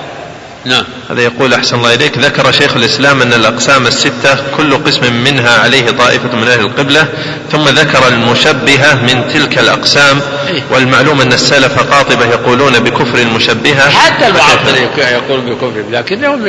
[0.66, 0.84] نعم.
[1.10, 2.18] هذا يقول أحسن الله إليك.
[2.18, 7.08] ذكر شيخ الإسلام أن الأقسام الستة كل قسم منها عليه طائفة من أهل القبلة
[7.52, 13.90] ثم ذكر المشبهة من تلك الأقسام إيه؟ والمعلوم أن السلف قاطبة يقولون بكفر المشبهة.
[13.90, 16.44] حتى المعطل يقول بكفر لكنهم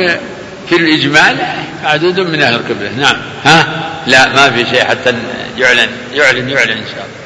[0.69, 1.37] في الإجمال
[1.83, 2.91] عدد من أهل القبلة.
[2.97, 3.15] نعم.
[3.45, 3.67] ها؟
[4.07, 5.13] لا ما في شيء حتى
[5.57, 7.20] يعلن يعلن يعلن إن شاء الله.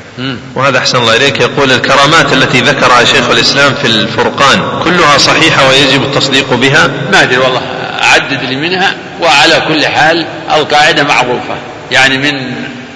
[0.55, 1.39] وهذا أحسن الله إليك.
[1.39, 7.38] يقول الكرامات التي ذكرها شيخ الإسلام في الفرقان كلها صحيحة ويجب التصديق بها؟ ما أدري
[7.38, 7.61] والله
[8.03, 11.55] أعدد لي منها وعلى كل حال القاعدة معروفة.
[11.91, 12.53] يعني من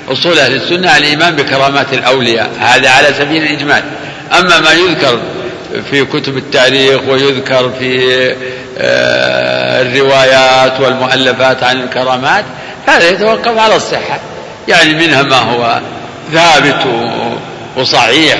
[0.10, 3.84] أصول أهل السنة الإيمان بكرامات الأولياء هذا على سبيل الإجمال.
[4.40, 5.20] أما ما يذكر
[5.92, 8.00] في كتب التاريخ ويذكر في
[8.78, 12.46] آه، الروايات والمؤلفات عن الكرامات
[12.88, 14.20] هذا يتوقف على الصحة.
[14.68, 15.80] يعني منها ما هو
[16.34, 16.88] ثابت
[17.78, 18.40] وصحيح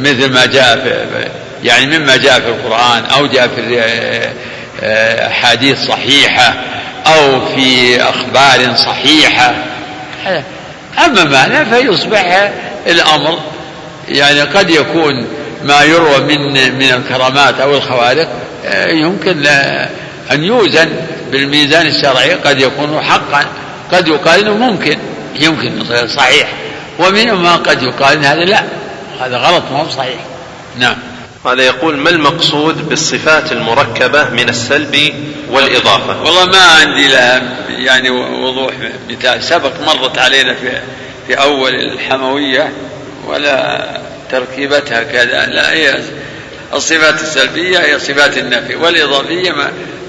[0.00, 1.28] مثل ما جاء في
[1.64, 3.82] يعني مما جاء في القرآن أو جاء في
[5.26, 6.54] أحاديث صحيحة
[7.06, 9.54] أو في أخبار صحيحة.
[11.04, 12.50] أما ما لا فيصبح
[12.86, 13.38] الأمر
[14.08, 15.26] يعني قد يكون
[15.64, 18.28] ما يروى من من الكرامات أو الخوارق
[18.66, 19.46] آه، يمكن
[20.32, 20.88] أن يوزن
[21.32, 23.44] بالميزان الشرعي قد يكون حقا
[23.92, 24.98] قد يقال إنه ممكن
[25.40, 25.84] يمكن
[26.16, 26.48] صحيح.
[26.98, 28.64] ومنهم ما قد يقال هذا لا
[29.20, 30.20] هذا غلط ما هو صحيح.
[30.78, 30.96] نعم.
[31.46, 35.14] هذا يقول ما المقصود بالصفات المركبة من السلب
[35.50, 38.74] والإضافة؟ والله ما عندي لها يعني وضوح
[39.10, 40.80] مثال سبق مرت علينا في
[41.26, 42.72] في أول الحموية
[43.26, 43.88] ولا
[44.30, 45.98] تركيبتها كذا لا هي
[46.74, 49.54] الصفات السلبية هي صفات النفي والإضافية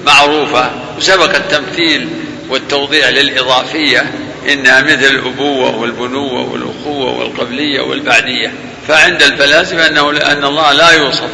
[0.06, 2.08] معروفة وسبق التمثيل
[2.48, 4.06] والتوضيح للإضافية.
[4.52, 8.52] إنها مثل الأبوة والبنوة والأخوة والقبلية والبعدية.
[8.88, 11.30] فعند الفلاسفة أنه أن الله لا يوصف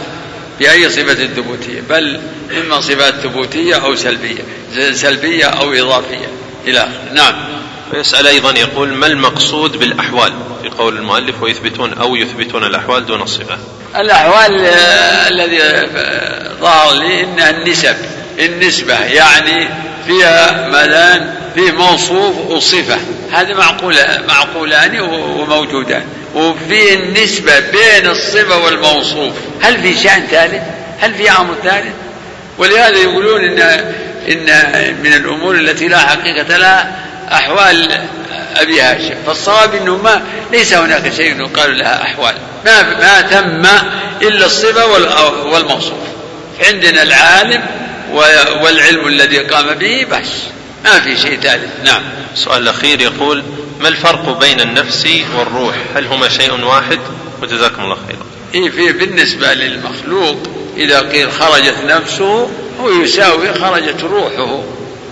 [0.61, 2.20] بأي صفة ثبوتية بل
[2.58, 4.42] إما صفات ثبوتية أو سلبية
[4.92, 6.28] سلبية أو إضافية.
[6.66, 7.34] إلى آخره نعم.
[7.92, 10.32] ويسأل أيضا يقول ما المقصود بالأحوال؟
[10.62, 13.58] في قول المؤلف ويثبتون أو يثبتون الأحوال دون الصفات
[13.96, 17.96] الأحوال آه، الذي آه، ظهر لي إنها النسب.
[18.41, 19.68] النسبة يعني
[20.07, 22.99] فيها ملان فيه موصوف وصفة.
[23.32, 26.05] هذا معقولة معقولان وموجودان.
[26.34, 29.32] وفيه النسبة بين الصفة والموصوف
[29.62, 30.62] هل في شأن ثالث؟
[31.01, 31.93] هل في أمر ثالث؟
[32.59, 33.61] ولهذا يقولون إن
[34.28, 34.47] إن
[35.03, 36.97] من الأمور التي لا حقيقة لها
[37.32, 38.01] أحوال
[38.57, 39.14] أبي هاشم.
[39.26, 40.22] فالصواب أنه ما
[40.53, 42.34] ليس هناك شيء يقال لها أحوال.
[42.64, 43.66] ما ما تم
[44.22, 44.86] إلا الصفة
[45.47, 45.99] والموصوف.
[46.66, 47.62] عندنا العالم
[48.62, 50.28] والعلم الذي قام به بس.
[50.84, 51.70] ما في شيء ثالث.
[51.84, 52.02] نعم.
[52.34, 53.42] السؤال الأخير يقول
[53.80, 56.98] ما الفرق بين النفس والروح؟ هل هما شيء واحد؟
[57.42, 58.26] وجزاكم الله خيرا.
[58.54, 60.36] إيه في بالنسبة للمخلوق
[60.76, 62.50] إذا قيل خرجت نفسه
[62.80, 64.62] هو يساوي خرجت روحه.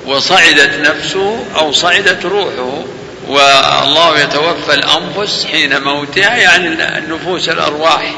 [0.06, 2.84] وصعدت نفسه أو صعدت روحه.
[3.28, 8.14] والله يتوفى الأنفس حين موتها يعني النفوس الأرواح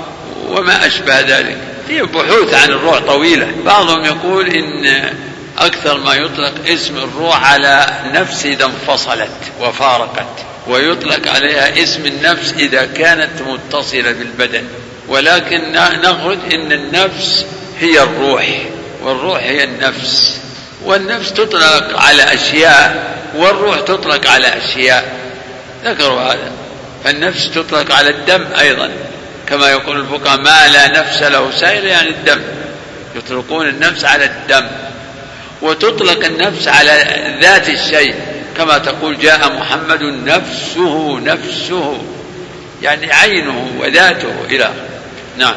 [0.49, 1.59] وما أشبه ذلك.
[1.91, 3.49] في بحوث عن الروح طويلة.
[3.65, 5.13] بعضهم يقول إن
[5.59, 9.31] أكثر ما يطلق اسم الروح على نفس إذا انفصلت
[9.61, 10.27] وفارقت
[10.67, 14.65] ويطلق عليها اسم النفس إذا كانت متصلة بالبدن.
[15.09, 15.73] ولكن
[16.03, 17.47] نخرج إن النفس
[17.81, 18.47] هي الروح
[19.03, 20.41] والروح هي النفس.
[20.85, 25.13] والنفس تطلق على أشياء والروح تطلق على أشياء.
[25.85, 26.53] ذكروا هذا.
[27.05, 28.91] فالنفس تطلق على الدم أيضا.
[29.51, 32.41] كما يقول الفقهاء ما لا نفس له سائل يعني الدم.
[33.17, 34.67] يطلقون النفس على الدم.
[35.63, 37.05] وتطلق النفس على
[37.43, 38.15] ذات الشيء.
[38.57, 42.03] كما تقول جاء محمد نفسه نفسه.
[42.83, 44.71] يعني عينه وذاته إلى
[45.37, 45.55] نعم.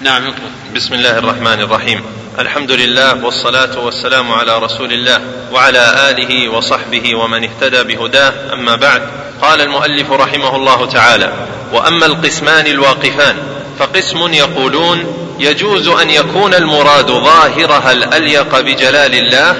[0.00, 0.34] نعم
[0.74, 2.04] بسم الله الرحمن الرحيم.
[2.38, 5.20] الحمد لله والصلاة والسلام على رسول الله
[5.52, 8.32] وعلى آله وصحبه ومن اهتدى بهداه.
[8.52, 9.02] أما بعد
[9.42, 11.32] قال المؤلف رحمه الله تعالى
[11.72, 13.36] وأما القسمان الواقفان
[13.78, 15.04] فقسم يقولون
[15.38, 19.56] يجوز أن يكون المراد ظاهرها الأليق بجلال الله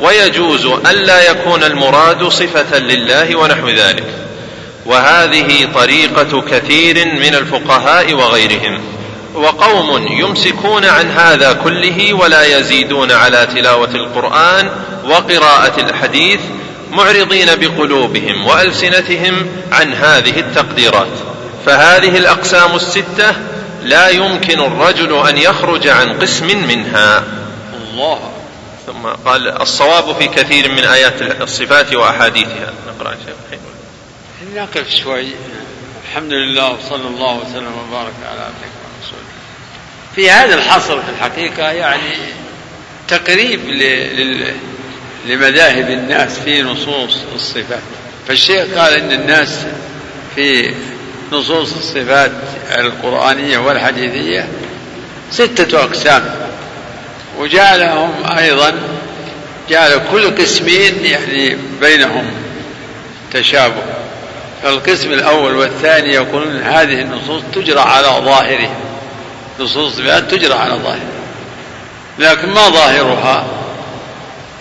[0.00, 4.04] ويجوز الا يكون المراد صفة لله ونحو ذلك.
[4.86, 8.80] وهذه طريقة كثير من الفقهاء وغيرهم.
[9.34, 14.70] وقوم يمسكون عن هذا كله ولا يزيدون على تلاوة القرآن
[15.04, 16.40] وقراءة الحديث
[16.90, 21.12] معرضين بقلوبهم وألسنتهم عن هذه التقديرات.
[21.66, 23.34] فهذه الأقسام الستة
[23.82, 27.24] لا يمكن الرجل أن يخرج عن قسم منها.
[27.74, 28.30] الله
[28.86, 32.72] ثم قال الصواب في كثير من آيات الصفات وأحاديثها.
[32.88, 33.58] نقرأ شيء
[34.54, 35.26] نقف شوي.
[36.16, 39.26] الحمد لله وصلى الله وسلم وبارك على عبدك ورسوله
[40.14, 42.16] في هذا الحصر في الحقيقة يعني
[43.08, 43.60] تقريب
[45.26, 47.82] لمذاهب الناس في نصوص الصفات.
[48.28, 49.66] فالشيخ قال إن الناس
[50.34, 50.74] في
[51.32, 52.32] نصوص الصفات
[52.78, 54.48] القرآنية والحديثية
[55.30, 56.34] ستة أقسام.
[57.38, 58.74] وجعلهم أيضا
[59.70, 62.24] جعل كل قسمين يعني بينهم
[63.32, 63.82] تشابه.
[64.62, 68.76] فالقسم الأول والثاني يقولون هذه النصوص تجرى على ظاهرها
[69.60, 71.16] نصوص الصفات تجرى على ظاهرها
[72.18, 73.46] لكن ما ظاهرها؟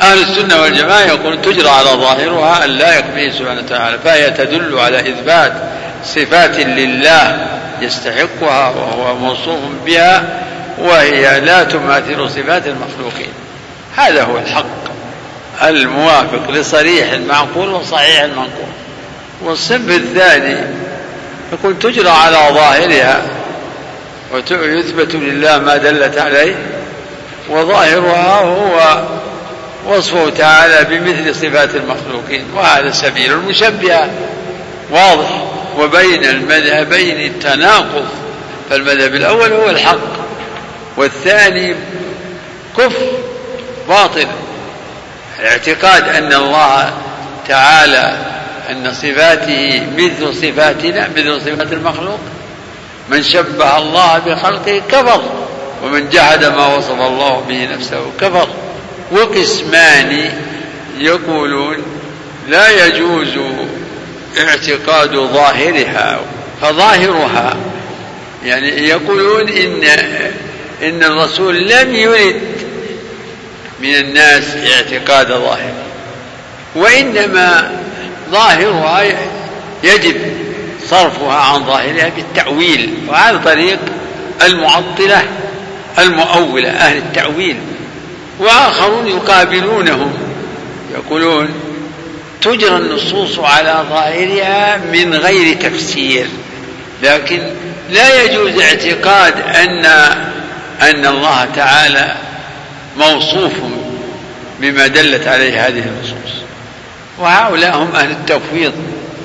[0.01, 4.99] أهل السنة والجماعة يقولون تجرى على ظاهرها أن لا يكفيه سبحانه وتعالى فهي تدل على
[4.99, 5.53] إثبات
[6.05, 7.47] صفات لله
[7.81, 10.23] يستحقها وهو موصوف بها
[10.77, 13.33] وهي لا تماثل صفات المخلوقين.
[13.95, 14.65] هذا هو الحق
[15.63, 18.69] الموافق لصريح المعقول وصحيح المنقول.
[19.41, 20.57] والصنف الثاني
[21.53, 23.21] يقول تجرى على ظاهرها
[24.51, 26.55] ويثبت لله ما دلت عليه
[27.49, 29.03] وظاهرها هو
[29.85, 34.09] وصفه تعالى بمثل صفات المخلوقين وهذا سبيل المشبهه
[34.91, 35.45] واضح.
[35.77, 38.05] وبين المذهبين تناقض
[38.69, 39.97] فالمذهب الأول هو الحق
[40.97, 41.75] والثاني
[42.77, 43.05] كفر
[43.89, 44.27] باطل.
[45.39, 46.93] الاعتقاد أن الله
[47.47, 48.17] تعالى
[48.69, 52.19] أن صفاته مثل صفاتنا مثل صفات المخلوق.
[53.09, 55.21] من شبه الله بخلقه كفر
[55.83, 58.47] ومن جحد ما وصف الله به نفسه كفر.
[59.11, 60.31] وقسمان
[60.99, 61.77] يقولون
[62.47, 63.37] لا يجوز
[64.39, 66.19] اعتقاد ظاهرها
[66.61, 67.57] فظاهرها.
[68.45, 69.83] يعني يقولون إن
[70.83, 72.41] إن الرسول لم يرد
[73.79, 75.73] من الناس اعتقاد ظاهر
[76.75, 77.71] وإنما
[78.31, 79.03] ظاهرها
[79.83, 80.15] يجب
[80.89, 83.79] صرفها عن ظاهرها بالتأويل وهذا طريق
[84.45, 85.23] المعطلة
[85.99, 87.57] المؤولة أهل التأويل.
[88.39, 90.13] وآخرون يقابلونهم.
[90.93, 91.49] يقولون
[92.41, 96.27] تجرى النصوص على ظاهرها من غير تفسير
[97.03, 97.41] لكن
[97.89, 99.85] لا يجوز اعتقاد أن
[100.81, 102.15] أن الله تعالى
[102.97, 103.53] موصوف
[104.59, 106.35] بما دلت عليه هذه النصوص.
[107.19, 108.73] وهؤلاء هم أهل التفويض.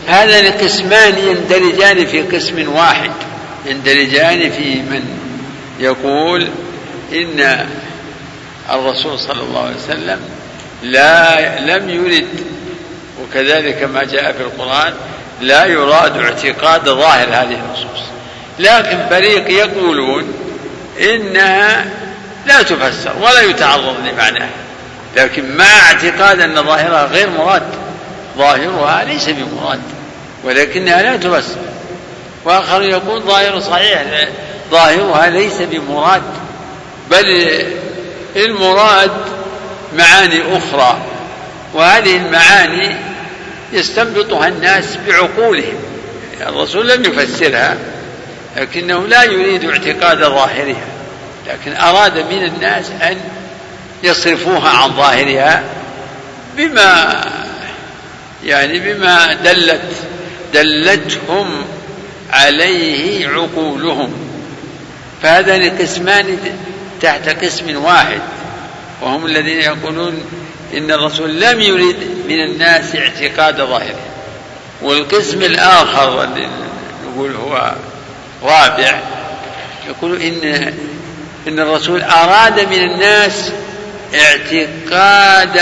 [0.06, 3.10] هذان قسمان يندرجان في قسم واحد
[3.66, 5.02] يندرجان في من
[5.80, 6.48] يقول
[7.12, 7.66] إن
[8.70, 10.20] الرسول صلى الله عليه وسلم
[10.82, 12.28] لا لم يرد
[13.22, 14.92] وكذلك ما جاء في القرآن
[15.40, 18.00] لا يراد اعتقاد ظاهر هذه النصوص.
[18.58, 20.32] لكن فريق يقولون
[21.00, 21.84] إنها
[22.46, 24.50] لا تفسر ولا يتعرض لمعناها
[25.16, 27.62] لكن مع اعتقاد أن ظاهرها غير مراد.
[28.38, 29.80] ظاهرها ليس بمراد
[30.44, 31.60] ولكنها لا تفسر.
[32.44, 34.04] وآخر يقول ظاهر صحيح
[34.70, 36.22] ظاهرها ليس بمراد
[37.10, 37.64] بل
[38.36, 39.10] المراد
[39.98, 40.98] معاني أخرى
[41.74, 42.96] وهذه المعاني
[43.72, 45.74] يستنبطها الناس بعقولهم.
[46.40, 47.76] الرسول لم يفسرها
[48.56, 50.86] لكنه لا يريد اعتقاد ظاهرها
[51.48, 53.16] لكن أراد من الناس أن
[54.02, 55.62] يصرفوها عن ظاهرها
[56.56, 57.20] بما
[58.44, 59.82] يعني بما دلت
[60.54, 61.64] دلتهم
[62.32, 64.12] عليه عقولهم.
[65.22, 66.38] فهذان قسمان
[67.02, 68.20] تحت قسم واحد
[69.02, 70.24] وهم الذين يقولون
[70.74, 71.96] إن الرسول لم يرد
[72.28, 74.00] من الناس اعتقاد ظاهره.
[74.82, 76.28] والقسم الآخر
[77.06, 77.72] نقول هو
[78.42, 79.00] رابع
[79.88, 80.72] يقول إن
[81.48, 83.52] إن الرسول أراد من الناس
[84.14, 85.54] اعتقاد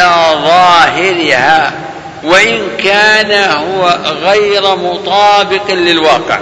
[0.44, 1.72] ظاهرها
[2.24, 6.40] وإن كان هو غير مطابق للواقع.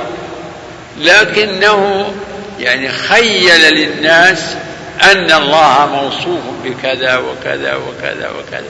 [1.01, 2.12] لكنه
[2.61, 4.57] يعني خيل للناس
[5.03, 8.64] أن الله موصوف بكذا وكذا وكذا وكذا.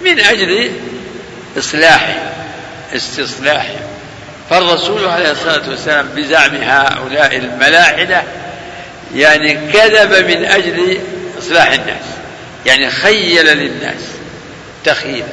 [0.00, 0.70] من أجل
[1.58, 2.14] إصلاحه
[2.96, 3.78] استصلاحه
[4.50, 8.22] فالرسول عليه الصلاة والسلام بزعم هؤلاء الملاحدة
[9.14, 10.98] يعني كذب من أجل
[11.38, 12.04] إصلاح الناس.
[12.66, 14.00] يعني خيل للناس
[14.84, 15.26] تخيلا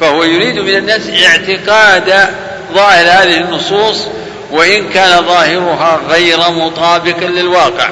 [0.00, 2.28] فهو يريد من الناس اعتقاد
[2.74, 4.06] ظاهر هذه النصوص
[4.50, 7.90] وإن كان ظاهرها غير مطابق للواقع.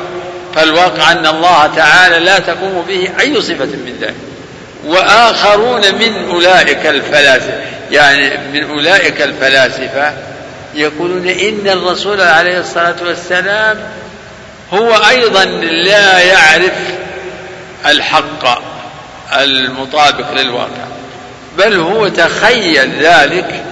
[0.54, 4.14] فالواقع أن الله تعالى لا تقوم به أي صفة من ذلك.
[4.86, 10.12] وآخرون من أولئك الفلاسفة يعني من أولئك الفلاسفة
[10.74, 13.78] يقولون إن الرسول عليه الصلاة والسلام
[14.72, 16.72] هو أيضا لا يعرف
[17.86, 18.62] الحق
[19.40, 20.84] المطابق للواقع
[21.58, 23.62] بل هو تخيل ذلك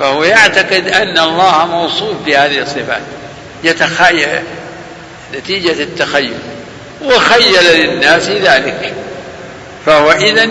[0.00, 3.02] فهو يعتقد أن الله موصوف بهذه الصفات
[3.64, 4.28] يتخيل
[5.38, 6.34] نتيجة التخيل.
[7.02, 8.94] وخيل للناس ذلك.
[9.86, 10.44] فهو إذا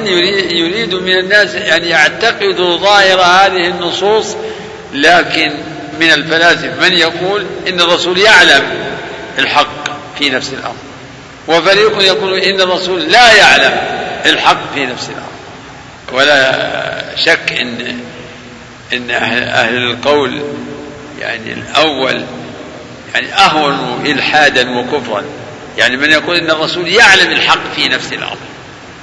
[0.51, 4.35] يريد من الناس أن يعتقدوا ظاهر هذه النصوص
[4.93, 5.51] لكن
[5.99, 8.63] من الفلاسفة من يقول إن الرسول يعلم
[9.39, 9.83] الحق
[10.19, 10.75] في نفس الأمر
[11.47, 13.77] وفريق يقول إن الرسول لا يعلم
[14.25, 15.31] الحق في نفس الأمر
[16.13, 17.51] ولا شك
[18.93, 20.41] إن أهل, أهل القول
[21.19, 22.21] يعني الأول
[23.13, 25.23] يعني أهون إلحادا وكفرا.
[25.77, 28.37] يعني من يقول إن الرسول يعلم الحق في نفس الامر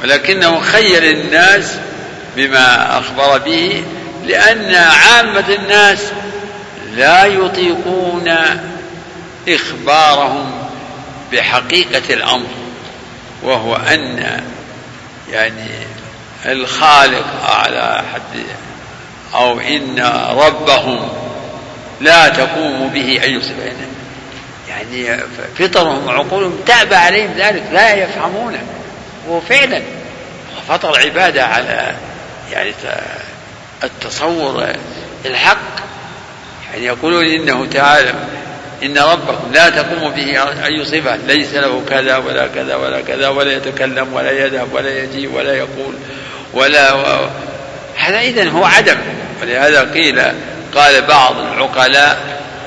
[0.02, 1.74] ولكنه خير الناس
[2.36, 3.84] بما أخبر به
[4.26, 5.98] لأن عامة الناس
[6.96, 8.34] لا يطيقون
[9.48, 10.68] إخبارهم
[11.32, 12.48] بحقيقة الأمر
[13.42, 14.40] وهو أن
[15.32, 15.68] يعني
[16.46, 18.42] الخالق على حد
[19.34, 19.98] أو إن
[20.30, 21.08] ربهم
[22.00, 23.72] لا تقوم به أي صفة.
[24.78, 25.20] يعني
[25.58, 28.62] فطرهم وعقولهم تأبى عليهم ذلك لا يفهمونه
[29.28, 29.82] وفعلا
[30.68, 31.94] فطر عبادة على
[32.52, 32.72] يعني
[33.84, 34.66] التصور
[35.26, 35.78] الحق.
[36.72, 38.14] يعني يقولون إنه تعالى
[38.82, 43.52] إن ربكم لا تقوم به أي صفة ليس له كذا ولا كذا ولا كذا ولا
[43.52, 45.94] يتكلم ولا يذهب ولا يجي ولا يقول
[46.52, 47.28] ولا و...
[47.96, 48.96] هذا إذن هو عدم.
[49.42, 50.22] ولهذا قيل
[50.74, 52.18] قال بعض العقلاء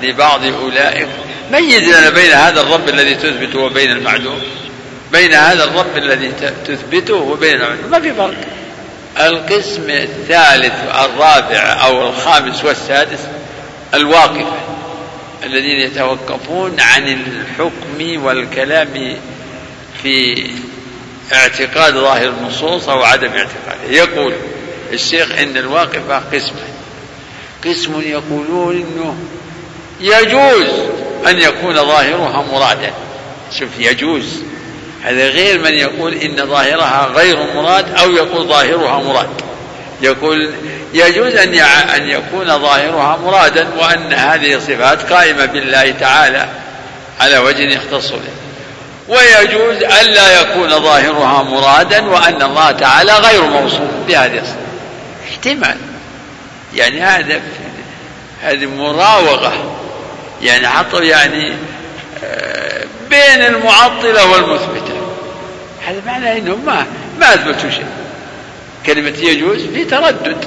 [0.01, 1.07] لبعض أولئك
[1.51, 4.41] ميز لنا بين هذا الرب الذي تثبته وبين المعلوم
[5.11, 6.31] بين هذا الرب الذي
[6.65, 8.33] تثبته وبين المعلوم ما في فرق.
[9.19, 10.73] القسم الثالث
[11.05, 13.19] الرابع أو الخامس والسادس
[13.93, 14.57] الواقفة
[15.43, 19.17] الذين يتوقفون عن الحكم والكلام
[20.03, 20.47] في
[21.33, 23.89] اعتقاد ظاهر النصوص أو عدم اعتقاده.
[23.89, 24.33] يقول
[24.93, 26.71] الشيخ إن الواقفة قسمان
[27.65, 29.15] قسم يقولون إنه
[30.01, 30.69] يجوز
[31.27, 32.93] أن يكون ظاهرها مرادا.
[33.59, 34.41] شوف يجوز.
[35.03, 39.29] هذا غير من يقول إن ظاهرها غير مراد أو يقول ظاهرها مراد.
[40.01, 40.53] يقول
[40.93, 41.53] يجوز أن
[41.95, 46.47] أن يكون ظاهرها مرادا وأن هذه الصفات قائمة بالله تعالى
[47.19, 48.31] على وجه يختص به.
[49.07, 54.57] ويجوز ألا يكون ظاهرها مرادا وأن الله تعالى غير موصوف بهذه الصفات.
[55.29, 55.77] احتمال.
[56.75, 57.41] يعني هذا
[58.41, 59.80] هذه مراوغة.
[60.41, 61.53] يعني حطوا يعني
[62.23, 64.93] آه، بين المعطلة والمثبتة.
[65.87, 66.85] هذا معناه إنهم ما
[67.19, 67.85] ما أثبتوا شيء.
[68.85, 70.45] كلمة يجوز في تردد.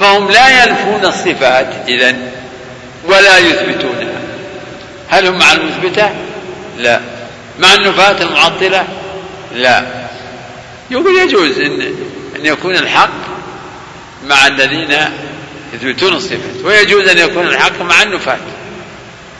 [0.00, 2.16] فهم لا ينفون الصفات إذا
[3.04, 4.20] ولا يثبتونها.
[5.08, 6.10] هل هم مع المثبتة؟
[6.78, 7.00] لا.
[7.58, 8.84] مع النفاة المعطلة؟
[9.54, 9.86] لا.
[10.90, 11.80] يقول يجوز إن
[12.36, 13.10] أن يكون الحق
[14.24, 14.96] مع الذين
[15.74, 18.38] يثبتون الصفات ويجوز أن يكون الحق مع النفاة.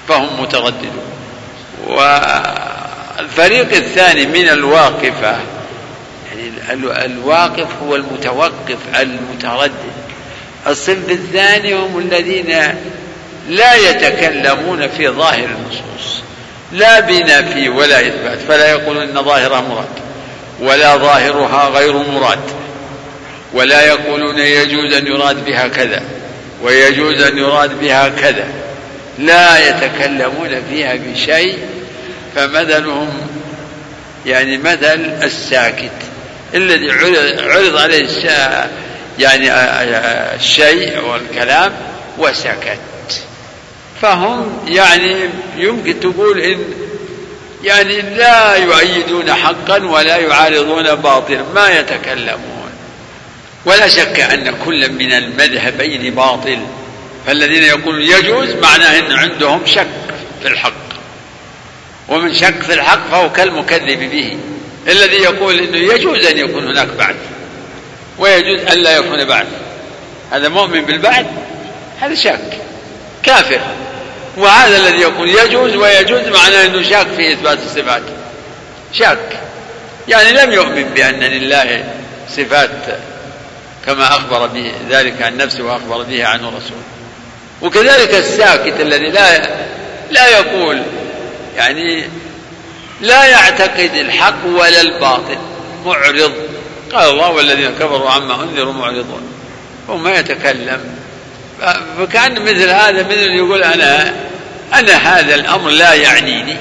[0.09, 1.07] فهم مترددون.
[1.86, 5.36] والفريق الثاني من الواقفة
[6.28, 6.50] يعني
[7.04, 9.72] الواقف هو المتوقف المتردد.
[10.66, 12.59] الصنف الثاني هم الذين
[13.48, 16.22] لا يتكلمون في ظاهر النصوص.
[16.72, 19.86] لا بنفي ولا إثبات فلا يقولون إن ظاهرها مراد
[20.61, 22.38] ولا ظاهرها غير مراد
[23.52, 26.02] ولا يقولون يجوز أن يراد بها كذا
[26.62, 28.44] ويجوز أن يراد بها كذا.
[29.19, 31.59] لا يتكلمون فيها بشيء
[32.35, 33.09] فمثلهم
[34.27, 35.91] يعني مثل الساكت
[36.55, 36.91] الذي
[37.41, 38.09] عرض عليه
[39.19, 39.53] يعني
[40.35, 41.73] الشيء والكلام
[42.19, 42.79] وسكت.
[44.03, 45.17] فهم يعني
[45.57, 46.59] يمكن تقول إن
[47.64, 52.71] يعني لا يؤيدون حقا ولا يعارضون باطلا ما يتكلمون.
[53.64, 56.59] ولا شك أن كل من المذهبين باطل.
[57.27, 59.87] فالذين يقولون يجوز معناه إن عندهم شك
[60.43, 60.72] في الحق.
[62.09, 64.39] ومن شك في الحق فهو كالمكذب به.
[64.89, 67.16] الذي يقول إنه يجوز أن يكون هناك بعث
[68.18, 69.47] ويجوز أن لا يكون بعث
[70.33, 71.27] هذا مؤمن بالبعث
[72.01, 72.59] هذا شك.
[73.22, 73.61] كافر.
[74.37, 78.03] وهذا الذي يقول يجوز ويجوز معناه إنه شاك في إثبات الصفات.
[78.93, 79.41] شاك
[80.09, 81.85] يعني لم يؤمن بأن لله
[82.29, 82.99] صفات
[83.87, 86.95] كما أخبر به ذلك عن نفسه وأخبر به عنه رسوله.
[87.62, 89.48] وكذلك الساكت الذي لا
[90.11, 90.82] لا يقول
[91.57, 92.04] يعني
[93.00, 95.38] لا يعتقد الحق ولا الباطل
[95.86, 96.32] معرض.
[96.92, 99.22] قال الله والذين كفروا عما أنذروا معرضون.
[99.90, 100.80] هو ما يتكلم.
[101.98, 104.14] فكأن مثل هذا مثل يقول أنا
[104.74, 106.57] أنا هذا الأمر لا يعنيني.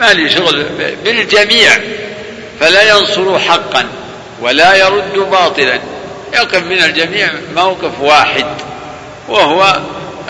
[0.00, 0.66] ما لي شغل
[1.04, 1.70] بالجميع.
[2.60, 3.86] فلا ينصر حقا
[4.40, 5.80] ولا يرد باطلا.
[6.34, 8.46] يقف من الجميع موقف واحد
[9.28, 9.80] وهو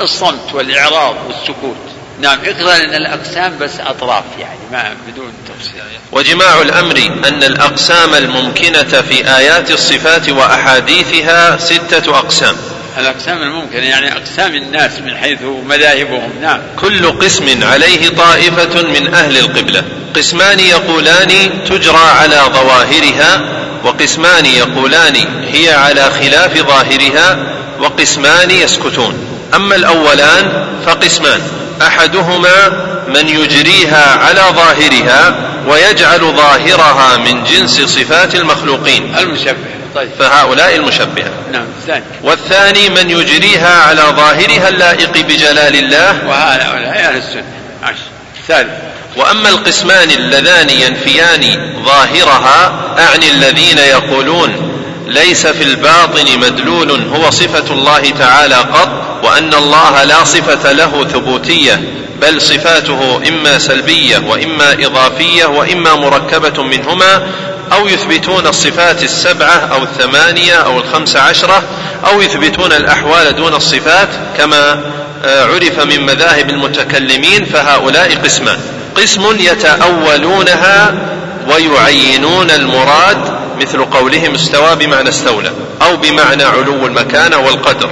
[0.00, 1.76] الصمت والإعراض والسكوت.
[2.20, 5.82] نعم اقرأ لأن الأقسام بس أطراف يعني ما بدون تفصيل.
[6.12, 6.96] وجماع الأمر
[7.28, 12.56] أن الأقسام الممكنة في آيات الصفات وأحاديثها ستة أقسام.
[12.98, 16.30] الأقسام الممكنة يعني أقسام الناس من حيث مذاهبهم.
[16.42, 16.60] نعم.
[16.80, 19.84] كل قسم عليه طائفة من أهل القبلة.
[20.16, 23.40] قسمان يقولان تجرى على ظواهرها
[23.84, 25.16] وقسمان يقولان
[25.52, 27.38] هي على خلاف ظاهرها
[27.80, 29.33] وقسمان يسكتون.
[29.54, 31.40] أما الأولان فقسمان.
[31.82, 32.68] أحدهما
[33.08, 35.34] من يجريها على ظاهرها
[35.68, 39.14] ويجعل ظاهرها من جنس صفات المخلوقين.
[39.18, 39.56] المشبه.
[39.94, 40.10] طيب.
[40.18, 41.30] فهؤلاء المشبهة.
[41.52, 46.28] نعم الثاني والثاني من يجريها على ظاهرها اللائق بجلال الله.
[46.28, 47.44] وهؤلاء أهل السنة.
[47.82, 48.14] عشر.
[49.16, 54.73] وأما القسمان اللذان ينفيان ظاهرها أعني الذين يقولون
[55.06, 58.88] ليس في الباطن مدلول هو صفة الله تعالى قط
[59.24, 61.82] وأن الله لا صفة له ثبوتية
[62.20, 67.28] بل صفاته إما سلبية وإما إضافية وإما مركبة منهما
[67.72, 71.62] أو يثبتون الصفات السبعة أو الثمانية أو الخمس عشرة
[72.06, 74.80] أو يثبتون الأحوال دون الصفات كما
[75.24, 78.58] آه، عرف من مذاهب المتكلمين فهؤلاء قسمان.
[78.96, 80.94] قسم يتأولونها
[81.48, 85.52] ويعينون المراد مثل قولهم استوى بمعنى استولى
[85.82, 87.90] أو بمعنى علو المكانة والقدر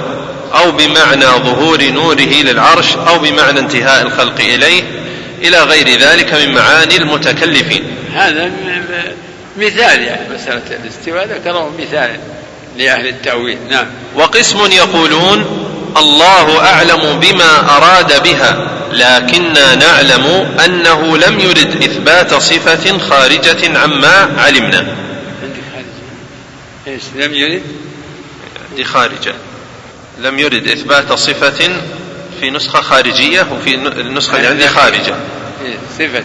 [0.53, 4.83] أو بمعنى ظهور نوره للعرش أو بمعنى انتهاء الخلق إليه
[5.41, 7.83] إلى غير ذلك من معاني المتكلفين.
[8.15, 8.51] هذا
[9.57, 12.17] مثال يعني مسألة الاستواء ذكره مثالا
[12.77, 13.57] لأهل التأويل.
[13.69, 13.85] نعم.
[14.15, 15.45] وقسم يقولون
[15.97, 20.25] الله أعلم بما أراد بها لكننا نعلم
[20.65, 24.85] أنه لم يرد إثبات صفة خارجة عما علمنا.
[26.87, 27.63] إيش؟ لم يرد؟
[28.75, 29.33] دي خارجة.
[30.19, 31.79] لم يرد إثبات صفة
[32.39, 35.15] في نسخة خارجية وفي النسخة اللي عندي خارجة.
[35.65, 36.23] إيه، صفة.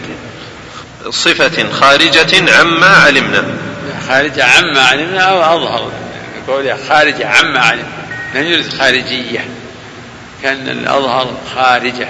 [1.09, 3.43] صفة خارجة عما علمنا.
[4.07, 5.91] خارجة عما علمنا أو أظهر.
[6.47, 7.87] قولها خارجة عما علمنا.
[8.35, 9.47] لم يرد خارجية.
[10.43, 12.09] كان الأظهر خارجة.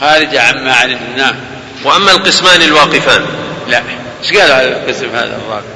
[0.00, 1.36] خارجة عما علمنا.
[1.84, 3.26] وأما القسمان الواقفان.
[3.68, 3.82] لا.
[4.22, 5.66] إيش قال هذا القسم هذا الرابع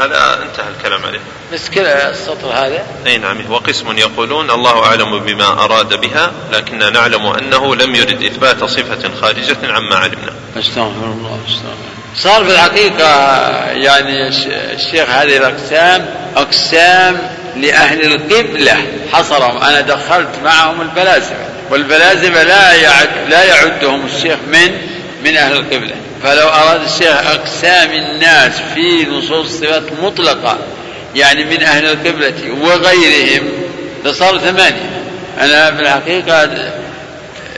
[0.00, 1.20] هذا انتهى الكلام عليه.
[1.52, 2.86] بس كذا السطر هذا.
[3.06, 8.64] أي نعم وقسم يقولون الله أعلم بما أراد بها لكننا نعلم أنه لم يرد إثبات
[8.64, 10.32] صفة خارجة عما علمنا.
[10.58, 13.10] أستغفر الله أستغفر صار في الحقيقة
[13.70, 14.28] يعني
[14.74, 17.18] الشيخ هذه الأقسام أقسام
[17.56, 18.76] لأهل القبلة
[19.12, 19.62] حصرهم.
[19.62, 24.70] أنا دخلت معهم الفلاسفة والفلاسفة لا يعد لا يعدهم الشيخ من
[25.24, 25.94] من أهل القبلة.
[26.22, 30.58] فلو أراد الشيخ أقسام الناس في نصوص الصفات مطلقة
[31.16, 33.48] يعني من أهل القبلة وغيرهم
[34.04, 35.02] لصار ثمانية.
[35.40, 36.50] أنا في الحقيقة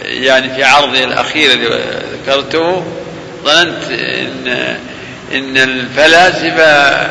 [0.04, 1.80] يعني في عرضي الأخير اللي
[2.12, 2.84] ذكرته
[3.44, 4.76] ظننت إن
[5.32, 7.08] إن الفلاسفة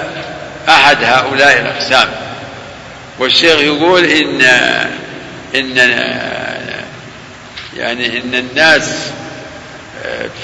[0.69, 2.07] أحد هؤلاء الأقسام.
[3.19, 4.41] والشيخ يقول إن
[5.55, 5.77] إن
[7.77, 9.11] يعني إن الناس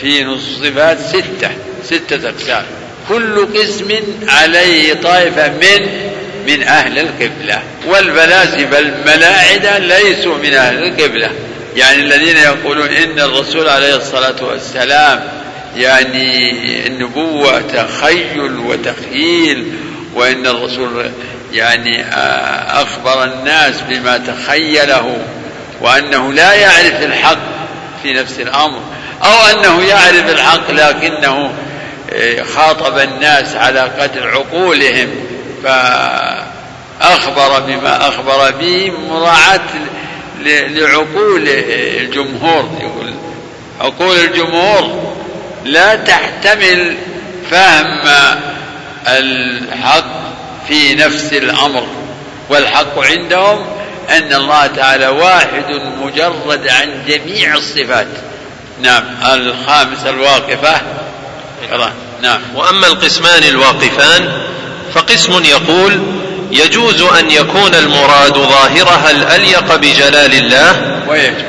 [0.02, 1.50] في نص صفات ستة.
[1.84, 2.64] ستة أقسام.
[3.10, 3.88] كل قسم
[4.28, 6.04] عليه طائفة من
[6.48, 7.62] من أهل القبلة.
[7.88, 11.30] والفلاسفة الملاعدة ليسوا من أهل القبلة.
[11.76, 15.24] يعني الذين يقولون إن الرسول عليه الصلاة والسلام
[15.78, 19.74] يعني النبوة تخيل وتخيل
[20.16, 21.12] وإن الرسول
[21.54, 22.06] يعني
[22.70, 25.18] أخبر الناس بما تخيله
[25.82, 27.38] وأنه لا يعرف الحق
[28.04, 28.80] في نفس الأمر
[29.24, 31.52] أو أنه يعرف الحق لكنه آه،
[32.56, 35.10] خاطب الناس على قدر عقولهم
[35.64, 39.70] فأخبر بما أخبر به مراعاة
[40.46, 43.14] لعقول الجمهور يقول.
[43.82, 45.14] عقول الجمهور
[45.66, 46.98] لا تحتمل
[47.52, 48.02] فهم
[49.08, 50.06] الحق
[50.68, 51.88] في نفس الأمر
[52.50, 53.66] والحق عندهم
[54.10, 58.08] أن الله تعالى واحد مجرد عن جميع الصفات.
[58.82, 60.82] نعم الخامس الواقفة
[62.22, 62.42] نعم.
[62.56, 64.30] وأما القسمان الواقفان
[64.94, 66.02] فقسم يقول
[66.52, 70.94] يجوز أن يكون المراد ظاهرها الأليق بجلال الله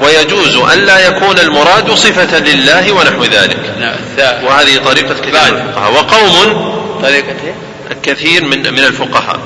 [0.03, 0.57] ويجوز.
[0.57, 3.75] أن لا يكون المراد صفة لله ونحو ذلك.
[3.81, 4.45] نعم.
[4.45, 5.93] وهذه طريقة كثير من الفقهاء.
[5.93, 7.55] وقوم طريقة
[8.03, 9.41] كثير من من الفقهاء.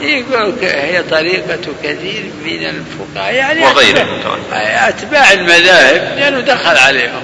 [0.00, 3.34] هي طريقة كثير من الفقهاء.
[3.34, 4.20] يعني وغيرهم
[4.52, 7.22] أتباع المذاهب لأنه دخل عليهم.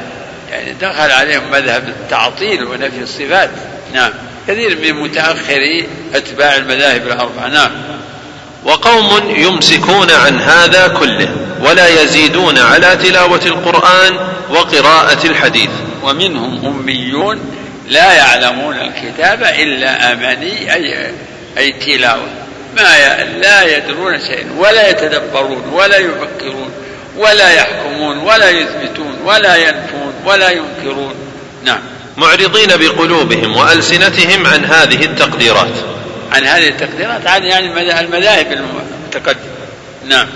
[0.50, 3.50] يعني دخل عليهم مذهب التعطيل ونفي الصفات.
[3.94, 4.10] نعم.
[4.48, 7.48] كثير من متأخري أتباع المذاهب الأربعة.
[7.48, 7.70] نعم.
[8.64, 11.28] وقوم يمسكون عن هذا كله
[11.60, 14.18] ولا يزيدون على تلاوة القرآن
[14.50, 15.70] وقراءة الحديث.
[16.02, 17.40] ومنهم أميون
[17.88, 21.12] لا يعلمون الكتاب إلا أماني أي,
[21.58, 22.28] أي تلاوة.
[22.76, 26.70] ما لا يدرون شيئا ولا يتدبرون ولا يفكرون
[27.16, 30.07] ولا يحكمون ولا يثبتون ولا ينفون.
[30.28, 31.14] ولا ينكرون.
[31.64, 31.80] نعم.
[32.16, 35.74] معرضين بقلوبهم وألسنتهم عن هذه التقديرات.
[36.32, 39.58] عن هذه التقديرات؟ عن يعني المذاهب المتقدمة.
[40.06, 40.26] نعم.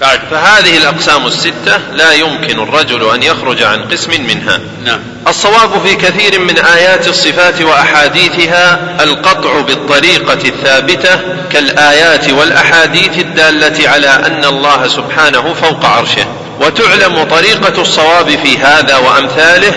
[0.00, 0.20] بعد.
[0.30, 4.60] فهذه الأقسام الستة لا يمكن الرجل أن يخرج عن قسم منها.
[4.84, 5.00] نعم.
[5.28, 11.20] الصواب في كثير من آيات الصفات وأحاديثها القطع بالطريقة الثابتة
[11.52, 16.43] كالآيات والأحاديث الدالة على أن الله سبحانه فوق عرشه.
[16.60, 19.72] وتعلم طريقة الصواب في هذا وأمثاله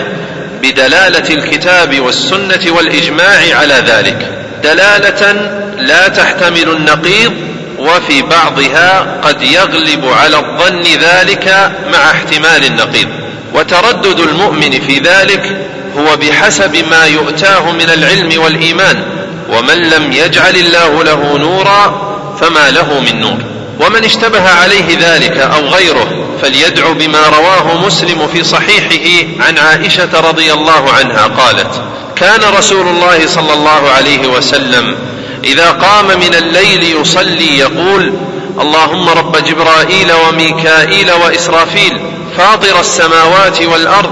[0.62, 4.28] بدلالة الكتاب والسنة والإجماع على ذلك.
[4.62, 7.32] دلالة لا تحتمل النقيض
[7.78, 13.08] وفي بعضها قد يغلب على الظن ذلك مع احتمال النقيض.
[13.54, 15.56] وتردد المؤمن في ذلك
[15.98, 19.02] هو بحسب ما يؤتاه من العلم والإيمان.
[19.50, 22.08] ومن لم يجعل الله له نورا
[22.40, 23.38] فما له من نور.
[23.80, 30.52] ومن اشتبه عليه ذلك أو غيره فليدعو بما رواه مسلم في صحيحه عن عائشة رضي
[30.52, 31.82] الله عنها قالت
[32.16, 34.96] كان رسول الله صلى الله عليه وسلم
[35.44, 38.12] إذا قام من الليل يصلي يقول
[38.60, 42.00] اللهم رب جبرائيل وميكائيل وإسرافيل
[42.36, 44.10] فاطر السماوات والأرض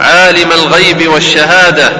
[0.00, 1.92] عالم الغيب والشهادة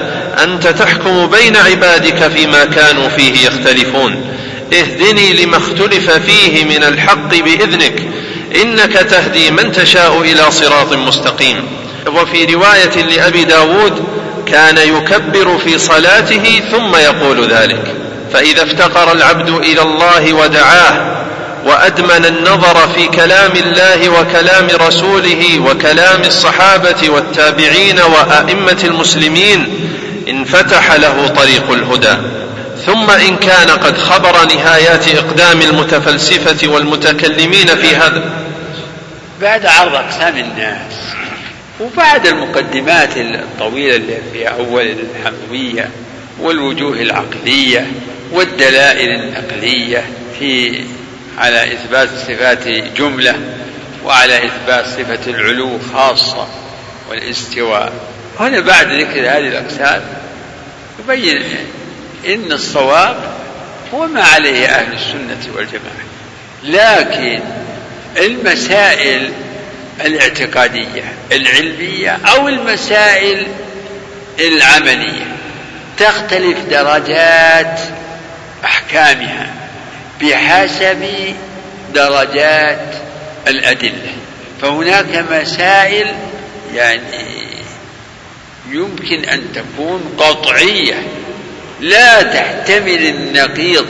[0.43, 4.25] أنت تحكم بين عبادك فيما كانوا فيه يختلفون
[4.73, 8.07] اهدني لما اختلف فيه من الحق بإذنك
[8.61, 11.65] إنك تهدي من تشاء إلى صراط مستقيم.
[12.07, 14.03] وفي رواية لأبي داود
[14.45, 17.95] كان يكبر في صلاته ثم يقول ذلك.
[18.33, 21.17] فإذا افتقر العبد إلى الله ودعاه
[21.65, 29.67] وأدمن النظر في كلام الله وكلام رسوله وكلام الصحابة والتابعين وأئمة المسلمين
[30.29, 32.17] انفتح له طريق الهدى.
[32.87, 38.23] ثم إن كان قد خبر نهايات إقدام المتفلسفة والمتكلمين في هذا.
[39.41, 40.93] بعد عرض أقسام الناس
[41.79, 45.89] وبعد المقدمات الطويلة اللي في أول الحمويه
[46.41, 47.87] والوجوه العقلية
[48.31, 50.05] والدلائل النقلية
[50.39, 50.83] في
[51.37, 52.67] على إثبات صفات
[52.97, 53.35] جملة
[54.05, 56.47] وعلى إثبات صفة العلو خاصة
[57.09, 57.93] والاستواء.
[58.39, 60.01] هنا بعد ذكر هذه الأقسام
[60.99, 61.43] يبين
[62.27, 63.17] إن الصواب
[63.93, 66.07] هو ما عليه أهل السنة والجماعة.
[66.63, 67.39] لكن
[68.17, 69.31] المسائل
[70.05, 73.47] الاعتقادية العلمية أو المسائل
[74.39, 75.35] العملية
[75.97, 77.79] تختلف درجات
[78.65, 79.49] أحكامها
[80.21, 81.05] بحسب
[81.93, 82.95] درجات
[83.47, 84.13] الأدلة.
[84.61, 86.07] فهناك مسائل
[86.75, 87.27] يعني
[88.71, 91.03] يمكن أن تكون قطعية
[91.79, 93.87] لا تحتمل النقيض.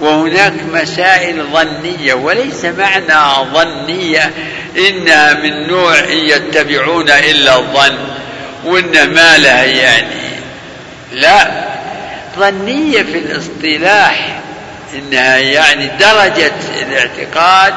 [0.00, 4.30] وهناك مسائل ظنية وليس معنى ظنية
[4.78, 7.98] إنها من نوع يتبعون إلا الظن
[8.64, 10.28] وإن ما لها يعني.
[11.12, 11.64] لا
[12.38, 14.40] ظنية في الاصطلاح
[14.94, 17.74] إنها يعني درجة الاعتقاد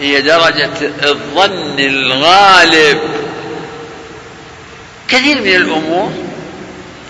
[0.00, 0.70] هي درجة
[1.02, 2.98] الظن الغالب.
[5.08, 6.12] كثير من الأمور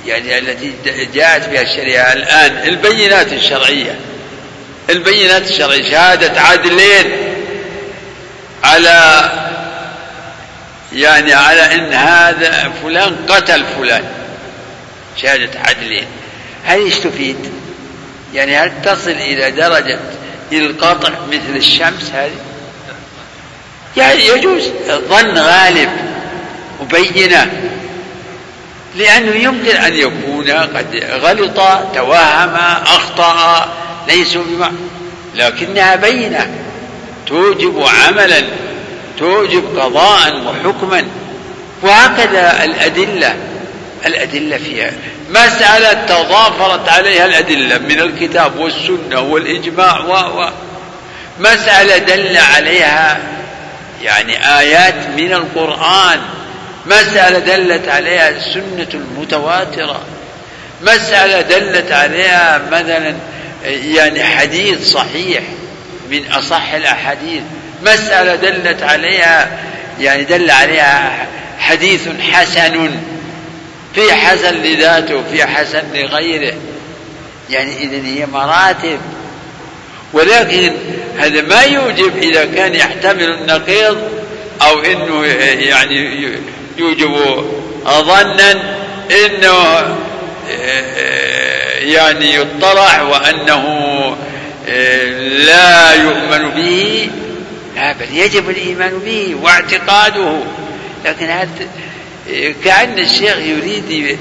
[0.06, 0.72] يعني التي
[1.14, 3.98] جاءت بها الشريعة الآن البينات الشرعية.
[4.90, 7.16] البينات الشرعية شهادة عادلين
[8.64, 9.30] على
[10.92, 14.04] يعني على إن هذا فلان قتل فلان.
[15.22, 16.06] شهادة عدلين.
[16.64, 17.52] هل إيش تفيد؟
[18.34, 19.98] يعني هل تصل إلى درجة
[20.52, 22.30] القطع مثل الشمس هذه؟
[23.96, 24.70] يعني يجوز.
[24.90, 25.90] الظن غالب
[26.80, 27.50] وبينة
[28.96, 31.60] لأنه يمكن أن يكون قد غلط
[31.94, 32.54] توهم
[32.86, 33.68] أخطأ
[34.08, 34.72] ليسوا بما
[35.34, 36.50] لكنها بينة.
[37.26, 38.42] توجب عملا
[39.18, 41.04] توجب قضاء وحكما.
[41.82, 43.34] وهكذا الأدلة
[44.06, 44.92] الأدلة فيها
[45.30, 50.48] مسألة تضافرت عليها الأدلة من الكتاب والسنة والإجماع و, و
[51.38, 53.18] مسألة دل عليها
[54.02, 56.20] يعني آيات من القرآن.
[56.86, 60.00] مسألة دلت عليها السنة المتواترة.
[60.82, 63.14] مسألة دلت عليها مثلا
[63.64, 65.42] يعني حديث صحيح
[66.10, 67.42] من أصح الأحاديث.
[67.82, 69.58] مسألة دلت عليها
[70.00, 71.26] يعني دل عليها
[71.58, 72.90] حديث حسن
[73.94, 76.54] في حسن لذاته وفي حسن لغيره.
[77.50, 78.98] يعني إذا هي مراتب.
[80.12, 80.72] ولكن
[81.18, 83.98] هذا ما يوجب إذا كان يحتمل النقيض
[84.62, 86.38] أو إنه يعني
[86.78, 87.16] يوجب
[87.86, 88.52] ظنا
[89.10, 89.96] إنه
[91.80, 93.64] يعني يطرح وأنه
[95.44, 97.10] لا يؤمن به.
[97.76, 100.38] لا بل يجب الإيمان به واعتقاده.
[101.04, 101.48] لكن هذا
[102.64, 104.18] كأن الشيخ يريد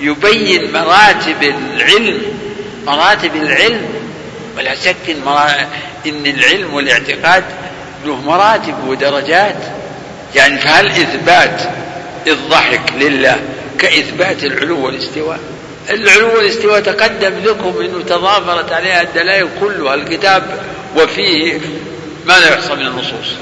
[0.00, 2.22] يبين مراتب العلم
[2.86, 3.88] مراتب العلم.
[4.56, 5.16] ولا شك
[6.06, 7.44] إن العلم والاعتقاد
[8.06, 9.56] له مراتب ودرجات.
[10.34, 11.60] يعني فهل إثبات
[12.26, 13.40] الضحك لله
[13.78, 15.38] كإثبات العلو والاستواء.
[15.90, 20.42] العلو والاستواء تقدم لكم أنه تضافرت عليها الدلائل كلها الكتاب
[20.96, 21.60] وفيه
[22.26, 23.34] ما لا يحصى من النصوص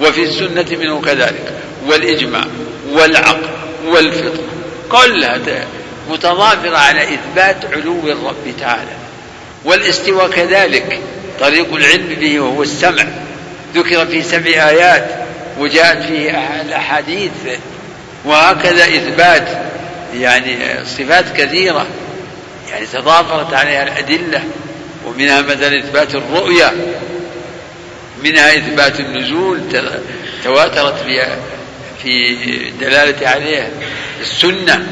[0.00, 1.52] وفي السنة منه كذلك
[1.86, 2.44] والإجماع
[2.92, 3.48] والعقل
[3.86, 4.44] والفطرة
[4.90, 5.64] كلها
[6.10, 8.92] متضافرة على إثبات علو الرب تعالى.
[9.64, 11.00] والاستواء كذلك
[11.40, 13.04] طريق العلم به وهو السمع.
[13.74, 15.21] ذكر في سبع آيات
[15.58, 17.30] وجاءت فيه الأحاديث
[18.24, 19.48] وهكذا إثبات
[20.14, 21.86] يعني صفات كثيرة
[22.70, 24.44] يعني تضافرت عليها الأدلة
[25.06, 26.72] ومنها مثلا إثبات الرؤيا
[28.24, 29.60] منها إثبات النزول
[30.44, 31.36] تواترت في
[32.02, 32.36] في
[32.80, 33.68] دلالة عليها
[34.20, 34.86] السنة.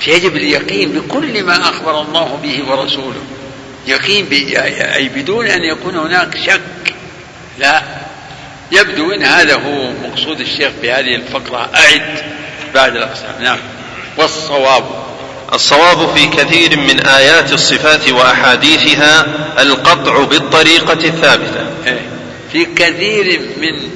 [0.00, 3.22] فيجب اليقين بكل ما أخبر الله به ورسوله.
[3.86, 4.26] يقين
[4.94, 6.94] أي بدون أن يكون هناك شك
[7.58, 7.82] لا.
[8.72, 11.70] يبدو أن هذا هو مقصود الشيخ بهذه الفقرة.
[11.74, 12.22] أعد
[12.74, 13.34] بعد الأقسام.
[13.40, 13.58] نعم.
[14.16, 14.84] والصواب.
[15.54, 19.26] الصواب في كثير من آيات الصفات وأحاديثها
[19.58, 21.66] القطع بالطريقة الثابتة.
[21.86, 22.00] إيه.
[22.52, 23.88] في كثير من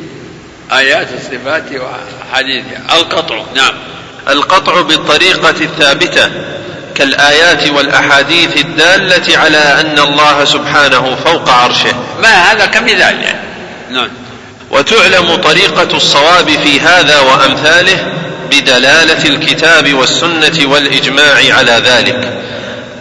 [0.72, 2.96] آيات الصفات وأحاديثها.
[2.96, 3.42] القطع.
[3.54, 3.74] نعم.
[4.28, 6.30] القطع بالطريقة الثابتة
[6.94, 11.94] كالآيات والأحاديث الدالة على أن الله سبحانه فوق عرشه.
[12.22, 13.38] ما هذا كمثال يعني.
[13.90, 14.08] نعم.
[14.72, 18.12] وتعلم طريقة الصواب في هذا وأمثاله
[18.50, 22.32] بدلالة الكتاب والسنة والإجماع على ذلك.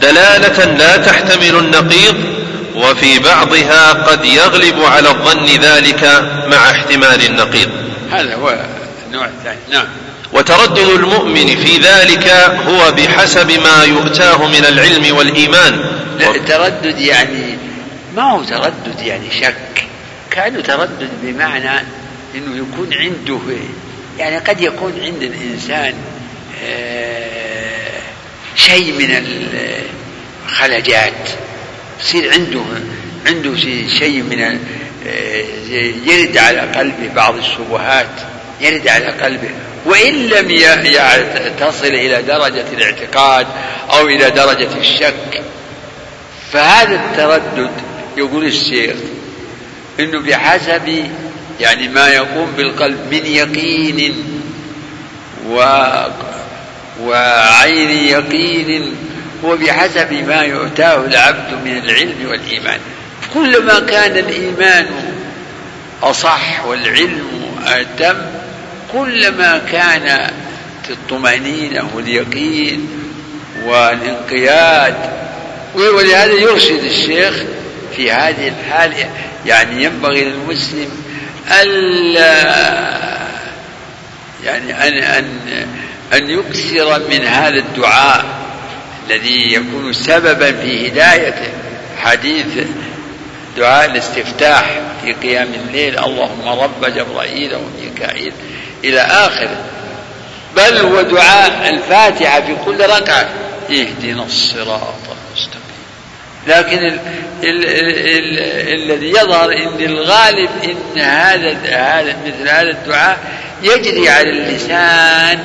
[0.02, 2.16] دلالة لا تحتمل النقيض
[2.76, 6.04] وفي بعضها قد يغلب على الظن ذلك
[6.48, 7.70] مع احتمال النقيض.
[8.12, 8.56] هذا هو
[9.08, 9.60] النوع الثاني.
[9.72, 9.86] نعم.
[10.34, 12.28] وتردد المؤمن في ذلك
[12.68, 15.80] هو بحسب ما يؤتاه من العلم والإيمان.
[16.20, 17.58] لا تردد يعني
[18.16, 19.91] ما هو تردد يعني شك؟
[20.32, 21.80] كأنه تردد بمعنى
[22.36, 23.40] أنه يكون عنده
[24.20, 25.94] يعني قد يكون عند الإنسان
[26.66, 28.02] آه،
[28.56, 29.26] شيء من
[30.46, 31.30] الخلجات.
[32.02, 32.62] يصير عنده
[33.28, 33.56] عنده
[34.00, 34.60] شيء من
[35.08, 35.44] آه،
[36.06, 38.10] يرد على قلبه بعض الشبهات
[38.62, 39.50] يرد على قلبه.
[39.86, 40.52] وإن لم
[41.60, 43.48] تصل إلى درجة الاعتقاد
[43.94, 45.44] أو إلى درجة الشك
[46.52, 47.72] فهذا التردد
[48.18, 48.96] يقول الشيخ
[50.04, 51.06] إنه بحسب
[51.60, 54.24] يعني ما يقوم بالقلب من يقين
[55.50, 55.64] و
[57.04, 58.96] وعين يقين
[59.46, 62.80] هو بحسب ما يؤتاه العبد من العلم والإيمان.
[63.34, 64.88] كلما كان الإيمان
[66.04, 67.28] أصح والعلم
[67.66, 68.18] أتم
[68.94, 70.32] كلما كان
[70.90, 72.88] الطمأنينة واليقين
[73.66, 74.96] والانقياد
[75.76, 77.34] ولهذا يرشد الشيخ
[77.96, 78.94] في هذه الحال
[79.46, 80.90] يعني ينبغي للمسلم
[81.62, 83.02] ألا
[84.44, 85.40] يعني أن أن
[86.14, 88.26] أن يكثر من هذا الدعاء
[89.08, 91.52] الذي يكون سببا في هدايته.
[91.98, 92.46] حديث
[93.58, 96.00] دعاء الاستفتاح في قيام الليل.
[96.00, 98.34] اللهم رب جبرائيل وميكائيل
[98.84, 99.58] إلى آخره.
[100.56, 103.30] بل ودعاء الفاتحة في كل ركعة.
[103.70, 105.21] اهدنا الصراط
[106.48, 107.00] لكن ال
[107.44, 108.40] ال ال
[108.82, 113.20] الذي يظهر إن الغالب إن هذا هذا مثل هذا الدعاء
[113.64, 115.40] يجري على اللسان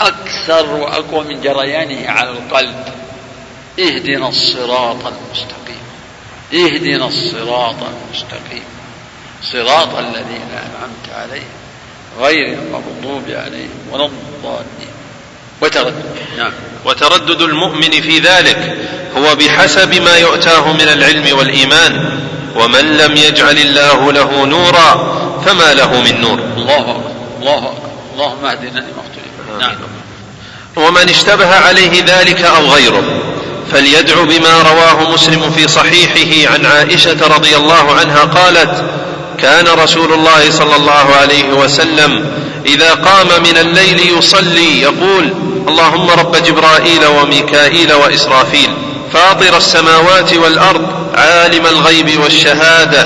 [0.00, 2.84] أكثر وأقوى من جريانه على القلب.
[3.78, 5.82] اهدنا الصراط المستقيم.
[6.54, 8.64] اهدنا الصراط المستقيم.
[9.42, 11.62] صراط الذين أنعمت عليهم
[12.20, 14.91] غير المغضوب عليهم ولا الضالين.
[15.62, 16.04] وتردد
[16.38, 16.52] نعم.
[16.84, 18.76] وتردد المؤمن في ذلك
[19.16, 22.18] هو بحسب ما يؤتاه من العلم والإيمان
[22.56, 25.12] ومن لم يجعل الله له نورا
[25.46, 26.38] فما له من نور.
[26.56, 27.10] الله أكبر.
[27.40, 27.88] الله أكبر.
[28.14, 29.74] اللهم اهدنا لما اختلف نعم.
[30.76, 33.02] ومن اشتبه عليه ذلك أو غيره
[33.72, 38.84] فليدع بما رواه مسلم في صحيحه عن عائشة رضي الله عنها قالت
[39.42, 42.26] كان رسول الله صلى الله عليه وسلم
[42.66, 45.32] إذا قام من الليل يصلي يقول
[45.68, 48.70] اللهم رب جبرائيل وميكائيل وإسرافيل
[49.12, 53.02] فاطر السماوات والأرض عالم الغيب والشهادة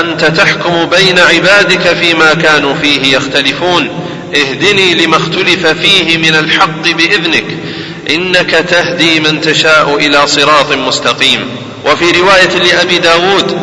[0.00, 3.88] أنت تحكم بين عبادك فيما كانوا فيه يختلفون
[4.36, 7.46] اهدني لما اختلف فيه من الحق بإذنك
[8.10, 11.48] إنك تهدي من تشاء إلى صراط مستقيم.
[11.86, 13.58] وفي رواية لأبي داود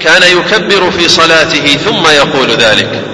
[0.00, 3.04] كان يكبر في صلاته ثم يقول ذلك.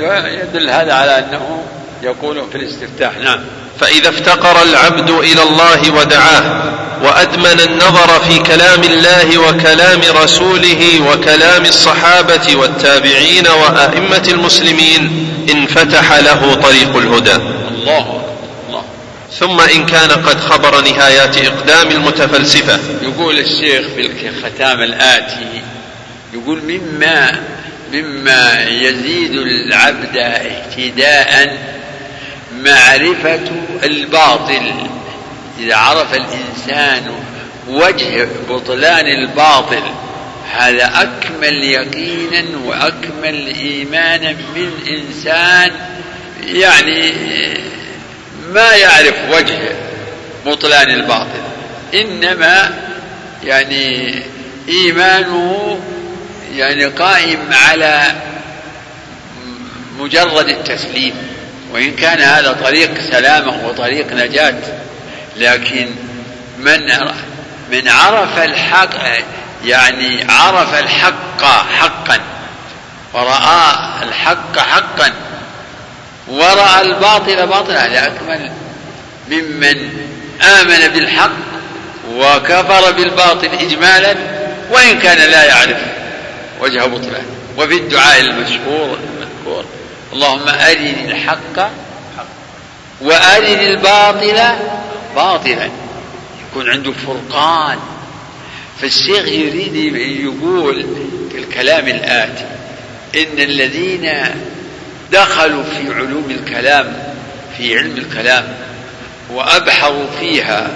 [0.00, 1.62] يعني يدل هذا على أنه
[2.02, 3.40] يقول في الاستفتاح نعم.
[3.80, 6.72] فإذا افتقر العبد إلى الله ودعاه
[7.02, 16.96] وأدمن النظر في كلام الله وكلام رسوله وكلام الصحابة والتابعين وأئمة المسلمين انفتح له طريق
[16.96, 17.34] الهدى.
[17.34, 18.22] الله
[18.68, 18.82] الله.
[19.38, 22.78] ثم إن كان قد خبر نهايات إقدام المتفلسفة.
[23.02, 25.62] يقول الشيخ في الختام الآتي
[26.32, 27.40] يقول مما
[27.92, 31.58] مما يزيد العبد اهتداء
[32.58, 33.40] معرفة
[33.84, 34.72] الباطل.
[35.60, 37.14] إذا عرف الإنسان
[37.68, 39.82] وجه بطلان الباطل
[40.52, 45.70] هذا أكمل يقينا وأكمل إيمانا من إنسان
[46.46, 47.12] يعني
[48.52, 49.58] ما يعرف وجه
[50.46, 51.42] بطلان الباطل.
[51.94, 52.74] إنما
[53.44, 54.14] يعني
[54.68, 55.80] إيمانه
[56.52, 58.14] يعني قائم على
[59.98, 61.14] مجرد التسليم
[61.72, 64.54] وإن كان هذا طريق سلامة وطريق نجاة
[65.36, 65.90] لكن
[66.58, 66.92] من
[67.70, 68.90] من عرف الحق
[69.64, 72.20] يعني عرف الحق حقا
[73.12, 75.12] ورأى الحق حقا
[76.28, 78.50] ورأى الباطل باطلا هذا أكمل
[79.30, 79.90] ممن
[80.42, 81.30] آمن بالحق
[82.14, 84.14] وكفر بالباطل إجمالا
[84.70, 85.78] وإن كان لا يعرف.
[86.60, 87.24] وجه بطلان.
[87.58, 89.64] وفي الدعاء المشهور المذكور
[90.12, 91.58] اللهم أرني الحق
[92.16, 92.26] حق
[93.00, 94.40] وأرني الباطل
[95.16, 95.70] باطلا.
[96.50, 97.78] يكون عنده فرقان.
[98.80, 100.86] فالشيخ يريد يقول
[101.32, 102.44] في الكلام الآتي
[103.16, 104.12] إن الذين
[105.12, 107.14] دخلوا في علوم الكلام
[107.56, 108.56] في علم الكلام
[109.30, 110.70] وأبحروا فيها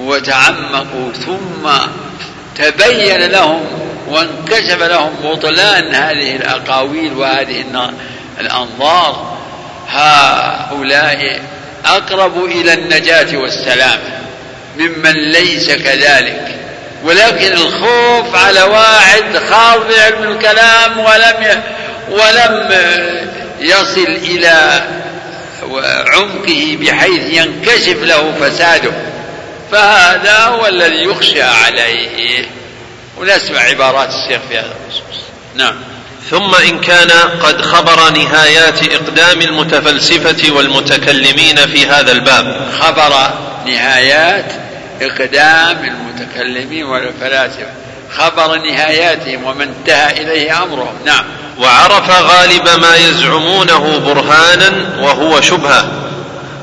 [0.00, 1.70] وتعمقوا ثم
[2.56, 3.64] تبين لهم
[4.08, 7.64] وانكشف لهم بطلان هذه الأقاويل وهذه
[8.40, 9.38] الأنظار.
[9.88, 11.40] هؤلاء
[11.86, 14.18] أقرب إلى النجاة والسلامة
[14.78, 16.54] ممن ليس كذلك.
[17.04, 21.62] ولكن الخوف على واحد خاض بعلم الكلام ولم
[22.10, 22.68] ولم
[23.60, 24.84] يصل إلى
[26.12, 28.92] عمقه بحيث ينكشف له فساده.
[29.72, 32.44] فهذا هو الذي يخشى عليه.
[33.24, 35.20] ونسمع عبارات الشيخ في هذا الخصوص.
[35.54, 35.74] نعم.
[36.30, 37.10] ثم إن كان
[37.42, 42.68] قد خبر نهايات إقدام المتفلسفة والمتكلمين في هذا الباب.
[42.80, 43.30] خبر
[43.66, 44.52] نهايات
[45.02, 47.66] إقدام المتكلمين والفلاسفة.
[48.16, 50.94] خبر نهاياتهم وما انتهى إليه أمرهم.
[51.04, 51.24] نعم.
[51.58, 55.84] وعرف غالب ما يزعمونه برهانا وهو شبهة.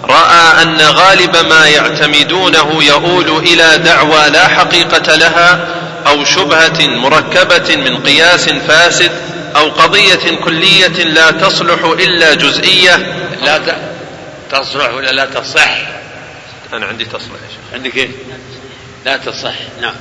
[0.06, 5.60] رأى أن غالب ما يعتمدونه يؤول إلى دعوى لا حقيقة لها
[6.08, 9.12] أو شبهة مركبة من قياس فاسد
[9.56, 12.96] أو قضية كلية لا تصلح إلا جزئية.
[13.44, 13.78] لا
[14.52, 15.78] تصلح ولا لا تصح؟
[16.74, 17.22] أنا عندي تصلح
[17.72, 18.10] يا عندك إيه؟
[19.06, 19.54] لا تصح.
[19.82, 19.94] نعم.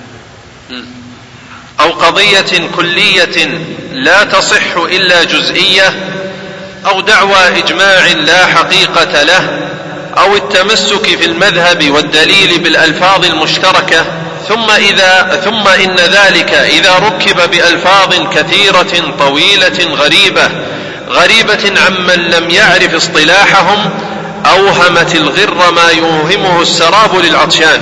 [1.81, 3.60] أو قضية كلية
[3.93, 5.94] لا تصح إلا جزئية
[6.86, 9.68] أو دعوى إجماع لا حقيقة له
[10.18, 14.06] أو التمسك في المذهب والدليل بالألفاظ المشتركة
[14.51, 20.51] ثم إذا ثم إن ذلك إذا ركب بألفاظ كثيرة طويلة غريبة
[21.09, 23.90] غريبة عمن لم يعرف اصطلاحهم
[24.47, 27.81] أوهمت الغر ما يوهمه السراب للعطشان.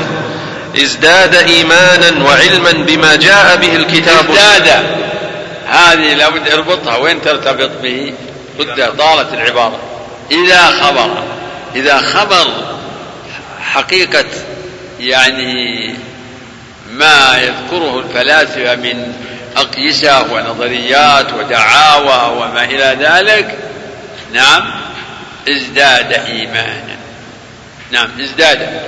[0.82, 4.84] ازداد إيمانا وعلما بما جاء به الكتاب ازداد.
[5.68, 6.96] هذه لابد اربطها.
[6.96, 8.12] وين ترتبط به؟
[8.58, 9.78] ضد طالت العبارة.
[10.30, 11.10] إذا خبر.
[11.76, 12.46] إذا خبر
[13.60, 14.24] حقيقة
[15.00, 15.94] يعني
[16.98, 19.12] ما يذكره الفلاسفة من
[19.56, 23.58] أقيسة ونظريات ودعاوى وما إلى ذلك؟
[24.32, 24.80] نعم.
[25.48, 26.96] ازداد إيمانا.
[27.92, 28.80] نعم ازداد.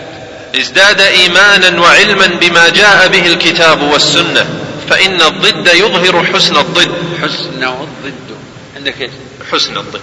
[0.57, 4.47] ازداد إيمانا وعلما بما جاء به الكتاب والسنة.
[4.89, 6.93] فإن الضد يظهر حسن الضد.
[7.23, 8.37] حسنه الضد.
[8.77, 9.11] عندك إيش؟
[9.53, 10.01] حسن الضد.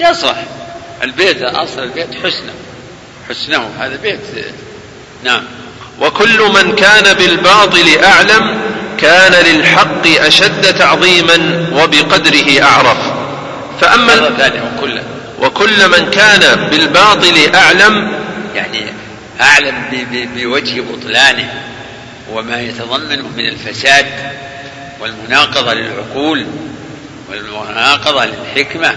[0.00, 0.44] يصلح
[1.02, 2.52] البيت أصل البيت حسنه.
[3.28, 4.20] حسنه هذا بيت.
[5.24, 5.44] نعم.
[6.00, 8.60] وكل من كان بالباطل أعلم
[8.98, 12.98] كان للحق أشد تعظيما وبقدره أعرف.
[13.80, 15.00] فأما ثانية وكل
[15.40, 18.12] وكل من كان بالباطل أعلم
[18.54, 18.86] يعني
[19.40, 20.06] أعلم
[20.36, 21.54] بوجه بطلانه
[22.32, 24.06] وما يتضمنه من الفساد
[25.00, 26.46] والمناقضة للعقول
[27.30, 28.96] والمناقضة للحكمة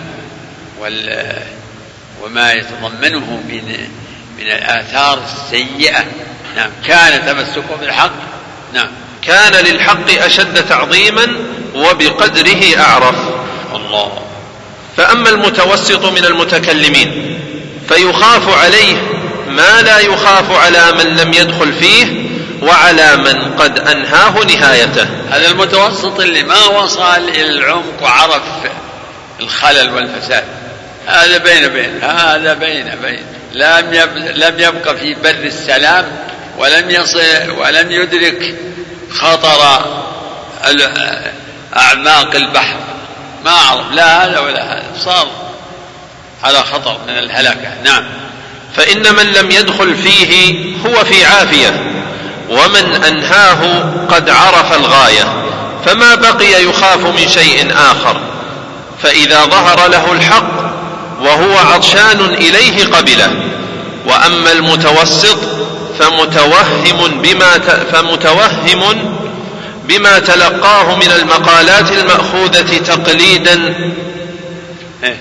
[2.23, 3.87] وما يتضمنه من
[4.37, 6.05] من الآثار السيئة
[6.55, 6.69] نعم.
[6.87, 8.11] كان تمسكه بالحق؟
[8.73, 8.87] نعم.
[9.21, 11.37] كان للحق أشد تعظيما
[11.75, 13.15] وبقدره أعرف.
[13.75, 14.21] الله.
[14.97, 17.39] فأما المتوسط من المتكلمين
[17.89, 18.95] فيخاف عليه
[19.47, 25.07] ما لا يخاف على من لم يدخل فيه وعلى من قد أنهاه نهايته.
[25.31, 28.43] هذا المتوسط اللي ما وصل إلى العمق وعرف
[29.39, 30.43] الخلل والفساد.
[31.07, 33.23] هذا بين بين هذا بين بين
[33.53, 34.09] لم.
[34.35, 36.05] لم يبقى في بر السلام
[36.61, 38.55] ولم يصل ولم يدرك
[39.13, 39.85] خطر
[41.77, 42.75] أعماق البحر.
[43.45, 44.83] ما عرف لا هذا ولا هذا.
[45.05, 45.27] صار.
[46.43, 47.81] على خطر من الهلاكة.
[47.83, 48.03] نعم.
[48.75, 51.83] فإن من لم يدخل فيه هو في عافية
[52.49, 55.33] ومن أنهاه قد عرف الغاية.
[55.85, 58.21] فما بقي يخاف من شيء آخر.
[59.03, 60.51] فإذا ظهر له الحق
[61.21, 63.31] وهو عطشان إليه قبله.
[64.05, 65.37] وأما المتوسط
[66.01, 67.59] فمتوهم بما.
[67.91, 69.17] فمتوهم
[69.83, 73.75] بما تلقاه من المقالات المأخوذة تقليدا.
[75.03, 75.17] إيه.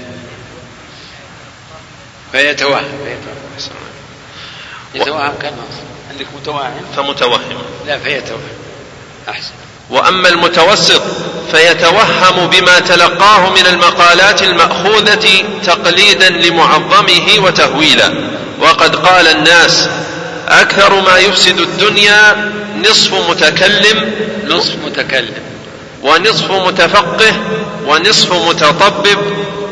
[2.33, 2.85] فيتوهم.
[4.95, 5.53] يتوهم كان
[6.11, 7.63] عندك متوهم؟ فمتوهم.
[7.87, 8.41] لا فيتوهم.
[9.29, 9.53] أحسن.
[9.91, 11.03] وأما المتوسط
[11.53, 18.31] فيتوهم بما تلقاه من المقالات المأخوذة تقليدا لمعظمه وتهويلا.
[18.61, 19.89] وقد قال الناس
[20.51, 22.51] أكثر ما يفسد الدنيا
[22.91, 24.11] نصف متكلم
[24.49, 25.43] نصف متكلم
[26.03, 27.35] ونصف متفقه
[27.87, 29.19] ونصف متطبب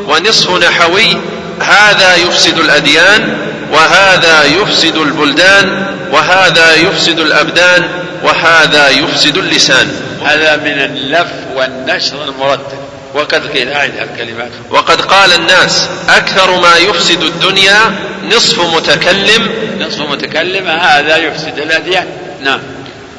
[0.09, 1.17] ونصف نحوي.
[1.61, 3.39] هذا يفسد الأديان
[3.73, 7.89] وهذا يفسد البلدان وهذا يفسد الأبدان
[8.25, 9.89] وهذا يفسد اللسان.
[10.25, 12.88] هذا من اللف والنشر المرتب.
[13.15, 14.51] وقد قيل أعد الكلمات.
[14.71, 17.95] وقد قال الناس أكثر ما يفسد الدنيا
[18.25, 19.49] نصف متكلم.
[19.81, 22.07] نصف متكلم هذا يفسد الأديان.
[22.43, 22.61] نعم.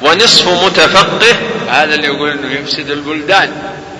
[0.02, 1.36] ونصف متفقه.
[1.68, 3.52] هذا اللي يقول إنه يفسد البلدان.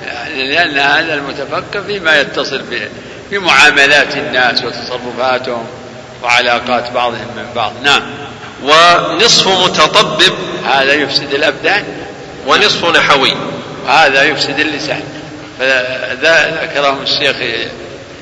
[0.06, 2.62] يعني لأن هذا المتفقه فيما يتصل
[3.30, 5.66] بمعاملات الناس وتصرفاتهم
[6.22, 7.72] وعلاقات بعضهم من بعض.
[7.82, 8.02] نعم.
[8.62, 10.34] ونصف متطبب.
[10.66, 11.84] هذا يفسد الأبدان.
[12.46, 13.32] ونصف نحوي.
[13.88, 15.02] هذا يفسد اللسان.
[15.60, 17.36] فذكرهم الشيخ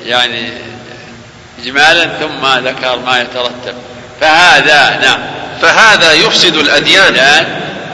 [0.05, 0.49] يعني
[1.63, 3.75] إجمالا ثم ذكر ما يترتب.
[4.21, 5.19] فهذا نعم.
[5.61, 7.45] فهذا يفسد الأديان.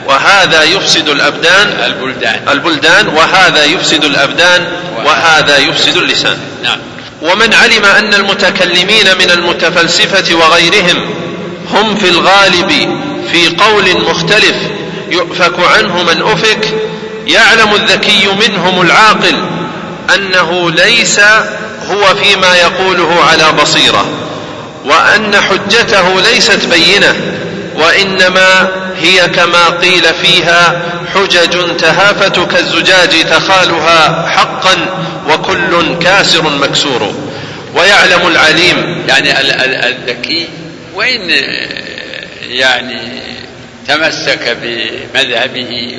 [0.06, 1.68] وهذا يفسد الأبدان.
[1.84, 2.48] البلدان.
[2.48, 3.08] البلدان.
[3.08, 4.66] وهذا يفسد الأبدان.
[5.04, 6.38] وهذا يفسد اللسان.
[6.62, 6.78] نعم.
[7.22, 11.14] ومن علم أن المتكلمين من المتفلسفة وغيرهم
[11.70, 12.70] هم في الغالب
[13.32, 14.56] في قول مختلف
[15.10, 16.85] يؤفك عنه من أفك
[17.26, 19.44] يعلم الذكي منهم العاقل
[20.14, 21.20] أنه ليس
[21.90, 24.06] هو فيما يقوله على بصيرة
[24.84, 27.14] وأن حجته ليست بينة
[27.76, 28.68] وإنما
[29.00, 30.82] هي كما قيل فيها
[31.14, 34.76] حجج تهافت كالزجاج تخالها حقا
[35.28, 37.14] وكل كاسر مكسور.
[37.74, 39.40] ويعلم العليم يعني
[39.88, 40.48] الذكي
[40.94, 41.30] وإن
[42.48, 43.00] يعني
[43.88, 45.98] تمسك بمذهبه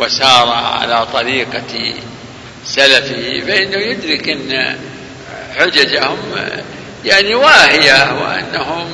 [0.00, 1.94] وسار على طريقة
[2.64, 4.78] سلفه فإنه يدرك أن
[5.56, 6.18] حججهم
[7.04, 8.90] يعني واهية وأنهم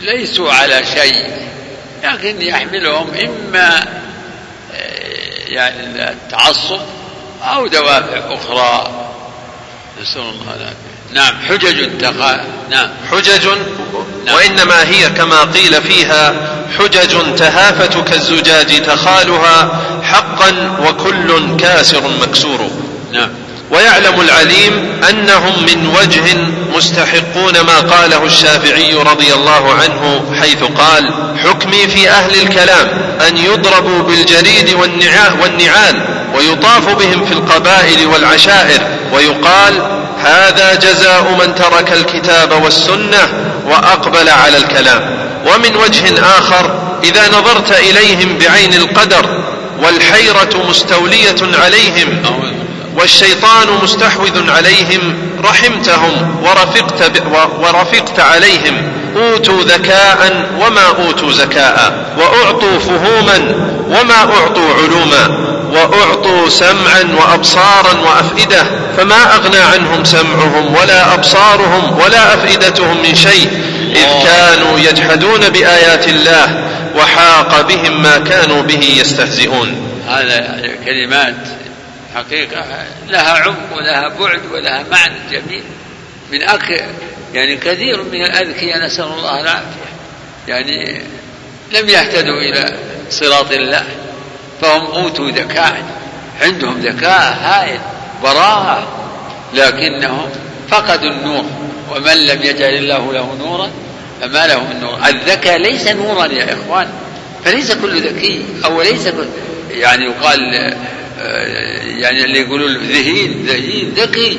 [0.00, 1.30] ليسوا على شيء
[2.04, 3.80] لكن يحملهم إما
[5.48, 6.80] يعني التعصب
[7.42, 8.92] أو دوافع أخرى.
[10.02, 10.91] نسأل الله العافية.
[11.12, 11.34] نعم.
[11.48, 12.40] حجج تقع
[12.70, 12.88] نعم.
[13.10, 13.48] حجج.
[14.26, 14.34] نعم.
[14.34, 16.34] وإنما هي كما قيل فيها
[16.78, 22.70] حجج تهافت كالزجاج تخالها حقا وكل كاسر مكسور.
[23.12, 23.28] نعم.
[23.72, 26.34] ويعلم العليم أنهم من وجه
[26.76, 31.14] مستحقون ما قاله الشافعي رضي الله عنه حيث قال
[31.44, 32.88] حكمي في أهل الكلام
[33.28, 34.74] أن يضربوا بالجريد
[35.40, 38.80] والنعال ويطاف بهم في القبائل والعشائر
[39.12, 43.28] ويقال هذا جزاء من ترك الكتاب والسنة
[43.66, 45.00] وأقبل على الكلام.
[45.46, 46.70] ومن وجه آخر
[47.04, 49.42] إذا نظرت إليهم بعين القدر
[49.82, 52.22] والحيرة مستولية عليهم
[52.96, 57.22] والشيطان مستحوذ عليهم رحمتهم ورفقت,
[57.58, 63.38] ورفقت عليهم أوتوا ذكاء وما أوتوا زكاء وأعطوا فهوما
[63.88, 65.51] وما أعطوا علوما.
[65.72, 68.64] وأعطوا سمعا وأبصارا وأفئدة
[68.96, 73.48] فما أغنى عنهم سمعهم ولا أبصارهم ولا أفئدتهم من شيء
[73.96, 79.98] إذ كانوا يجحدون بآيات الله وحاق بهم ما كانوا به يستهزئون.
[80.08, 81.34] هذا كلمات
[82.14, 82.64] حقيقة
[83.08, 85.62] لها عمق ولها بعد ولها معنى جميل.
[86.32, 86.84] من أك
[87.34, 89.92] يعني كثير من الأذكياء نسأل الله العافية.
[90.48, 91.02] يعني
[91.72, 92.78] لم يهتدوا إلى
[93.10, 93.84] صراط الله.
[94.62, 95.82] فهم أوتوا ذكاء.
[96.40, 97.80] عندهم ذكاء هائل
[98.22, 98.86] براءة.
[99.54, 100.28] لكنهم
[100.68, 101.44] فقدوا النور.
[101.90, 103.70] ومن لم يجعل الله له نورا
[104.20, 104.98] فما له من نور.
[105.06, 106.88] الذكاء ليس نورا يا إخوان.
[107.44, 108.44] فليس كل ذكي.
[108.64, 109.26] أو ليس كل
[109.70, 110.40] يعني يقال
[111.98, 114.38] يعني اللي يقولوا ذهين ذهين ذكي.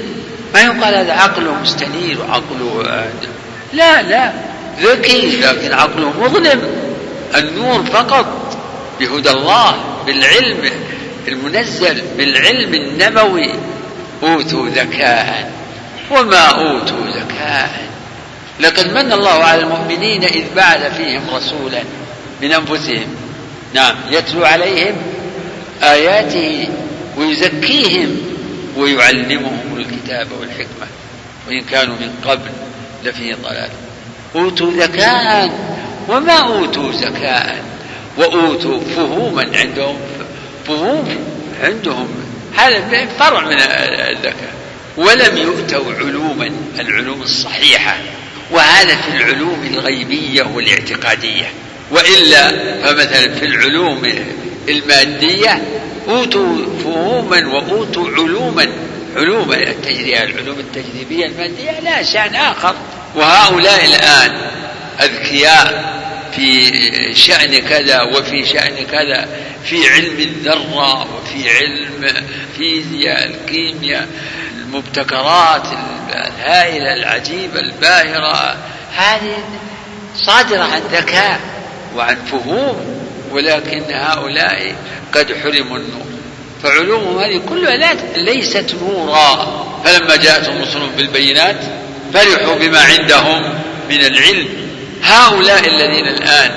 [0.54, 3.06] ما يقال هذا عقله مستنير وعقله
[3.74, 4.32] لا لا.
[4.82, 6.62] ذكي لكن عقله مظلم.
[7.36, 8.26] النور فقط
[9.00, 9.93] بهدى الله.
[10.06, 10.72] بالعلم
[11.28, 13.52] المنزل بالعلم النبوي
[14.24, 15.52] أوتوا ذكاء
[16.12, 17.84] وما أوتوا ذكاء
[18.60, 21.84] لقد من الله على المؤمنين إذ بعث فيهم رسولا
[22.42, 23.16] من أنفسهم.
[23.74, 24.96] نعم يتلو عليهم
[25.84, 26.70] آياته
[27.18, 28.18] ويزكيهم
[28.78, 30.88] ويعلمهم الكتاب والحكمة.
[31.48, 32.52] وإن كانوا من قبل
[33.04, 33.70] لفي ضلال.
[34.36, 35.52] أوتوا ذكاء
[36.10, 37.64] وما أوتوا زكاء.
[38.18, 39.98] وأوتوا فهوما عندهم
[40.68, 41.26] فهوم
[41.64, 42.08] عندهم.
[42.56, 44.54] هذا فرع من الذكاء.
[44.98, 47.98] ولم يؤتوا علوما العلوم الصحيحة.
[48.52, 51.52] وهذا في العلوم الغيبية والاعتقادية.
[51.92, 52.50] وإلا
[52.84, 54.14] فمثلا في العلوم
[54.70, 55.62] المادية
[56.08, 58.68] أوتوا فهوما وأوتوا علوما.
[59.16, 62.76] علوم التجريبية العلوم التجريبية المادية لا شأن آخر.
[63.16, 64.32] وهؤلاء الآن
[65.02, 65.94] أذكياء.
[66.36, 69.28] في شأن كذا وفي شأن كذا
[69.66, 74.08] في علم الذرة وفي علم الفيزياء الكيمياء
[74.58, 75.68] المبتكرات
[76.14, 78.58] الهائلة العجيبة الباهرة.
[78.96, 79.44] هذه
[80.16, 81.40] صادرة عن ذكاء
[81.96, 83.00] وعن فهوم
[83.32, 84.76] ولكن هؤلاء
[85.14, 86.06] قد حرموا النور.
[86.64, 89.64] فعلومهم هذه كلها ليست نورا.
[89.86, 91.56] فلما جاءتهم رسلهم بالبينات
[92.14, 94.63] فرحوا بما عندهم من العلم.
[95.04, 96.52] هؤلاء الذين الآن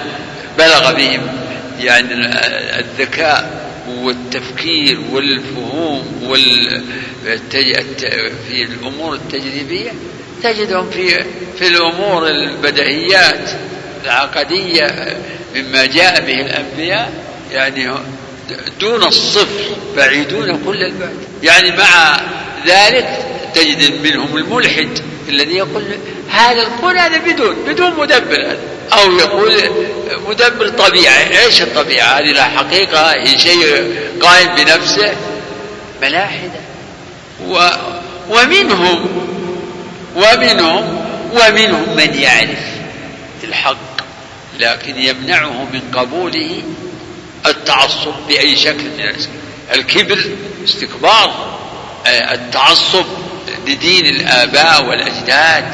[0.58, 1.26] بلغ بهم
[1.78, 2.08] يعني
[2.78, 6.82] الذكاء والتفكير والفهوم وال
[8.48, 9.90] في الأمور التجريبية
[10.42, 11.24] تجدهم في
[11.58, 13.50] في الأمور البدهيات
[14.04, 15.16] العقدية
[15.56, 17.12] مما جاء به الأنبياء
[17.52, 17.90] يعني
[18.80, 21.16] دون الصفر بعيدون كل البعد.
[21.42, 22.20] يعني مع
[22.66, 24.98] ذلك تجد منهم الملحد.
[25.28, 25.84] الذي يقول
[26.30, 28.56] هذا الكون هذا بدون بدون مدبر
[28.92, 29.62] أو يقول
[30.28, 31.44] مدبر طبيعي.
[31.44, 35.16] إيش الطبيعة؟ هذه لا حقيقة هي شيء قائم بنفسه.
[36.02, 36.60] ملاحدة.
[37.48, 37.68] و
[38.30, 39.08] ومنهم
[40.16, 42.64] ومنهم ومنهم من يعرف
[43.44, 43.76] الحق
[44.58, 46.62] لكن يمنعه من قبوله
[47.46, 49.12] التعصب بأي شكل من
[49.72, 50.24] الكبر
[50.64, 51.58] استكبار
[52.06, 53.04] التعصب
[53.66, 55.64] لدين الآباء والأجداد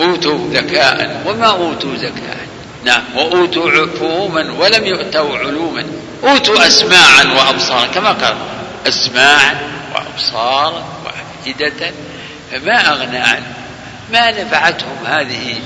[0.00, 2.40] أوتوا ذكاء وما أوتوا ذكاء
[2.84, 5.86] نعم وأوتوا فهوما ولم يؤتوا علوما
[6.24, 8.36] أوتوا أسماعا وأبصارا كما قال
[8.88, 9.56] أسماعا
[9.94, 11.92] وأبصارا وأفئدة.
[12.52, 13.54] فما أغنى عنهم
[14.12, 15.60] ما نفعتهم هذه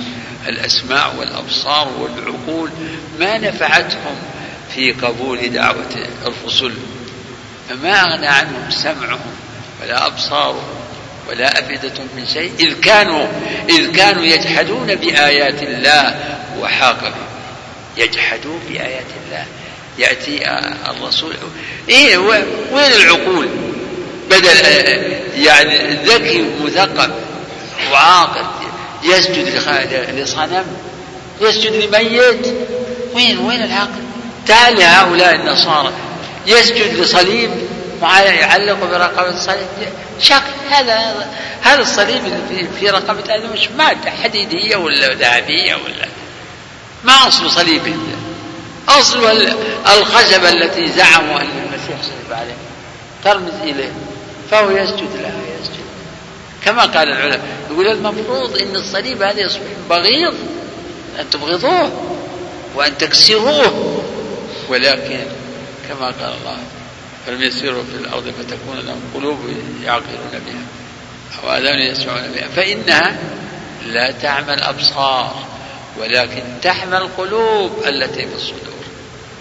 [0.48, 2.70] الأسماع والأبصار والعقول
[3.20, 4.16] ما نفعتهم
[4.74, 6.74] في قبول دعوة الرسل.
[7.68, 9.34] فما أغنى عنهم سمعهم
[9.82, 10.83] ولا أبصارهم.
[11.28, 13.26] ولا أفئدة من شيء إذ كانوا
[13.68, 17.34] إذ كانوا يجحدون بآيات الله وحاق بهم
[17.96, 19.44] يجحدون بآيات الله.
[19.98, 20.60] يأتي
[20.90, 21.34] الرسول.
[21.88, 22.18] إيه
[22.72, 23.48] وين العقول؟
[24.30, 24.56] بدل
[25.36, 27.10] يعني ذكي مثقف
[27.92, 28.44] وعاقل
[29.02, 29.48] يسجد
[30.14, 30.64] لصنم
[31.40, 32.54] يسجد لميت.
[33.14, 34.02] وين وين العقل؟
[34.46, 35.92] تعال هؤلاء النصارى.
[36.46, 37.50] يسجد لصليب.
[38.02, 39.66] يعلق برقبة الصليب
[40.20, 41.26] شكل هذا
[41.62, 46.08] هذا الصليب اللي في, في رقبة هذا مش مادة حديدية ولا ذهبية ولا.
[47.04, 47.94] ما أصل صليبه
[48.88, 49.24] أصل
[49.98, 52.54] الخشبة التي زعموا أن المسيح صلب عليه
[53.24, 53.92] ترمز إليه.
[54.50, 55.84] فهو يسجد لها يسجد.
[56.64, 57.40] كما قال العلماء.
[57.70, 60.34] يقول المفروض أن الصليب هذا يصبح بغيض.
[61.20, 61.92] أن تبغضوه
[62.74, 64.02] وأن تكسروه.
[64.68, 65.20] ولكن
[65.88, 66.56] كما قال الله
[67.26, 69.38] فلم يسيروا في الأرض فتكون لهم قلوب
[69.84, 70.62] يعقلون بها
[71.42, 72.48] أو آذان يسمعون بها.
[72.48, 73.18] فإنها
[73.86, 75.44] لا تعمى الأبصار
[75.98, 78.84] ولكن تحمى القلوب التي في الصدور.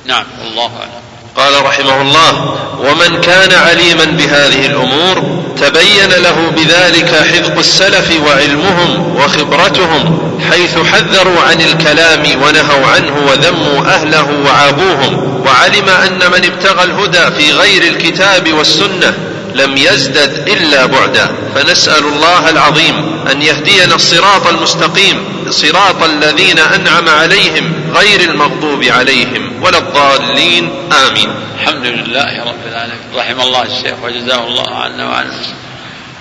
[0.06, 1.13] نعم الله أعلم.
[1.38, 10.20] قال رحمه الله ومن كان عليما بهذه الأمور تبين له بذلك حفظ السلف وعلمهم وخبرتهم
[10.52, 17.52] حيث حذروا عن الكلام ونهوا عنه وذموا أهله وعابوهم وعلم أن من ابتغى الهدى في
[17.52, 21.36] غير الكتاب والسنة لم يزدد إلا بعدا.
[21.56, 29.78] فنسأل الله العظيم أن يهدينا الصراط المستقيم صراط الذين أنعم عليهم غير المغضوب عليهم ولا
[29.78, 30.92] الضالين.
[31.08, 31.30] آمين.
[31.60, 33.00] الحمد لله رب العالمين.
[33.16, 35.32] رحم الله الشيخ وجزاه الله عنا وعن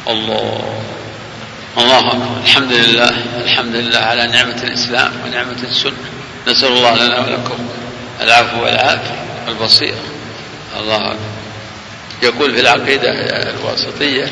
[0.09, 0.83] الله.
[1.79, 2.41] الله أكبر.
[2.45, 3.15] الحمد لله.
[3.45, 5.93] الحمد لله على نعمة الإسلام ونعمة السنة.
[6.49, 7.59] نسأل الله لنا ولكم
[8.21, 10.05] العفو والعافية والبصيرة.
[10.81, 11.32] الله أكبر.
[12.23, 13.11] يقول في العقيدة
[13.51, 14.27] الواسطية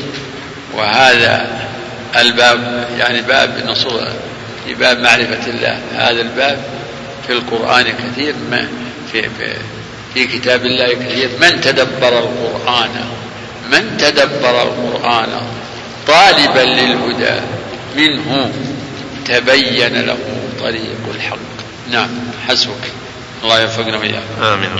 [0.75, 1.47] وهذا
[2.17, 4.03] الباب يعني باب نصوص
[4.67, 5.79] في باب معرفة الله.
[5.97, 6.65] هذا الباب
[7.27, 8.69] في القرآن كثير ما
[9.13, 9.55] في, في,
[10.15, 11.29] في كتاب الله كثير.
[11.41, 12.91] من تدبر القرآن؟
[13.73, 15.29] من تدبر القرآن؟
[16.07, 17.41] طالبا للهدى
[17.97, 18.53] منه
[19.25, 20.19] تبين له
[20.61, 21.37] طريق الحق.
[21.91, 22.09] نعم
[22.49, 22.93] حسبك.
[23.43, 24.23] الله يوفقنا وإياك.
[24.43, 24.71] آمين.